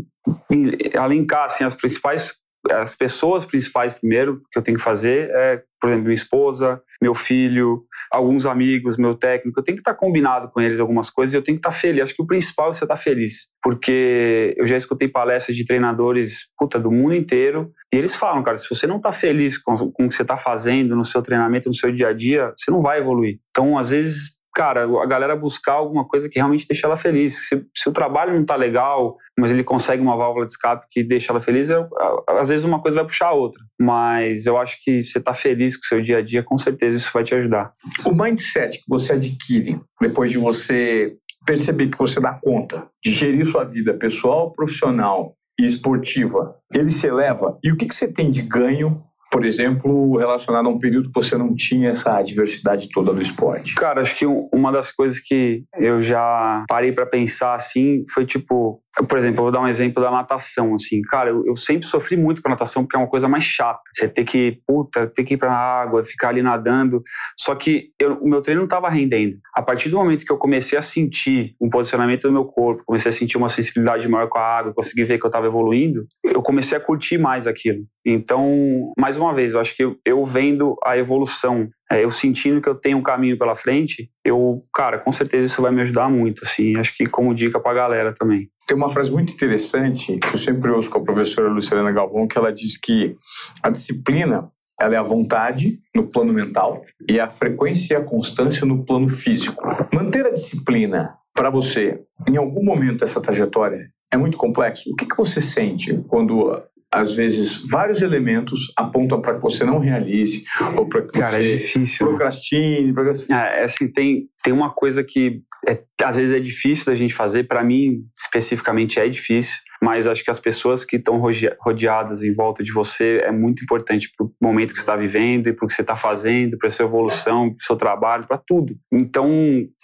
alencar 0.99 1.45
assim, 1.45 1.65
as 1.65 1.75
principais 1.75 2.42
as 2.71 2.95
pessoas 2.95 3.45
principais 3.45 3.93
primeiro 3.93 4.43
que 4.51 4.59
eu 4.59 4.63
tenho 4.63 4.79
que 4.79 4.85
fazer 4.85 5.31
é, 5.31 5.63
por 5.81 5.89
exemplo, 5.89 6.05
minha 6.05 6.15
esposa, 6.15 6.81
meu 7.03 7.15
filho, 7.15 7.85
alguns 8.11 8.47
amigos, 8.47 8.97
meu 8.97 9.15
técnico. 9.15 9.59
Eu 9.59 9.65
tenho 9.65 9.77
que 9.77 9.81
estar 9.81 9.95
combinado 9.95 10.49
com 10.49 10.61
eles 10.61 10.79
algumas 10.79 11.11
coisas 11.11 11.35
e 11.35 11.37
eu 11.37 11.43
tenho 11.43 11.59
que 11.59 11.67
estar 11.67 11.73
feliz. 11.73 12.05
Acho 12.05 12.15
que 12.15 12.23
o 12.23 12.27
principal 12.27 12.71
é 12.71 12.75
você 12.75 12.85
estar 12.85 12.97
feliz. 12.97 13.49
Porque 13.61 14.55
eu 14.57 14.65
já 14.65 14.77
escutei 14.77 15.09
palestras 15.09 15.57
de 15.57 15.65
treinadores 15.65 16.53
puta, 16.57 16.79
do 16.79 16.93
mundo 16.93 17.15
inteiro 17.15 17.73
e 17.93 17.97
eles 17.97 18.15
falam, 18.15 18.43
cara, 18.45 18.57
se 18.57 18.69
você 18.69 18.87
não 18.87 18.99
está 18.99 19.11
feliz 19.11 19.59
com, 19.59 19.75
com 19.75 20.05
o 20.05 20.09
que 20.09 20.15
você 20.15 20.23
está 20.23 20.37
fazendo 20.37 20.95
no 20.95 21.05
seu 21.05 21.21
treinamento, 21.21 21.69
no 21.69 21.75
seu 21.75 21.91
dia 21.91 22.09
a 22.09 22.13
dia, 22.13 22.53
você 22.57 22.71
não 22.71 22.81
vai 22.81 22.99
evoluir. 22.99 23.41
Então, 23.51 23.77
às 23.77 23.91
vezes, 23.91 24.42
cara, 24.55 24.85
a 24.85 25.07
galera 25.07 25.35
buscar 25.35 25.73
alguma 25.73 26.07
coisa 26.07 26.29
que 26.29 26.39
realmente 26.39 26.67
deixa 26.69 26.87
ela 26.87 26.97
feliz. 26.97 27.49
Se, 27.49 27.67
se 27.75 27.89
o 27.89 27.93
trabalho 27.93 28.35
não 28.35 28.45
tá 28.45 28.57
legal, 28.57 29.17
mas 29.39 29.51
ele 29.51 29.65
consegue 29.65 30.03
uma 30.03 30.17
válvula 30.17 30.45
de 30.45 30.53
escape 30.53 30.87
que 30.91 31.03
deixa 31.03 31.33
ela 31.33 31.41
feliz, 31.41 31.71
eu, 31.71 31.89
às 32.29 32.49
vezes 32.49 32.65
uma 32.65 32.81
coisa 32.81 32.97
vai 32.97 33.07
puxar 33.07 33.29
a 33.29 33.33
outra. 33.33 33.63
Mas 33.81 34.47
eu 34.47 34.59
acho 34.59 34.77
que 34.83 35.03
você 35.03 35.21
tá 35.21 35.35
feliz 35.35 35.77
com 35.77 35.85
o 35.85 35.89
seu 35.89 36.01
dia 36.01 36.19
a 36.19 36.23
dia, 36.23 36.43
com 36.43 36.59
certeza 36.59 36.97
isso 36.97 37.11
vai 37.13 37.25
te 37.25 37.35
ajudar. 37.35 37.73
O 38.05 38.13
mindset 38.13 38.79
que 38.79 38.85
você 38.89 39.15
adquire 39.15 39.81
depois 40.01 40.31
de 40.31 40.39
você 40.39 41.17
perceber 41.45 41.89
que 41.89 41.99
você 41.99 42.21
dá 42.21 42.39
conta 42.41 42.87
de 43.05 43.13
gerir 43.13 43.47
sua 43.47 43.65
vida 43.65 43.95
pessoal, 43.95 44.53
profissional 44.53 45.35
e 45.59 45.65
esportiva, 45.65 46.57
ele 46.75 46.91
se 46.91 47.07
eleva. 47.07 47.59
E 47.63 47.73
o 47.73 47.77
que, 47.77 47.87
que 47.87 47.95
você 47.95 48.09
tem 48.09 48.31
de 48.31 48.43
ganho 48.43 49.03
por 49.33 49.47
exemplo, 49.47 50.19
relacionado 50.19 50.67
a 50.67 50.69
um 50.69 50.79
período 50.79 51.09
que 51.09 51.15
você 51.15 51.39
não 51.39 51.55
tinha 51.55 51.93
essa 51.93 52.21
diversidade 52.21 52.91
toda 52.91 53.15
do 53.15 53.23
esporte? 53.23 53.75
Cara, 53.75 54.03
acho 54.03 54.15
que 54.15 54.27
uma 54.27 54.71
das 54.71 54.93
coisas 54.93 55.19
que 55.19 55.65
eu 55.79 56.03
já 56.03 56.67
parei 56.69 56.93
para 56.93 57.07
pensar 57.07 57.55
assim 57.55 58.05
foi 58.13 58.27
tipo, 58.27 58.83
por 59.09 59.17
exemplo, 59.17 59.41
eu 59.41 59.45
vou 59.45 59.53
dar 59.53 59.61
um 59.61 59.69
exemplo 59.69 60.03
da 60.03 60.11
natação, 60.11 60.75
assim. 60.75 61.01
Cara, 61.03 61.31
eu, 61.31 61.43
eu, 61.47 61.57
sempre 61.57 61.87
sofri 61.87 62.17
muito 62.17 62.43
com 62.43 62.49
a 62.49 62.51
natação 62.51 62.83
porque 62.83 62.97
é 62.97 62.99
uma 62.99 63.09
coisa 63.09 63.27
mais 63.27 63.45
chata. 63.45 63.81
Você 63.93 64.07
ter 64.07 64.25
que, 64.25 64.61
puta, 64.67 65.07
ter 65.07 65.25
que 65.25 65.35
ir 65.35 65.37
pra 65.39 65.53
água, 65.53 66.03
ficar 66.05 66.29
ali 66.29 66.43
nadando. 66.43 67.03
Só 67.39 67.55
que 67.55 67.91
eu, 67.99 68.19
o 68.19 68.29
meu 68.29 68.43
treino 68.43 68.61
não 68.61 68.67
estava 68.67 68.91
rendendo. 68.91 69.39
A 69.55 69.63
partir 69.63 69.89
do 69.89 69.97
momento 69.97 70.27
que 70.27 70.33
eu 70.33 70.37
comecei 70.37 70.79
a 70.79 70.83
sentir 70.83 71.55
um 71.61 71.71
posicionamento 71.71 72.23
do 72.23 72.33
meu 72.33 72.45
corpo, 72.45 72.83
comecei 72.85 73.09
a 73.09 73.13
sentir 73.13 73.39
uma 73.39 73.49
sensibilidade 73.49 74.07
maior 74.09 74.29
com 74.29 74.39
a 74.39 74.59
água, 74.59 74.75
consegui 74.75 75.05
ver 75.05 75.19
que 75.19 75.25
eu 75.25 75.29
estava 75.29 75.47
evoluindo, 75.47 76.05
eu 76.23 76.43
comecei 76.43 76.77
a 76.77 76.81
curtir 76.81 77.17
mais 77.17 77.47
aquilo. 77.47 77.85
Então, 78.05 78.93
mais 78.99 79.17
uma 79.17 79.33
vez, 79.33 79.53
eu 79.53 79.61
acho 79.61 79.75
que 79.75 79.97
eu, 80.05 80.25
vendo 80.25 80.77
a 80.85 80.99
evolução 80.99 81.69
eu 82.01 82.11
sentindo 82.11 82.61
que 82.61 82.69
eu 82.69 82.75
tenho 82.75 82.99
um 82.99 83.03
caminho 83.03 83.37
pela 83.37 83.55
frente, 83.55 84.11
eu, 84.25 84.65
cara, 84.73 84.99
com 84.99 85.11
certeza 85.11 85.47
isso 85.47 85.63
vai 85.63 85.73
me 85.73 85.83
ajudar 85.83 86.09
muito, 86.09 86.45
assim, 86.45 86.77
acho 86.77 86.97
que 86.97 87.07
como 87.07 87.35
dica 87.35 87.59
pra 87.61 87.75
galera 87.75 88.15
também. 88.15 88.49
Tem 88.67 88.77
uma 88.77 88.89
frase 88.89 89.11
muito 89.11 89.33
interessante 89.33 90.17
que 90.19 90.29
eu 90.29 90.39
sempre 90.39 90.71
ouço 90.71 90.89
com 90.89 90.99
a 90.99 91.03
professora 91.03 91.49
Luciana 91.49 91.91
Galvão, 91.93 92.27
que 92.27 92.39
ela 92.39 92.53
diz 92.53 92.77
que 92.77 93.17
a 93.63 93.69
disciplina 93.69 94.51
ela 94.81 94.95
é 94.95 94.99
a 94.99 95.03
vontade 95.03 95.79
no 95.95 96.09
plano 96.09 96.33
mental 96.33 96.85
e 97.09 97.21
a 97.21 97.29
frequência 97.29 97.95
e 97.95 97.97
a 97.97 98.03
constância 98.03 98.67
no 98.67 98.85
plano 98.85 99.09
físico. 99.09 99.63
Manter 99.93 100.27
a 100.27 100.31
disciplina 100.31 101.15
para 101.35 101.51
você, 101.51 102.01
em 102.29 102.37
algum 102.37 102.65
momento 102.65 103.01
dessa 103.01 103.21
trajetória, 103.21 103.91
é 104.13 104.17
muito 104.17 104.37
complexo. 104.37 104.91
O 104.91 104.97
que, 104.97 105.07
que 105.07 105.17
você 105.17 105.41
sente 105.41 105.97
quando 106.09 106.63
às 106.93 107.15
vezes, 107.15 107.63
vários 107.67 108.03
elementos 108.03 108.71
apontam 108.77 109.23
para 109.23 109.35
que 109.35 109.41
você 109.41 109.65
não 109.65 109.79
realize 109.79 110.45
ou 110.77 110.87
para 110.87 111.03
que 111.03 111.19
Cara, 111.19 111.43
é 111.43 111.49
você 111.49 111.55
é 111.55 111.57
difícil, 111.57 112.07
procrastine. 112.07 112.93
Né? 112.93 113.61
É, 113.61 113.65
assim, 113.65 113.91
tem, 113.91 114.29
tem 114.43 114.53
uma 114.53 114.71
coisa 114.71 115.03
que 115.03 115.41
é, 115.67 115.83
às 116.05 116.19
vezes 116.19 116.35
é 116.37 116.39
difícil 116.39 116.85
da 116.85 116.95
gente 116.95 117.15
fazer, 117.15 117.45
para 117.45 117.65
mim 117.65 118.05
especificamente 118.19 119.01
é 119.01 119.09
difícil, 119.09 119.57
mas 119.83 120.07
acho 120.07 120.23
que 120.23 120.31
as 120.31 120.39
pessoas 120.39 120.85
que 120.85 120.95
estão 120.95 121.21
rodeadas 121.61 122.23
em 122.23 122.33
volta 122.33 122.63
de 122.63 122.73
você 122.73 123.21
é 123.25 123.33
muito 123.33 123.65
importante 123.65 124.13
para 124.17 124.25
o 124.25 124.33
momento 124.41 124.71
que 124.71 124.77
você 124.77 124.83
está 124.83 124.95
vivendo 124.95 125.49
e 125.49 125.53
para 125.53 125.65
o 125.65 125.67
que 125.67 125.75
você 125.75 125.83
está 125.83 125.97
fazendo, 125.97 126.57
para 126.57 126.69
a 126.69 126.71
sua 126.71 126.87
evolução, 126.87 127.49
para 127.49 127.61
o 127.61 127.65
seu 127.65 127.75
trabalho, 127.75 128.25
para 128.25 128.39
tudo. 128.39 128.77
Então, 128.93 129.29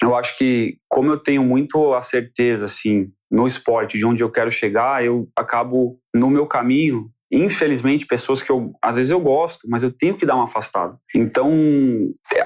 eu 0.00 0.14
acho 0.14 0.38
que, 0.38 0.76
como 0.88 1.10
eu 1.10 1.18
tenho 1.18 1.42
muito 1.42 1.92
a 1.94 2.00
certeza, 2.00 2.66
assim, 2.66 3.10
no 3.28 3.44
esporte 3.44 3.98
de 3.98 4.06
onde 4.06 4.22
eu 4.22 4.30
quero 4.30 4.52
chegar, 4.52 5.04
eu 5.04 5.28
acabo 5.36 5.98
no 6.14 6.30
meu 6.30 6.46
caminho 6.46 7.10
infelizmente, 7.30 8.06
pessoas 8.06 8.42
que 8.42 8.50
eu, 8.50 8.72
às 8.82 8.96
vezes 8.96 9.10
eu 9.10 9.20
gosto, 9.20 9.68
mas 9.68 9.82
eu 9.82 9.92
tenho 9.92 10.16
que 10.16 10.24
dar 10.24 10.34
uma 10.34 10.44
afastada. 10.44 10.96
Então, 11.14 11.50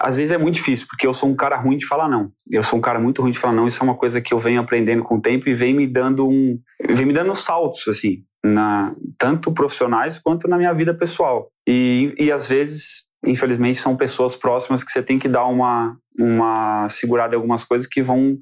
às 0.00 0.16
vezes 0.16 0.32
é 0.32 0.38
muito 0.38 0.56
difícil, 0.56 0.86
porque 0.88 1.06
eu 1.06 1.14
sou 1.14 1.28
um 1.28 1.36
cara 1.36 1.56
ruim 1.56 1.76
de 1.76 1.86
falar 1.86 2.08
não. 2.08 2.30
Eu 2.50 2.62
sou 2.62 2.78
um 2.78 2.82
cara 2.82 2.98
muito 2.98 3.22
ruim 3.22 3.30
de 3.30 3.38
falar 3.38 3.54
não. 3.54 3.66
Isso 3.66 3.82
é 3.82 3.84
uma 3.84 3.96
coisa 3.96 4.20
que 4.20 4.34
eu 4.34 4.38
venho 4.38 4.60
aprendendo 4.60 5.02
com 5.02 5.16
o 5.16 5.20
tempo 5.20 5.48
e 5.48 5.54
vem 5.54 5.74
me 5.74 5.86
dando 5.86 6.28
um, 6.28 6.58
vem 6.90 7.06
me 7.06 7.12
dando 7.12 7.34
saltos, 7.34 7.86
assim, 7.86 8.24
na, 8.44 8.94
tanto 9.18 9.52
profissionais 9.52 10.18
quanto 10.18 10.48
na 10.48 10.56
minha 10.56 10.72
vida 10.72 10.92
pessoal. 10.92 11.48
E, 11.66 12.14
e 12.18 12.32
às 12.32 12.48
vezes, 12.48 13.04
infelizmente, 13.24 13.78
são 13.78 13.96
pessoas 13.96 14.34
próximas 14.34 14.82
que 14.82 14.90
você 14.90 15.02
tem 15.02 15.18
que 15.18 15.28
dar 15.28 15.46
uma, 15.46 15.96
uma 16.18 16.88
segurada 16.88 17.34
em 17.34 17.36
algumas 17.36 17.64
coisas 17.64 17.86
que 17.86 18.02
vão. 18.02 18.36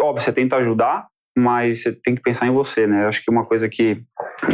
óbvio, 0.00 0.22
você 0.22 0.32
tenta 0.32 0.56
ajudar, 0.56 1.06
mas 1.36 1.82
você 1.82 1.92
tem 1.92 2.14
que 2.14 2.22
pensar 2.22 2.46
em 2.46 2.52
você, 2.52 2.86
né? 2.86 3.04
Eu 3.04 3.08
acho 3.08 3.22
que 3.22 3.30
uma 3.30 3.44
coisa 3.44 3.68
que 3.68 4.02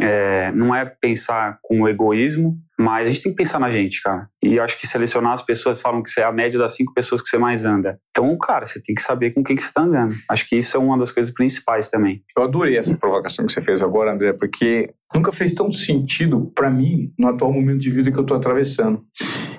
é, 0.00 0.50
não 0.52 0.74
é 0.74 0.84
pensar 0.84 1.58
com 1.62 1.88
egoísmo, 1.88 2.58
mas 2.78 3.06
a 3.06 3.10
gente 3.10 3.22
tem 3.22 3.32
que 3.32 3.36
pensar 3.36 3.58
na 3.58 3.70
gente, 3.70 4.02
cara. 4.02 4.28
E 4.42 4.60
acho 4.60 4.78
que 4.78 4.86
selecionar 4.86 5.32
as 5.32 5.42
pessoas 5.42 5.80
falam 5.80 6.02
que 6.02 6.10
você 6.10 6.20
é 6.20 6.24
a 6.24 6.32
média 6.32 6.58
das 6.58 6.74
cinco 6.74 6.92
pessoas 6.92 7.22
que 7.22 7.28
você 7.28 7.38
mais 7.38 7.64
anda. 7.64 7.98
Então, 8.10 8.36
cara, 8.36 8.66
você 8.66 8.80
tem 8.82 8.94
que 8.94 9.00
saber 9.00 9.32
com 9.32 9.42
quem 9.42 9.56
que 9.56 9.62
você 9.62 9.68
está 9.68 9.82
andando. 9.82 10.14
Acho 10.30 10.46
que 10.48 10.56
isso 10.56 10.76
é 10.76 10.80
uma 10.80 10.98
das 10.98 11.10
coisas 11.10 11.32
principais 11.32 11.88
também. 11.88 12.22
Eu 12.36 12.44
adorei 12.44 12.76
essa 12.76 12.94
provocação 12.96 13.46
que 13.46 13.52
você 13.52 13.62
fez 13.62 13.82
agora, 13.82 14.12
André, 14.12 14.32
porque 14.34 14.92
nunca 15.14 15.32
fez 15.32 15.54
tão 15.54 15.72
sentido 15.72 16.52
para 16.54 16.70
mim 16.70 17.12
no 17.18 17.28
atual 17.28 17.52
momento 17.52 17.80
de 17.80 17.90
vida 17.90 18.10
que 18.12 18.18
eu 18.18 18.22
estou 18.22 18.36
atravessando. 18.36 19.02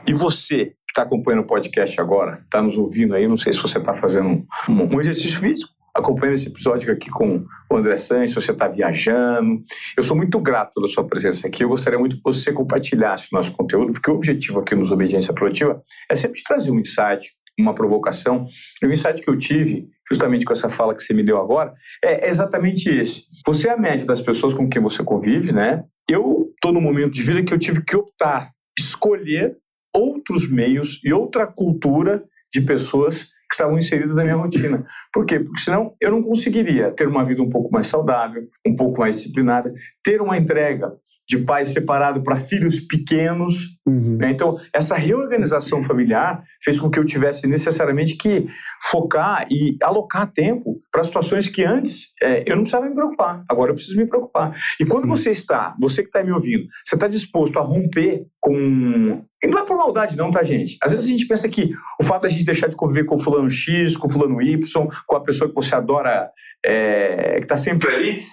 E 0.06 0.14
você 0.14 0.66
que 0.66 0.92
está 0.92 1.02
acompanhando 1.02 1.42
o 1.42 1.48
podcast 1.48 2.00
agora, 2.00 2.42
está 2.44 2.62
nos 2.62 2.78
ouvindo 2.78 3.16
aí, 3.16 3.28
não 3.28 3.38
sei 3.38 3.52
se 3.52 3.60
você 3.60 3.80
está 3.80 3.94
fazendo 3.94 4.46
um, 4.70 4.96
um 4.96 5.00
exercício 5.02 5.40
físico 5.40 5.77
acompanhando 5.98 6.36
esse 6.36 6.48
episódio 6.48 6.94
aqui 6.94 7.10
com 7.10 7.44
o 7.70 7.76
André 7.76 7.98
Sanches, 7.98 8.34
você 8.34 8.52
está 8.52 8.68
viajando. 8.68 9.62
Eu 9.98 10.04
sou 10.04 10.16
muito 10.16 10.40
grato 10.40 10.74
pela 10.74 10.88
sua 10.88 11.06
presença 11.06 11.48
aqui. 11.48 11.64
Eu 11.64 11.70
gostaria 11.70 11.98
muito 11.98 12.18
que 12.18 12.24
você 12.24 12.54
compartilhasse 12.54 13.30
o 13.32 13.36
nosso 13.36 13.52
conteúdo, 13.52 13.94
porque 13.94 14.10
o 14.10 14.14
objetivo 14.14 14.60
aqui 14.60 14.76
nos 14.76 14.92
Obediência 14.92 15.34
Produtiva 15.34 15.82
é 16.10 16.16
sempre 16.16 16.42
trazer 16.44 16.72
um 16.72 16.80
insight, 16.80 17.32
uma 17.60 17.74
provocação. 17.74 18.48
E 18.82 18.86
o 18.86 18.92
insight 18.92 19.22
que 19.22 19.30
eu 19.30 19.38
tive, 19.38 19.90
justamente 20.10 20.46
com 20.46 20.54
essa 20.54 20.70
fala 20.70 20.94
que 20.94 21.02
você 21.02 21.14
me 21.14 21.24
deu 21.24 21.40
agora, 21.40 21.74
é 22.04 22.30
exatamente 22.30 22.90
esse. 22.90 23.24
Você 23.46 23.68
é 23.68 23.74
a 23.74 23.78
média 23.78 24.06
das 24.06 24.22
pessoas 24.22 24.54
com 24.54 24.70
quem 24.70 24.82
você 24.82 25.04
convive, 25.04 25.52
né? 25.52 25.84
Eu 26.10 26.52
estou 26.54 26.72
num 26.72 26.82
momento 26.82 27.12
de 27.12 27.24
vida 27.24 27.44
que 27.44 27.54
eu 27.54 27.60
tive 27.60 27.84
que 27.84 27.98
optar, 27.98 28.52
escolher 28.78 29.58
outros 29.94 30.48
meios 30.48 31.02
e 31.04 31.12
outra 31.12 31.48
cultura 31.48 32.24
de 32.54 32.62
pessoas 32.62 33.30
que 33.48 33.56
estavam 33.56 33.78
inseridos 33.78 34.16
na 34.16 34.24
minha 34.24 34.36
rotina. 34.36 34.86
Por 35.14 35.26
quê? 35.26 35.40
Porque 35.40 35.62
senão 35.62 35.96
eu 36.02 36.12
não 36.12 36.22
conseguiria 36.22 36.92
ter 36.92 37.08
uma 37.08 37.24
vida 37.24 37.42
um 37.42 37.50
pouco 37.50 37.72
mais 37.72 37.88
saudável, 37.88 38.44
um 38.66 38.76
pouco 38.76 39.00
mais 39.00 39.16
disciplinada, 39.16 39.74
ter 40.04 40.22
uma 40.22 40.38
entrega 40.38 40.94
de 41.28 41.38
pais 41.40 41.70
separados 41.70 42.24
para 42.24 42.38
filhos 42.38 42.80
pequenos. 42.80 43.68
Uhum. 43.86 44.18
Né? 44.18 44.32
Então, 44.32 44.58
essa 44.74 44.96
reorganização 44.96 45.84
familiar 45.84 46.42
fez 46.64 46.80
com 46.80 46.90
que 46.90 46.98
eu 46.98 47.06
tivesse 47.06 47.48
necessariamente 47.48 48.16
que 48.16 48.48
focar 48.90 49.46
e 49.52 49.76
alocar 49.84 50.32
tempo 50.32 50.80
para 50.92 51.04
situações 51.04 51.48
que 51.48 51.64
antes 51.64 52.08
é, 52.22 52.44
eu 52.46 52.56
não 52.56 52.64
precisava 52.64 52.88
me 52.88 52.96
preocupar. 52.96 53.44
Agora 53.50 53.72
eu 53.72 53.76
preciso 53.76 53.98
me 53.98 54.08
preocupar. 54.08 54.56
E 54.80 54.86
quando 54.86 55.04
uhum. 55.04 55.10
você 55.10 55.32
está, 55.32 55.76
você 55.80 56.02
que 56.02 56.10
está 56.10 56.24
me 56.24 56.32
ouvindo, 56.32 56.66
você 56.86 56.96
está 56.96 57.08
disposto 57.08 57.60
a 57.60 57.62
romper 57.62 58.26
com. 58.40 59.24
E 59.44 59.48
não 59.48 59.60
é 59.60 59.66
por 59.66 59.78
maldade, 59.78 60.18
não, 60.18 60.32
tá, 60.32 60.42
gente? 60.44 60.78
Às 60.82 60.92
vezes 60.92 61.08
a 61.08 61.12
gente 61.12 61.28
pensa 61.28 61.48
que 61.50 61.72
o 62.02 62.04
fato 62.04 62.22
de 62.22 62.28
a 62.28 62.30
gente 62.30 62.46
deixar 62.46 62.68
de 62.68 62.76
conviver 62.76 63.04
com 63.04 63.16
o 63.16 63.20
fulano 63.20 63.50
X, 63.50 63.96
com 63.96 64.08
o 64.08 64.10
fulano 64.10 64.42
Y, 64.42 64.88
com 65.06 65.16
a 65.16 65.24
pessoa 65.24 65.50
que 65.50 65.56
você 65.56 65.76
adora, 65.76 66.32
é, 66.66 67.36
que 67.36 67.44
está 67.44 67.58
sempre 67.58 67.94
ali, 67.94 68.24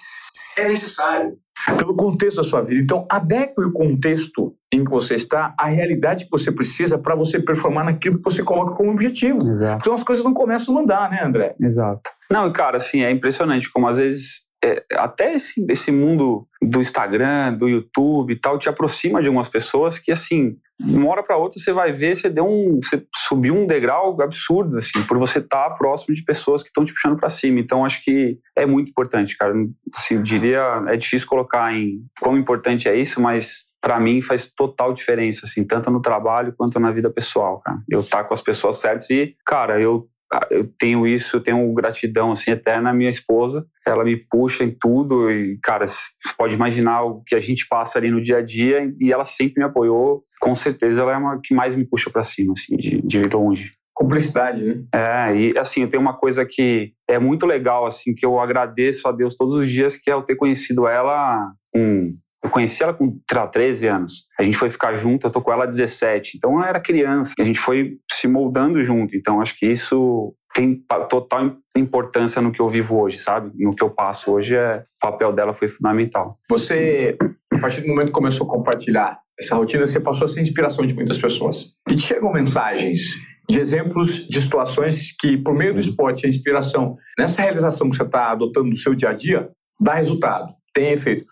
é 0.57 0.67
necessário 0.67 1.37
pelo 1.77 1.95
contexto 1.95 2.37
da 2.37 2.43
sua 2.43 2.61
vida. 2.61 2.81
Então, 2.81 3.07
adeque 3.09 3.59
o 3.61 3.71
contexto 3.71 4.53
em 4.71 4.83
que 4.83 4.91
você 4.91 5.15
está 5.15 5.53
à 5.57 5.67
realidade 5.67 6.25
que 6.25 6.31
você 6.31 6.51
precisa 6.51 6.97
para 6.97 7.15
você 7.15 7.39
performar 7.39 7.85
naquilo 7.85 8.17
que 8.17 8.23
você 8.23 8.43
coloca 8.43 8.73
como 8.73 8.91
objetivo. 8.91 9.41
Exato. 9.41 9.77
Então, 9.81 9.93
as 9.93 10.03
coisas 10.03 10.23
não 10.23 10.33
começam 10.33 10.77
a 10.77 10.81
andar, 10.81 11.09
né, 11.09 11.23
André? 11.23 11.55
Exato. 11.59 12.09
Não, 12.29 12.51
cara, 12.51 12.77
assim, 12.77 13.03
é 13.03 13.11
impressionante 13.11 13.71
como 13.71 13.87
às 13.87 13.97
vezes 13.97 14.44
é, 14.65 14.83
até 14.95 15.35
esse, 15.35 15.63
esse 15.69 15.91
mundo 15.91 16.47
do 16.59 16.79
Instagram, 16.79 17.53
do 17.53 17.69
YouTube 17.69 18.33
e 18.33 18.39
tal, 18.39 18.57
te 18.57 18.67
aproxima 18.67 19.21
de 19.21 19.27
algumas 19.27 19.47
pessoas 19.47 19.99
que, 19.99 20.11
assim, 20.11 20.57
de 20.79 20.97
uma 20.97 21.09
hora 21.09 21.21
para 21.21 21.37
outra 21.37 21.59
você 21.59 21.71
vai 21.71 21.91
ver, 21.93 22.15
você 22.15 22.29
deu 22.29 22.45
um, 22.47 22.79
você 22.81 23.05
subiu 23.15 23.53
um 23.53 23.67
degrau 23.67 24.19
absurdo, 24.19 24.79
assim, 24.79 25.03
por 25.03 25.19
você 25.19 25.37
estar 25.37 25.69
tá 25.69 25.75
próximo 25.75 26.15
de 26.15 26.23
pessoas 26.23 26.63
que 26.63 26.69
estão 26.69 26.83
te 26.83 26.91
puxando 26.93 27.17
para 27.17 27.29
cima. 27.29 27.59
Então, 27.59 27.85
acho 27.85 28.03
que 28.03 28.39
é 28.57 28.65
muito 28.65 28.89
importante, 28.89 29.37
cara. 29.37 29.53
Assim, 29.93 30.15
eu 30.15 30.23
diria, 30.23 30.83
é 30.87 30.97
difícil 30.97 31.27
colocar 31.27 31.71
em 31.71 31.99
quão 32.19 32.35
importante 32.35 32.89
é 32.89 32.95
isso, 32.95 33.21
mas 33.21 33.65
para 33.79 33.99
mim 33.99 34.19
faz 34.19 34.51
total 34.51 34.93
diferença, 34.93 35.41
assim, 35.43 35.63
tanto 35.63 35.91
no 35.91 36.01
trabalho 36.01 36.55
quanto 36.57 36.79
na 36.79 36.91
vida 36.91 37.07
pessoal, 37.11 37.59
cara. 37.59 37.77
Eu 37.87 37.99
estar 37.99 38.19
tá 38.19 38.23
com 38.23 38.33
as 38.33 38.41
pessoas 38.41 38.77
certas 38.77 39.11
e, 39.11 39.35
cara, 39.45 39.79
eu 39.79 40.09
eu 40.49 40.65
tenho 40.77 41.05
isso, 41.05 41.37
eu 41.37 41.43
tenho 41.43 41.73
gratidão 41.73 42.31
assim 42.31 42.51
eterna 42.51 42.89
à 42.89 42.93
minha 42.93 43.09
esposa. 43.09 43.65
Ela 43.87 44.03
me 44.03 44.15
puxa 44.15 44.63
em 44.63 44.71
tudo 44.71 45.29
e, 45.31 45.59
cara, 45.61 45.85
você 45.85 46.07
pode 46.37 46.55
imaginar 46.55 47.03
o 47.03 47.21
que 47.25 47.35
a 47.35 47.39
gente 47.39 47.67
passa 47.67 47.99
ali 47.99 48.09
no 48.09 48.21
dia 48.21 48.37
a 48.37 48.41
dia 48.41 48.91
e 48.99 49.11
ela 49.11 49.25
sempre 49.25 49.59
me 49.59 49.65
apoiou. 49.65 50.23
Com 50.41 50.55
certeza 50.55 51.01
ela 51.01 51.13
é 51.13 51.17
uma 51.17 51.39
que 51.41 51.53
mais 51.53 51.75
me 51.75 51.85
puxa 51.85 52.09
para 52.09 52.23
cima, 52.23 52.53
assim, 52.57 52.75
de, 52.75 53.01
de 53.01 53.23
longe. 53.23 53.71
Cumplicidade, 53.93 54.63
né? 54.63 54.83
É, 54.93 55.35
e 55.37 55.57
assim, 55.57 55.83
eu 55.83 55.89
tenho 55.89 56.01
uma 56.01 56.17
coisa 56.17 56.45
que 56.45 56.91
é 57.09 57.17
muito 57.17 57.45
legal, 57.45 57.85
assim, 57.85 58.13
que 58.13 58.25
eu 58.25 58.39
agradeço 58.39 59.07
a 59.07 59.11
Deus 59.11 59.35
todos 59.35 59.55
os 59.55 59.69
dias, 59.69 59.95
que 59.95 60.09
é 60.09 60.13
eu 60.13 60.21
ter 60.21 60.35
conhecido 60.35 60.85
ela 60.85 61.53
com 61.73 62.13
eu 62.45 62.49
conheci 62.51 62.83
ela 62.83 62.93
com 62.93 63.19
13 63.51 63.87
anos. 63.87 64.27
A 64.39 64.43
gente 64.43 64.55
foi 64.55 64.69
ficar 64.69 64.93
junto, 64.93 65.25
eu 65.25 65.31
tô 65.31 65.41
com 65.41 65.51
ela 65.51 65.63
há 65.63 65.67
17. 65.67 66.37
Então 66.37 66.57
ela 66.57 66.69
era 66.69 66.79
criança. 66.79 67.33
A 67.39 67.43
gente 67.43 67.59
foi 67.59 67.97
se 68.11 68.27
moldando 68.27 68.83
junto. 68.83 69.17
Então 69.17 69.41
acho 69.41 69.57
que 69.57 69.65
isso 69.65 70.35
tem 70.53 70.79
total 71.09 71.57
importância 71.75 72.41
no 72.41 72.51
que 72.51 72.61
eu 72.61 72.69
vivo 72.69 73.01
hoje, 73.01 73.17
sabe? 73.17 73.51
No 73.55 73.75
que 73.75 73.83
eu 73.83 73.89
passo 73.89 74.31
hoje, 74.31 74.55
é, 74.55 74.77
o 74.77 74.99
papel 75.01 75.33
dela 75.33 75.53
foi 75.53 75.67
fundamental. 75.67 76.37
Você, 76.47 77.17
a 77.51 77.57
partir 77.57 77.81
do 77.81 77.87
momento 77.87 78.07
que 78.07 78.13
começou 78.13 78.45
a 78.45 78.49
compartilhar 78.49 79.19
essa 79.39 79.55
rotina, 79.55 79.85
você 79.85 79.99
passou 79.99 80.25
a 80.25 80.29
ser 80.29 80.41
inspiração 80.41 80.85
de 80.85 80.93
muitas 80.93 81.17
pessoas. 81.17 81.73
E 81.89 81.95
te 81.95 82.03
chegam 82.03 82.31
mensagens 82.31 83.01
de 83.49 83.59
exemplos 83.59 84.27
de 84.27 84.39
situações 84.39 85.15
que, 85.19 85.35
por 85.35 85.55
meio 85.55 85.73
do 85.73 85.79
esporte, 85.79 86.27
a 86.27 86.29
inspiração 86.29 86.95
nessa 87.17 87.41
realização 87.41 87.89
que 87.89 87.97
você 87.97 88.03
está 88.03 88.31
adotando 88.31 88.69
no 88.69 88.77
seu 88.77 88.93
dia 88.93 89.09
a 89.09 89.13
dia, 89.13 89.49
dá 89.79 89.95
resultado, 89.95 90.53
tem 90.73 90.91
efeito. 90.91 91.25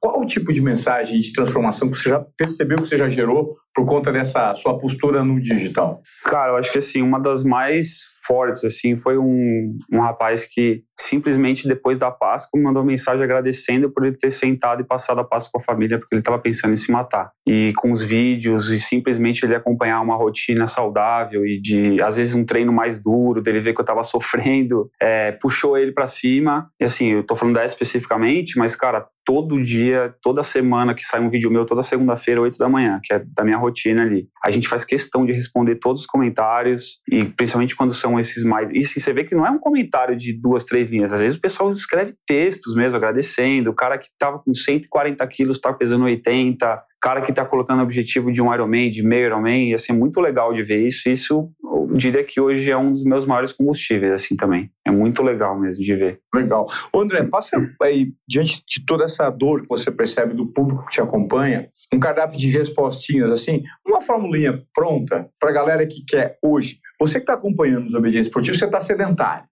Qual 0.00 0.20
o 0.20 0.26
tipo 0.26 0.52
de 0.52 0.60
mensagem 0.60 1.18
de 1.18 1.32
transformação 1.32 1.90
que 1.90 1.98
você 1.98 2.10
já 2.10 2.24
percebeu 2.36 2.78
que 2.78 2.86
você 2.86 2.96
já 2.96 3.08
gerou 3.08 3.56
por 3.74 3.86
conta 3.86 4.12
dessa 4.12 4.54
sua 4.56 4.78
postura 4.78 5.24
no 5.24 5.40
digital? 5.40 6.02
Cara, 6.24 6.52
eu 6.52 6.56
acho 6.56 6.72
que 6.72 6.78
assim, 6.78 7.02
uma 7.02 7.20
das 7.20 7.44
mais 7.44 8.17
fortes 8.28 8.62
assim 8.62 8.96
foi 8.96 9.16
um, 9.16 9.78
um 9.90 10.00
rapaz 10.00 10.44
que 10.44 10.82
simplesmente 10.98 11.66
depois 11.66 11.96
da 11.96 12.10
Páscoa 12.10 12.60
mandou 12.60 12.84
mensagem 12.84 13.22
agradecendo 13.22 13.90
por 13.90 14.04
ele 14.04 14.16
ter 14.16 14.30
sentado 14.30 14.82
e 14.82 14.84
passado 14.84 15.20
a 15.20 15.24
Páscoa 15.24 15.52
com 15.52 15.58
a 15.60 15.74
família 15.74 15.98
porque 15.98 16.14
ele 16.14 16.20
estava 16.20 16.38
pensando 16.38 16.74
em 16.74 16.76
se 16.76 16.92
matar. 16.92 17.30
E 17.46 17.72
com 17.76 17.90
os 17.90 18.02
vídeos 18.02 18.70
e 18.70 18.78
simplesmente 18.78 19.44
ele 19.44 19.54
acompanhar 19.54 20.00
uma 20.00 20.16
rotina 20.16 20.66
saudável 20.66 21.46
e 21.46 21.60
de 21.60 22.02
às 22.02 22.16
vezes 22.18 22.34
um 22.34 22.44
treino 22.44 22.72
mais 22.72 22.98
duro, 22.98 23.40
dele 23.40 23.60
ver 23.60 23.72
que 23.72 23.80
eu 23.80 23.84
estava 23.84 24.02
sofrendo, 24.04 24.90
é, 25.00 25.32
puxou 25.32 25.78
ele 25.78 25.92
para 25.92 26.06
cima. 26.06 26.70
E 26.80 26.84
assim, 26.84 27.12
eu 27.12 27.22
tô 27.22 27.34
falando 27.34 27.54
dessa 27.54 27.78
especificamente, 27.78 28.58
mas 28.58 28.74
cara, 28.74 29.06
todo 29.28 29.60
dia, 29.60 30.14
toda 30.22 30.42
semana 30.42 30.94
que 30.94 31.04
sai 31.04 31.20
um 31.20 31.28
vídeo 31.28 31.50
meu, 31.50 31.66
toda 31.66 31.82
segunda-feira, 31.82 32.40
8 32.40 32.56
da 32.56 32.66
manhã, 32.66 32.98
que 33.02 33.12
é 33.12 33.18
da 33.18 33.44
minha 33.44 33.58
rotina 33.58 34.02
ali. 34.02 34.26
A 34.42 34.50
gente 34.50 34.66
faz 34.66 34.86
questão 34.86 35.26
de 35.26 35.32
responder 35.32 35.76
todos 35.76 36.00
os 36.00 36.06
comentários, 36.06 37.00
e 37.06 37.24
principalmente 37.24 37.76
quando 37.76 37.92
são 37.92 38.17
esses 38.20 38.44
mais. 38.44 38.70
E 38.70 38.78
assim, 38.78 39.00
você 39.00 39.12
vê 39.12 39.24
que 39.24 39.34
não 39.34 39.46
é 39.46 39.50
um 39.50 39.58
comentário 39.58 40.16
de 40.16 40.32
duas, 40.32 40.64
três 40.64 40.88
linhas. 40.88 41.12
Às 41.12 41.20
vezes 41.20 41.36
o 41.36 41.40
pessoal 41.40 41.70
escreve 41.70 42.14
textos 42.26 42.74
mesmo, 42.74 42.96
agradecendo. 42.96 43.70
O 43.70 43.74
cara 43.74 43.98
que 43.98 44.08
estava 44.08 44.38
com 44.38 44.54
140 44.54 45.26
quilos 45.28 45.56
está 45.56 45.72
pesando 45.72 46.04
80 46.04 46.82
cara 47.00 47.20
que 47.20 47.30
está 47.30 47.44
colocando 47.44 47.80
o 47.80 47.82
objetivo 47.82 48.30
de 48.30 48.42
um 48.42 48.52
Ironman, 48.52 48.90
de 48.90 49.02
meio 49.02 49.26
Ironman, 49.26 49.70
ia 49.70 49.78
ser 49.78 49.92
muito 49.92 50.20
legal 50.20 50.52
de 50.52 50.62
ver 50.62 50.84
isso. 50.84 51.08
Isso, 51.08 51.50
eu 51.62 51.88
diria 51.94 52.24
que 52.24 52.40
hoje 52.40 52.70
é 52.70 52.76
um 52.76 52.92
dos 52.92 53.04
meus 53.04 53.24
maiores 53.24 53.52
combustíveis, 53.52 54.12
assim, 54.12 54.36
também. 54.36 54.70
É 54.86 54.90
muito 54.90 55.22
legal 55.22 55.58
mesmo 55.58 55.82
de 55.82 55.94
ver. 55.94 56.20
Legal. 56.34 56.66
Ô 56.92 57.00
André, 57.00 57.22
passa 57.24 57.56
aí, 57.82 58.12
diante 58.28 58.62
de 58.66 58.84
toda 58.84 59.04
essa 59.04 59.30
dor 59.30 59.62
que 59.62 59.68
você 59.68 59.90
percebe 59.90 60.34
do 60.34 60.46
público 60.46 60.84
que 60.86 60.90
te 60.90 61.00
acompanha, 61.00 61.68
um 61.92 62.00
cardápio 62.00 62.38
de 62.38 62.50
respostinhas, 62.50 63.30
assim, 63.30 63.62
uma 63.86 64.00
formulinha 64.00 64.62
pronta 64.74 65.28
para 65.38 65.50
a 65.50 65.54
galera 65.54 65.86
que 65.86 66.04
quer 66.06 66.36
hoje. 66.42 66.80
Você 67.00 67.18
que 67.18 67.22
está 67.22 67.34
acompanhando 67.34 67.86
os 67.86 67.94
obediências 67.94 68.26
esportivos, 68.26 68.58
você 68.58 68.64
está 68.66 68.80
sedentário. 68.80 69.44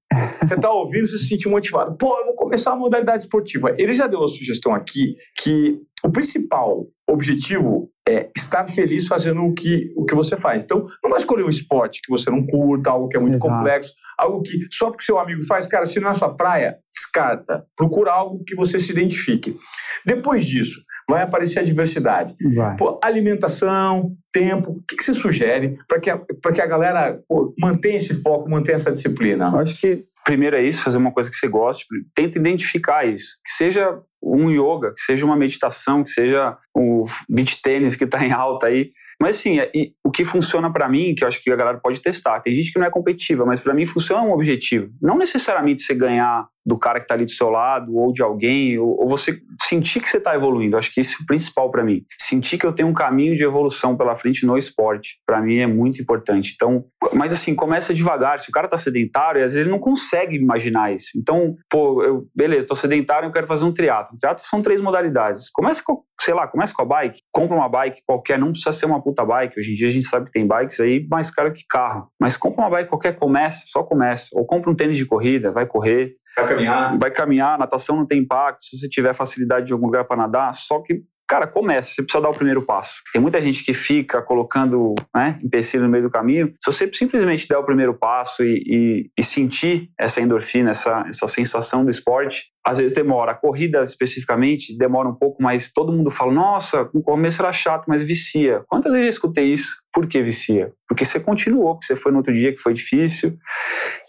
Você 0.42 0.54
está 0.54 0.70
ouvindo, 0.70 1.06
você 1.06 1.18
se 1.18 1.28
sentiu 1.28 1.50
motivado. 1.50 1.96
Pô, 1.96 2.18
eu 2.18 2.26
vou 2.26 2.34
começar 2.34 2.70
uma 2.72 2.80
modalidade 2.80 3.22
esportiva. 3.22 3.74
Ele 3.78 3.92
já 3.92 4.06
deu 4.06 4.22
a 4.22 4.28
sugestão 4.28 4.74
aqui 4.74 5.14
que 5.38 5.78
o 6.04 6.10
principal 6.10 6.86
objetivo 7.08 7.90
é 8.08 8.30
estar 8.36 8.68
feliz 8.68 9.06
fazendo 9.06 9.42
o 9.42 9.54
que, 9.54 9.92
o 9.96 10.04
que 10.04 10.14
você 10.14 10.36
faz. 10.36 10.62
Então, 10.62 10.86
não 11.02 11.10
vai 11.10 11.18
escolher 11.18 11.44
um 11.44 11.48
esporte 11.48 12.00
que 12.02 12.10
você 12.10 12.30
não 12.30 12.44
curta, 12.46 12.90
algo 12.90 13.08
que 13.08 13.16
é 13.16 13.20
muito 13.20 13.36
Exato. 13.36 13.52
complexo, 13.52 13.92
algo 14.18 14.42
que 14.42 14.58
só 14.70 14.90
porque 14.90 15.04
seu 15.04 15.18
amigo 15.18 15.44
faz, 15.44 15.66
cara, 15.66 15.86
se 15.86 16.00
não 16.00 16.10
é 16.10 16.14
sua 16.14 16.34
praia, 16.34 16.78
descarta. 16.92 17.64
Procura 17.76 18.12
algo 18.12 18.42
que 18.44 18.54
você 18.54 18.78
se 18.78 18.92
identifique. 18.92 19.56
Depois 20.04 20.44
disso, 20.44 20.80
vai 21.08 21.22
aparecer 21.22 21.60
a 21.60 21.62
diversidade. 21.62 22.34
Pô, 22.76 22.98
alimentação, 23.02 24.12
tempo, 24.32 24.72
o 24.72 24.82
que, 24.88 24.96
que 24.96 25.04
você 25.04 25.14
sugere 25.14 25.78
para 25.88 26.00
que, 26.00 26.10
a, 26.10 26.18
que 26.18 26.60
a 26.60 26.66
galera 26.66 27.20
pô, 27.28 27.54
mantenha 27.58 27.96
esse 27.96 28.20
foco, 28.22 28.50
mantenha 28.50 28.76
essa 28.76 28.92
disciplina? 28.92 29.50
Eu 29.52 29.58
acho 29.60 29.80
que 29.80 30.04
primeiro 30.24 30.56
é 30.56 30.62
isso, 30.62 30.82
fazer 30.82 30.98
uma 30.98 31.12
coisa 31.12 31.30
que 31.30 31.36
você 31.36 31.46
goste, 31.46 31.86
tenta 32.12 32.36
identificar 32.36 33.06
isso. 33.06 33.36
Que 33.44 33.52
seja 33.52 34.00
um 34.20 34.50
yoga, 34.50 34.92
que 34.92 35.00
seja 35.00 35.24
uma 35.24 35.36
meditação, 35.36 36.02
que 36.02 36.10
seja 36.10 36.56
o 36.76 37.06
beach 37.28 37.62
tênis 37.62 37.94
que 37.94 38.02
está 38.02 38.24
em 38.26 38.32
alta 38.32 38.66
aí. 38.66 38.90
Mas 39.22 39.46
é, 39.46 39.70
o 40.04 40.10
que 40.10 40.24
funciona 40.24 40.70
para 40.70 40.88
mim, 40.88 41.14
que 41.14 41.22
eu 41.22 41.28
acho 41.28 41.42
que 41.42 41.50
a 41.50 41.56
galera 41.56 41.78
pode 41.82 42.00
testar, 42.00 42.40
tem 42.40 42.52
gente 42.52 42.72
que 42.72 42.78
não 42.78 42.86
é 42.86 42.90
competitiva, 42.90 43.46
mas 43.46 43.60
para 43.60 43.72
mim 43.72 43.86
funciona 43.86 44.22
um 44.22 44.32
objetivo. 44.32 44.90
Não 45.00 45.16
necessariamente 45.16 45.82
você 45.82 45.94
ganhar 45.94 46.46
do 46.66 46.76
cara 46.76 46.98
que 46.98 47.04
está 47.04 47.14
ali 47.14 47.24
do 47.24 47.30
seu 47.30 47.48
lado, 47.48 47.94
ou 47.96 48.12
de 48.12 48.22
alguém, 48.22 48.76
ou, 48.78 49.00
ou 49.00 49.06
você 49.06 49.40
sentir 49.62 50.00
que 50.00 50.08
você 50.08 50.18
está 50.18 50.34
evoluindo. 50.34 50.76
Acho 50.76 50.92
que 50.92 51.00
isso 51.00 51.16
é 51.20 51.22
o 51.22 51.26
principal 51.26 51.70
para 51.70 51.84
mim. 51.84 52.04
Sentir 52.20 52.58
que 52.58 52.66
eu 52.66 52.72
tenho 52.72 52.88
um 52.88 52.94
caminho 52.94 53.36
de 53.36 53.44
evolução 53.44 53.96
pela 53.96 54.16
frente 54.16 54.44
no 54.44 54.58
esporte, 54.58 55.20
para 55.24 55.40
mim 55.40 55.58
é 55.58 55.66
muito 55.66 56.02
importante. 56.02 56.52
Então, 56.54 56.84
mas 57.12 57.32
assim, 57.32 57.54
começa 57.54 57.94
devagar. 57.94 58.40
Se 58.40 58.48
o 58.48 58.52
cara 58.52 58.66
está 58.66 58.76
sedentário, 58.76 59.42
às 59.42 59.52
vezes 59.52 59.58
ele 59.58 59.70
não 59.70 59.78
consegue 59.78 60.36
imaginar 60.36 60.92
isso. 60.92 61.10
Então, 61.16 61.54
pô, 61.70 62.02
eu, 62.02 62.26
beleza, 62.34 62.62
estou 62.62 62.76
sedentário, 62.76 63.28
eu 63.28 63.32
quero 63.32 63.46
fazer 63.46 63.64
um 63.64 63.72
triatlo. 63.72 64.18
Triatlo 64.18 64.44
são 64.44 64.60
três 64.60 64.80
modalidades. 64.80 65.48
Começa 65.50 65.82
com, 65.84 66.02
sei 66.20 66.34
lá, 66.34 66.48
começa 66.48 66.74
com 66.74 66.82
a 66.82 66.86
bike, 66.86 67.20
compra 67.30 67.56
uma 67.56 67.68
bike 67.68 68.02
qualquer, 68.06 68.38
não 68.38 68.50
precisa 68.50 68.72
ser 68.72 68.86
uma 68.86 69.00
puta 69.00 69.24
bike. 69.24 69.58
Hoje 69.58 69.72
em 69.72 69.74
dia 69.74 69.88
a 69.88 69.90
gente 69.90 70.06
sabe 70.06 70.26
que 70.26 70.32
tem 70.32 70.46
bikes 70.46 70.80
aí 70.80 71.06
mais 71.08 71.30
caro 71.30 71.52
que 71.52 71.64
carro. 71.68 72.08
Mas 72.20 72.36
compra 72.36 72.62
uma 72.62 72.70
bike 72.70 72.88
qualquer, 72.88 73.14
começa, 73.14 73.64
só 73.66 73.82
começa. 73.82 74.30
Ou 74.34 74.44
compra 74.44 74.70
um 74.70 74.74
tênis 74.74 74.96
de 74.96 75.06
corrida, 75.06 75.50
vai 75.50 75.66
correr. 75.66 76.16
Vai 76.36 76.48
caminhar. 76.48 76.98
Vai 76.98 77.10
caminhar, 77.10 77.58
natação 77.58 77.96
não 77.96 78.06
tem 78.06 78.20
impacto. 78.20 78.64
Se 78.64 78.78
você 78.78 78.88
tiver 78.88 79.14
facilidade 79.14 79.66
de 79.66 79.72
algum 79.72 79.86
lugar 79.86 80.04
para 80.04 80.16
nadar, 80.16 80.52
só 80.52 80.80
que 80.80 81.02
Cara, 81.28 81.46
comece, 81.46 81.94
você 81.94 82.02
precisa 82.02 82.22
dar 82.22 82.28
o 82.28 82.34
primeiro 82.34 82.62
passo. 82.62 83.02
Tem 83.12 83.20
muita 83.20 83.40
gente 83.40 83.64
que 83.64 83.74
fica 83.74 84.22
colocando 84.22 84.94
né, 85.12 85.40
empecilho 85.42 85.82
no 85.82 85.88
meio 85.88 86.04
do 86.04 86.10
caminho. 86.10 86.54
Se 86.62 86.70
você 86.70 86.88
simplesmente 86.92 87.48
der 87.48 87.58
o 87.58 87.64
primeiro 87.64 87.94
passo 87.94 88.44
e, 88.44 88.62
e, 88.64 89.10
e 89.18 89.22
sentir 89.24 89.90
essa 89.98 90.20
endorfina, 90.20 90.70
essa, 90.70 91.04
essa 91.08 91.26
sensação 91.26 91.84
do 91.84 91.90
esporte, 91.90 92.52
às 92.66 92.78
vezes 92.78 92.92
demora. 92.92 93.30
A 93.30 93.34
corrida 93.34 93.80
especificamente 93.82 94.76
demora 94.76 95.08
um 95.08 95.14
pouco, 95.14 95.40
mas 95.40 95.70
todo 95.72 95.92
mundo 95.92 96.10
fala: 96.10 96.32
nossa, 96.32 96.90
no 96.92 97.00
começo 97.00 97.40
era 97.40 97.52
chato, 97.52 97.84
mas 97.86 98.02
vicia. 98.02 98.64
Quantas 98.66 98.92
vezes 98.92 99.06
eu 99.06 99.10
escutei 99.10 99.44
isso? 99.44 99.76
Por 99.92 100.08
que 100.08 100.20
vicia? 100.20 100.72
Porque 100.88 101.04
você 101.04 101.20
continuou, 101.20 101.74
porque 101.74 101.86
você 101.86 101.94
foi 101.94 102.10
no 102.10 102.18
outro 102.18 102.34
dia 102.34 102.52
que 102.52 102.60
foi 102.60 102.74
difícil. 102.74 103.38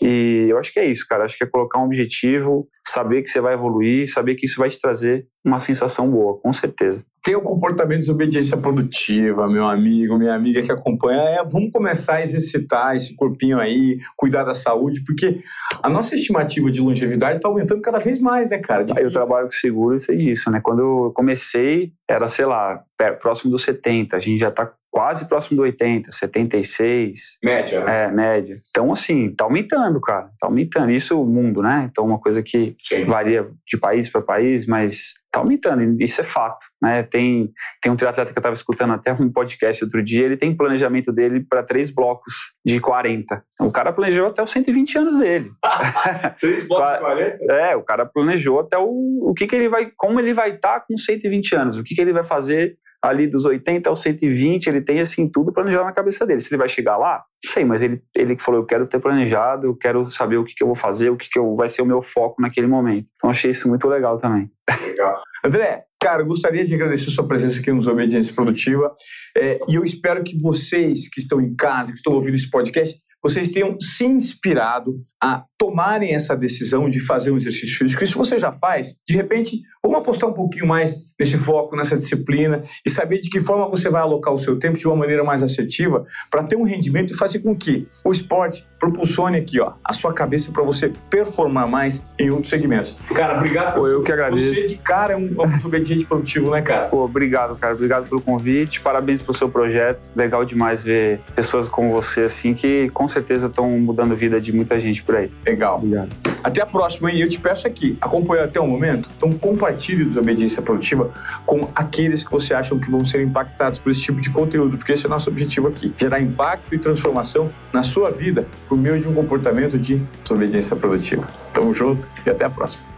E 0.02 0.48
eu 0.50 0.58
acho 0.58 0.74
que 0.74 0.80
é 0.80 0.86
isso, 0.90 1.06
cara. 1.08 1.24
Acho 1.24 1.38
que 1.38 1.44
é 1.44 1.48
colocar 1.48 1.80
um 1.80 1.86
objetivo, 1.86 2.68
saber 2.86 3.22
que 3.22 3.30
você 3.30 3.40
vai 3.40 3.54
evoluir, 3.54 4.12
saber 4.12 4.34
que 4.34 4.46
isso 4.46 4.60
vai 4.60 4.70
te 4.70 4.80
trazer 4.80 5.28
uma 5.46 5.60
sensação 5.60 6.10
boa, 6.10 6.40
com 6.40 6.52
certeza. 6.52 7.06
Tem 7.28 7.36
o 7.36 7.42
comportamento 7.42 8.04
de 8.04 8.10
obediência 8.10 8.56
produtiva, 8.56 9.50
meu 9.50 9.68
amigo, 9.68 10.18
minha 10.18 10.34
amiga 10.34 10.62
que 10.62 10.72
acompanha. 10.72 11.20
É, 11.24 11.44
vamos 11.44 11.74
começar 11.74 12.14
a 12.14 12.24
exercitar 12.24 12.96
esse 12.96 13.14
corpinho 13.18 13.60
aí, 13.60 14.00
cuidar 14.16 14.46
da 14.46 14.54
saúde, 14.54 15.04
porque 15.06 15.44
a 15.84 15.90
nossa 15.90 16.16
estimativa 16.16 16.72
de 16.72 16.80
longevidade 16.80 17.40
está 17.40 17.50
aumentando 17.50 17.82
cada 17.82 18.00
vez 18.00 18.18
mais, 18.22 18.50
né, 18.50 18.60
cara? 18.60 18.86
Eu 18.98 19.12
trabalho 19.12 19.48
com 19.48 19.52
seguro 19.52 19.98
e 19.98 20.00
sei 20.00 20.16
disso, 20.16 20.50
né? 20.50 20.62
Quando 20.64 20.80
eu 20.80 21.12
comecei, 21.14 21.92
era, 22.10 22.30
sei 22.30 22.46
lá, 22.46 22.82
próximo 23.22 23.52
dos 23.52 23.64
70. 23.64 24.16
A 24.16 24.20
gente 24.20 24.40
já 24.40 24.48
está 24.48 24.74
quase 24.92 25.28
próximo 25.28 25.58
do 25.58 25.64
80, 25.64 26.12
76. 26.12 27.38
Média, 27.44 27.84
né? 27.84 28.04
É, 28.04 28.12
média. 28.12 28.56
Então, 28.70 28.92
assim, 28.92 29.34
tá 29.36 29.46
aumentando, 29.46 30.00
cara. 30.02 30.30
Tá 30.40 30.48
aumentando. 30.48 30.92
Isso 30.92 31.22
o 31.22 31.26
mundo, 31.26 31.62
né? 31.62 31.88
Então, 31.92 32.06
uma 32.06 32.20
coisa 32.20 32.42
que 32.42 32.76
Sim. 32.84 33.06
varia 33.06 33.46
de 33.68 33.78
país 33.78 34.10
para 34.10 34.22
país, 34.22 34.66
mas 34.66 35.14
tá 35.32 35.40
aumentando. 35.40 36.02
Isso 36.02 36.22
é 36.22 36.24
fato, 36.24 36.66
né? 36.82 37.04
Tem, 37.04 37.52
tem 37.82 37.92
um 37.92 37.96
triatleta 37.96 38.32
que 38.32 38.38
eu 38.38 38.42
estava 38.42 38.54
escutando 38.54 38.94
até 38.94 39.14
um 39.14 39.32
podcast 39.32 39.84
outro 39.84 40.04
dia, 40.04 40.26
ele 40.26 40.38
tem 40.38 40.56
planejamento 40.56 41.12
dele 41.12 41.46
para 41.48 41.64
três 41.64 41.90
blocos 41.90 42.56
de 42.66 42.80
40. 42.80 43.44
O 43.60 43.72
cara 43.72 43.92
planejou 43.94 44.28
até 44.28 44.42
os 44.42 44.50
120 44.50 44.98
anos 44.98 45.18
dele. 45.18 45.52
três 46.40 46.68
blocos 46.68 46.94
de 46.94 47.00
40? 47.46 47.54
É, 47.54 47.76
o 47.76 47.84
cara 47.84 48.06
planejou 48.06 48.62
até 48.62 48.78
o, 48.78 49.30
o 49.30 49.34
que, 49.34 49.46
que 49.46 49.56
ele 49.56 49.70
vai, 49.70 49.92
como 49.96 50.20
ele 50.20 50.34
vai 50.34 50.56
estar 50.56 50.80
tá 50.80 50.86
com 50.88 50.98
120 50.98 51.56
anos, 51.56 51.78
o 51.78 51.84
que, 51.84 51.94
que 51.94 52.02
ele 52.02 52.14
vai 52.14 52.24
fazer 52.24 52.78
ali 53.04 53.28
dos 53.28 53.46
80 53.46 53.90
aos 53.90 54.02
120, 54.02 54.68
ele 54.68 54.82
tem 54.82 55.00
assim 55.00 55.30
tudo 55.30 55.54
planejado 55.54 55.86
na 55.86 55.92
cabeça 55.92 56.26
dele. 56.26 56.40
Se 56.40 56.54
ele 56.54 56.60
vai 56.60 56.70
chegar 56.70 56.98
lá, 56.98 57.24
sei, 57.44 57.64
mas 57.64 57.82
ele 57.82 58.02
ele 58.16 58.38
falou, 58.40 58.62
eu 58.62 58.66
quero 58.66 58.88
ter 58.88 59.00
planejado, 59.00 59.68
eu 59.68 59.76
quero 59.76 60.10
saber 60.10 60.38
o 60.38 60.44
que, 60.44 60.56
que 60.56 60.64
eu 60.64 60.68
vou 60.68 60.76
fazer, 60.76 61.10
o 61.10 61.18
que, 61.18 61.30
que 61.30 61.40
eu, 61.40 61.56
vai 61.56 61.70
ser 61.70 61.82
o 61.82 61.86
meu 61.86 62.02
foco 62.02 62.42
naquele 62.42 62.68
momento. 62.68 63.08
Então 63.16 63.30
achei 63.30 63.52
isso 63.52 63.68
muito 63.68 63.88
legal 63.88 64.18
também. 64.18 64.50
Legal. 64.82 65.22
André, 65.46 65.84
cara, 66.00 66.24
gostaria 66.24 66.66
de 66.66 66.74
agradecer 66.74 67.10
a 67.10 67.12
sua 67.12 67.28
presença 67.28 67.60
aqui 67.60 67.72
no 67.72 67.88
Obediência 67.90 68.34
Produtiva 68.34 68.94
é, 69.38 69.60
e 69.68 69.76
eu 69.76 69.84
espero 69.84 70.24
que 70.24 70.38
vocês 70.42 71.08
que 71.10 71.20
estão 71.20 71.40
em 71.40 71.56
casa, 71.56 71.92
que 71.92 71.98
estão 71.98 72.14
ouvindo 72.14 72.36
esse 72.36 72.50
podcast, 72.50 73.00
vocês 73.24 73.50
tenham 73.50 73.76
se 73.80 74.06
inspirado 74.06 75.04
a 75.22 75.44
tomarem 75.58 76.14
essa 76.14 76.36
decisão 76.36 76.90
de 76.90 77.00
fazer 77.00 77.32
um 77.32 77.38
exercício 77.38 77.78
físico. 77.78 78.04
Isso 78.04 78.18
você 78.18 78.38
já 78.38 78.52
faz, 78.52 78.96
de 79.08 79.16
repente, 79.16 79.62
vamos 79.82 80.00
apostar 80.00 80.30
um 80.30 80.34
pouquinho 80.34 80.68
mais 80.68 81.08
nesse 81.20 81.38
foco, 81.38 81.76
nessa 81.76 81.98
disciplina 81.98 82.64
e 82.86 82.90
saber 82.90 83.20
de 83.20 83.30
que 83.30 83.40
forma 83.40 83.68
você 83.68 83.90
vai 83.90 84.02
alocar 84.02 84.34
o 84.34 84.38
seu 84.38 84.60
tempo 84.60 84.78
de 84.78 84.88
uma 84.88 84.96
maneira 84.96 85.24
mais 85.24 85.42
assertiva 85.42 86.06
para 86.30 86.44
ter 86.44 86.56
um 86.56 86.64
rendimento 86.64 87.12
e 87.12 87.18
fazer 87.18 87.40
com 87.40 87.56
que 87.56 87.88
o 88.06 88.12
esporte 88.12 88.68
propulsione 88.80 89.38
aqui, 89.38 89.60
ó, 89.60 89.74
a 89.84 89.94
sua 89.94 90.14
cabeça 90.14 90.52
para 90.52 90.64
você 90.64 90.92
performar 91.10 91.68
mais 91.68 92.06
em 92.20 92.30
outros 92.30 92.50
segmentos. 92.50 92.96
Cara, 93.14 93.38
obrigado 93.38 93.74
por 93.74 93.82
Pô, 93.82 93.88
eu 93.88 94.04
que 94.04 94.12
agradeço. 94.12 94.54
Você 94.54 94.68
de 94.68 94.78
cara 94.78 95.14
é 95.14 95.16
um, 95.16 95.30
é 95.40 95.48
um 95.48 95.58
obediente 95.66 96.06
produtivo, 96.06 96.52
né, 96.52 96.62
cara? 96.62 96.88
Pô, 96.88 97.04
obrigado, 97.04 97.56
cara. 97.56 97.74
Obrigado 97.74 98.08
pelo 98.08 98.22
convite. 98.22 98.80
Parabéns 98.82 99.22
pelo 99.22 99.34
seu 99.34 99.50
projeto. 99.50 100.12
Legal 100.16 100.46
demais 100.46 100.84
ver 100.84 101.20
pessoas 101.36 101.68
como 101.68 101.92
você 101.92 102.22
assim 102.22 102.54
que 102.54 102.90
com 102.92 103.08
certeza 103.08 103.48
estão 103.48 103.70
mudando 103.80 104.12
a 104.12 104.16
vida 104.16 104.40
de 104.40 104.54
muita 104.54 104.78
gente 104.78 105.02
por 105.02 105.16
aí. 105.16 105.32
Legal. 105.48 105.78
Obrigado. 105.78 106.10
Até 106.44 106.62
a 106.62 106.66
próxima, 106.66 107.12
e 107.12 107.22
eu 107.22 107.28
te 107.28 107.40
peço 107.40 107.68
aqui, 107.68 107.98
acompanha 108.00 108.44
até 108.44 108.60
o 108.60 108.68
momento, 108.68 109.10
então 109.18 109.34
compartilhe 109.34 110.06
Desobediência 110.06 110.62
Produtiva 110.62 111.12
com 111.46 111.70
aqueles 111.76 112.24
que 112.24 112.32
você 112.32 112.54
acha 112.54 112.76
que 112.78 112.92
vão 112.92 113.04
ser 113.04 113.22
impactados 113.22 113.80
por 113.80 113.90
esse 113.90 114.02
tipo 114.02 114.22
de 114.22 114.30
conteúdo, 114.30 114.78
porque 114.78 114.94
esse 114.94 115.06
é 115.06 115.08
o 115.08 115.10
nosso 115.10 115.30
objetivo 115.30 115.68
aqui, 115.68 115.92
gerar 115.98 116.22
impacto 116.22 116.74
e 116.74 116.78
transformação 116.78 117.50
na 117.74 117.84
sua 117.84 118.12
vida 118.12 118.48
por 118.68 118.78
meio 118.78 119.00
de 119.00 119.08
um 119.08 119.14
comportamento 119.14 119.78
de 119.78 119.98
desobediência 120.24 120.76
produtiva. 120.76 121.28
Tamo 121.54 121.74
junto 121.74 122.08
e 122.26 122.30
até 122.30 122.46
a 122.46 122.50
próxima. 122.50 122.97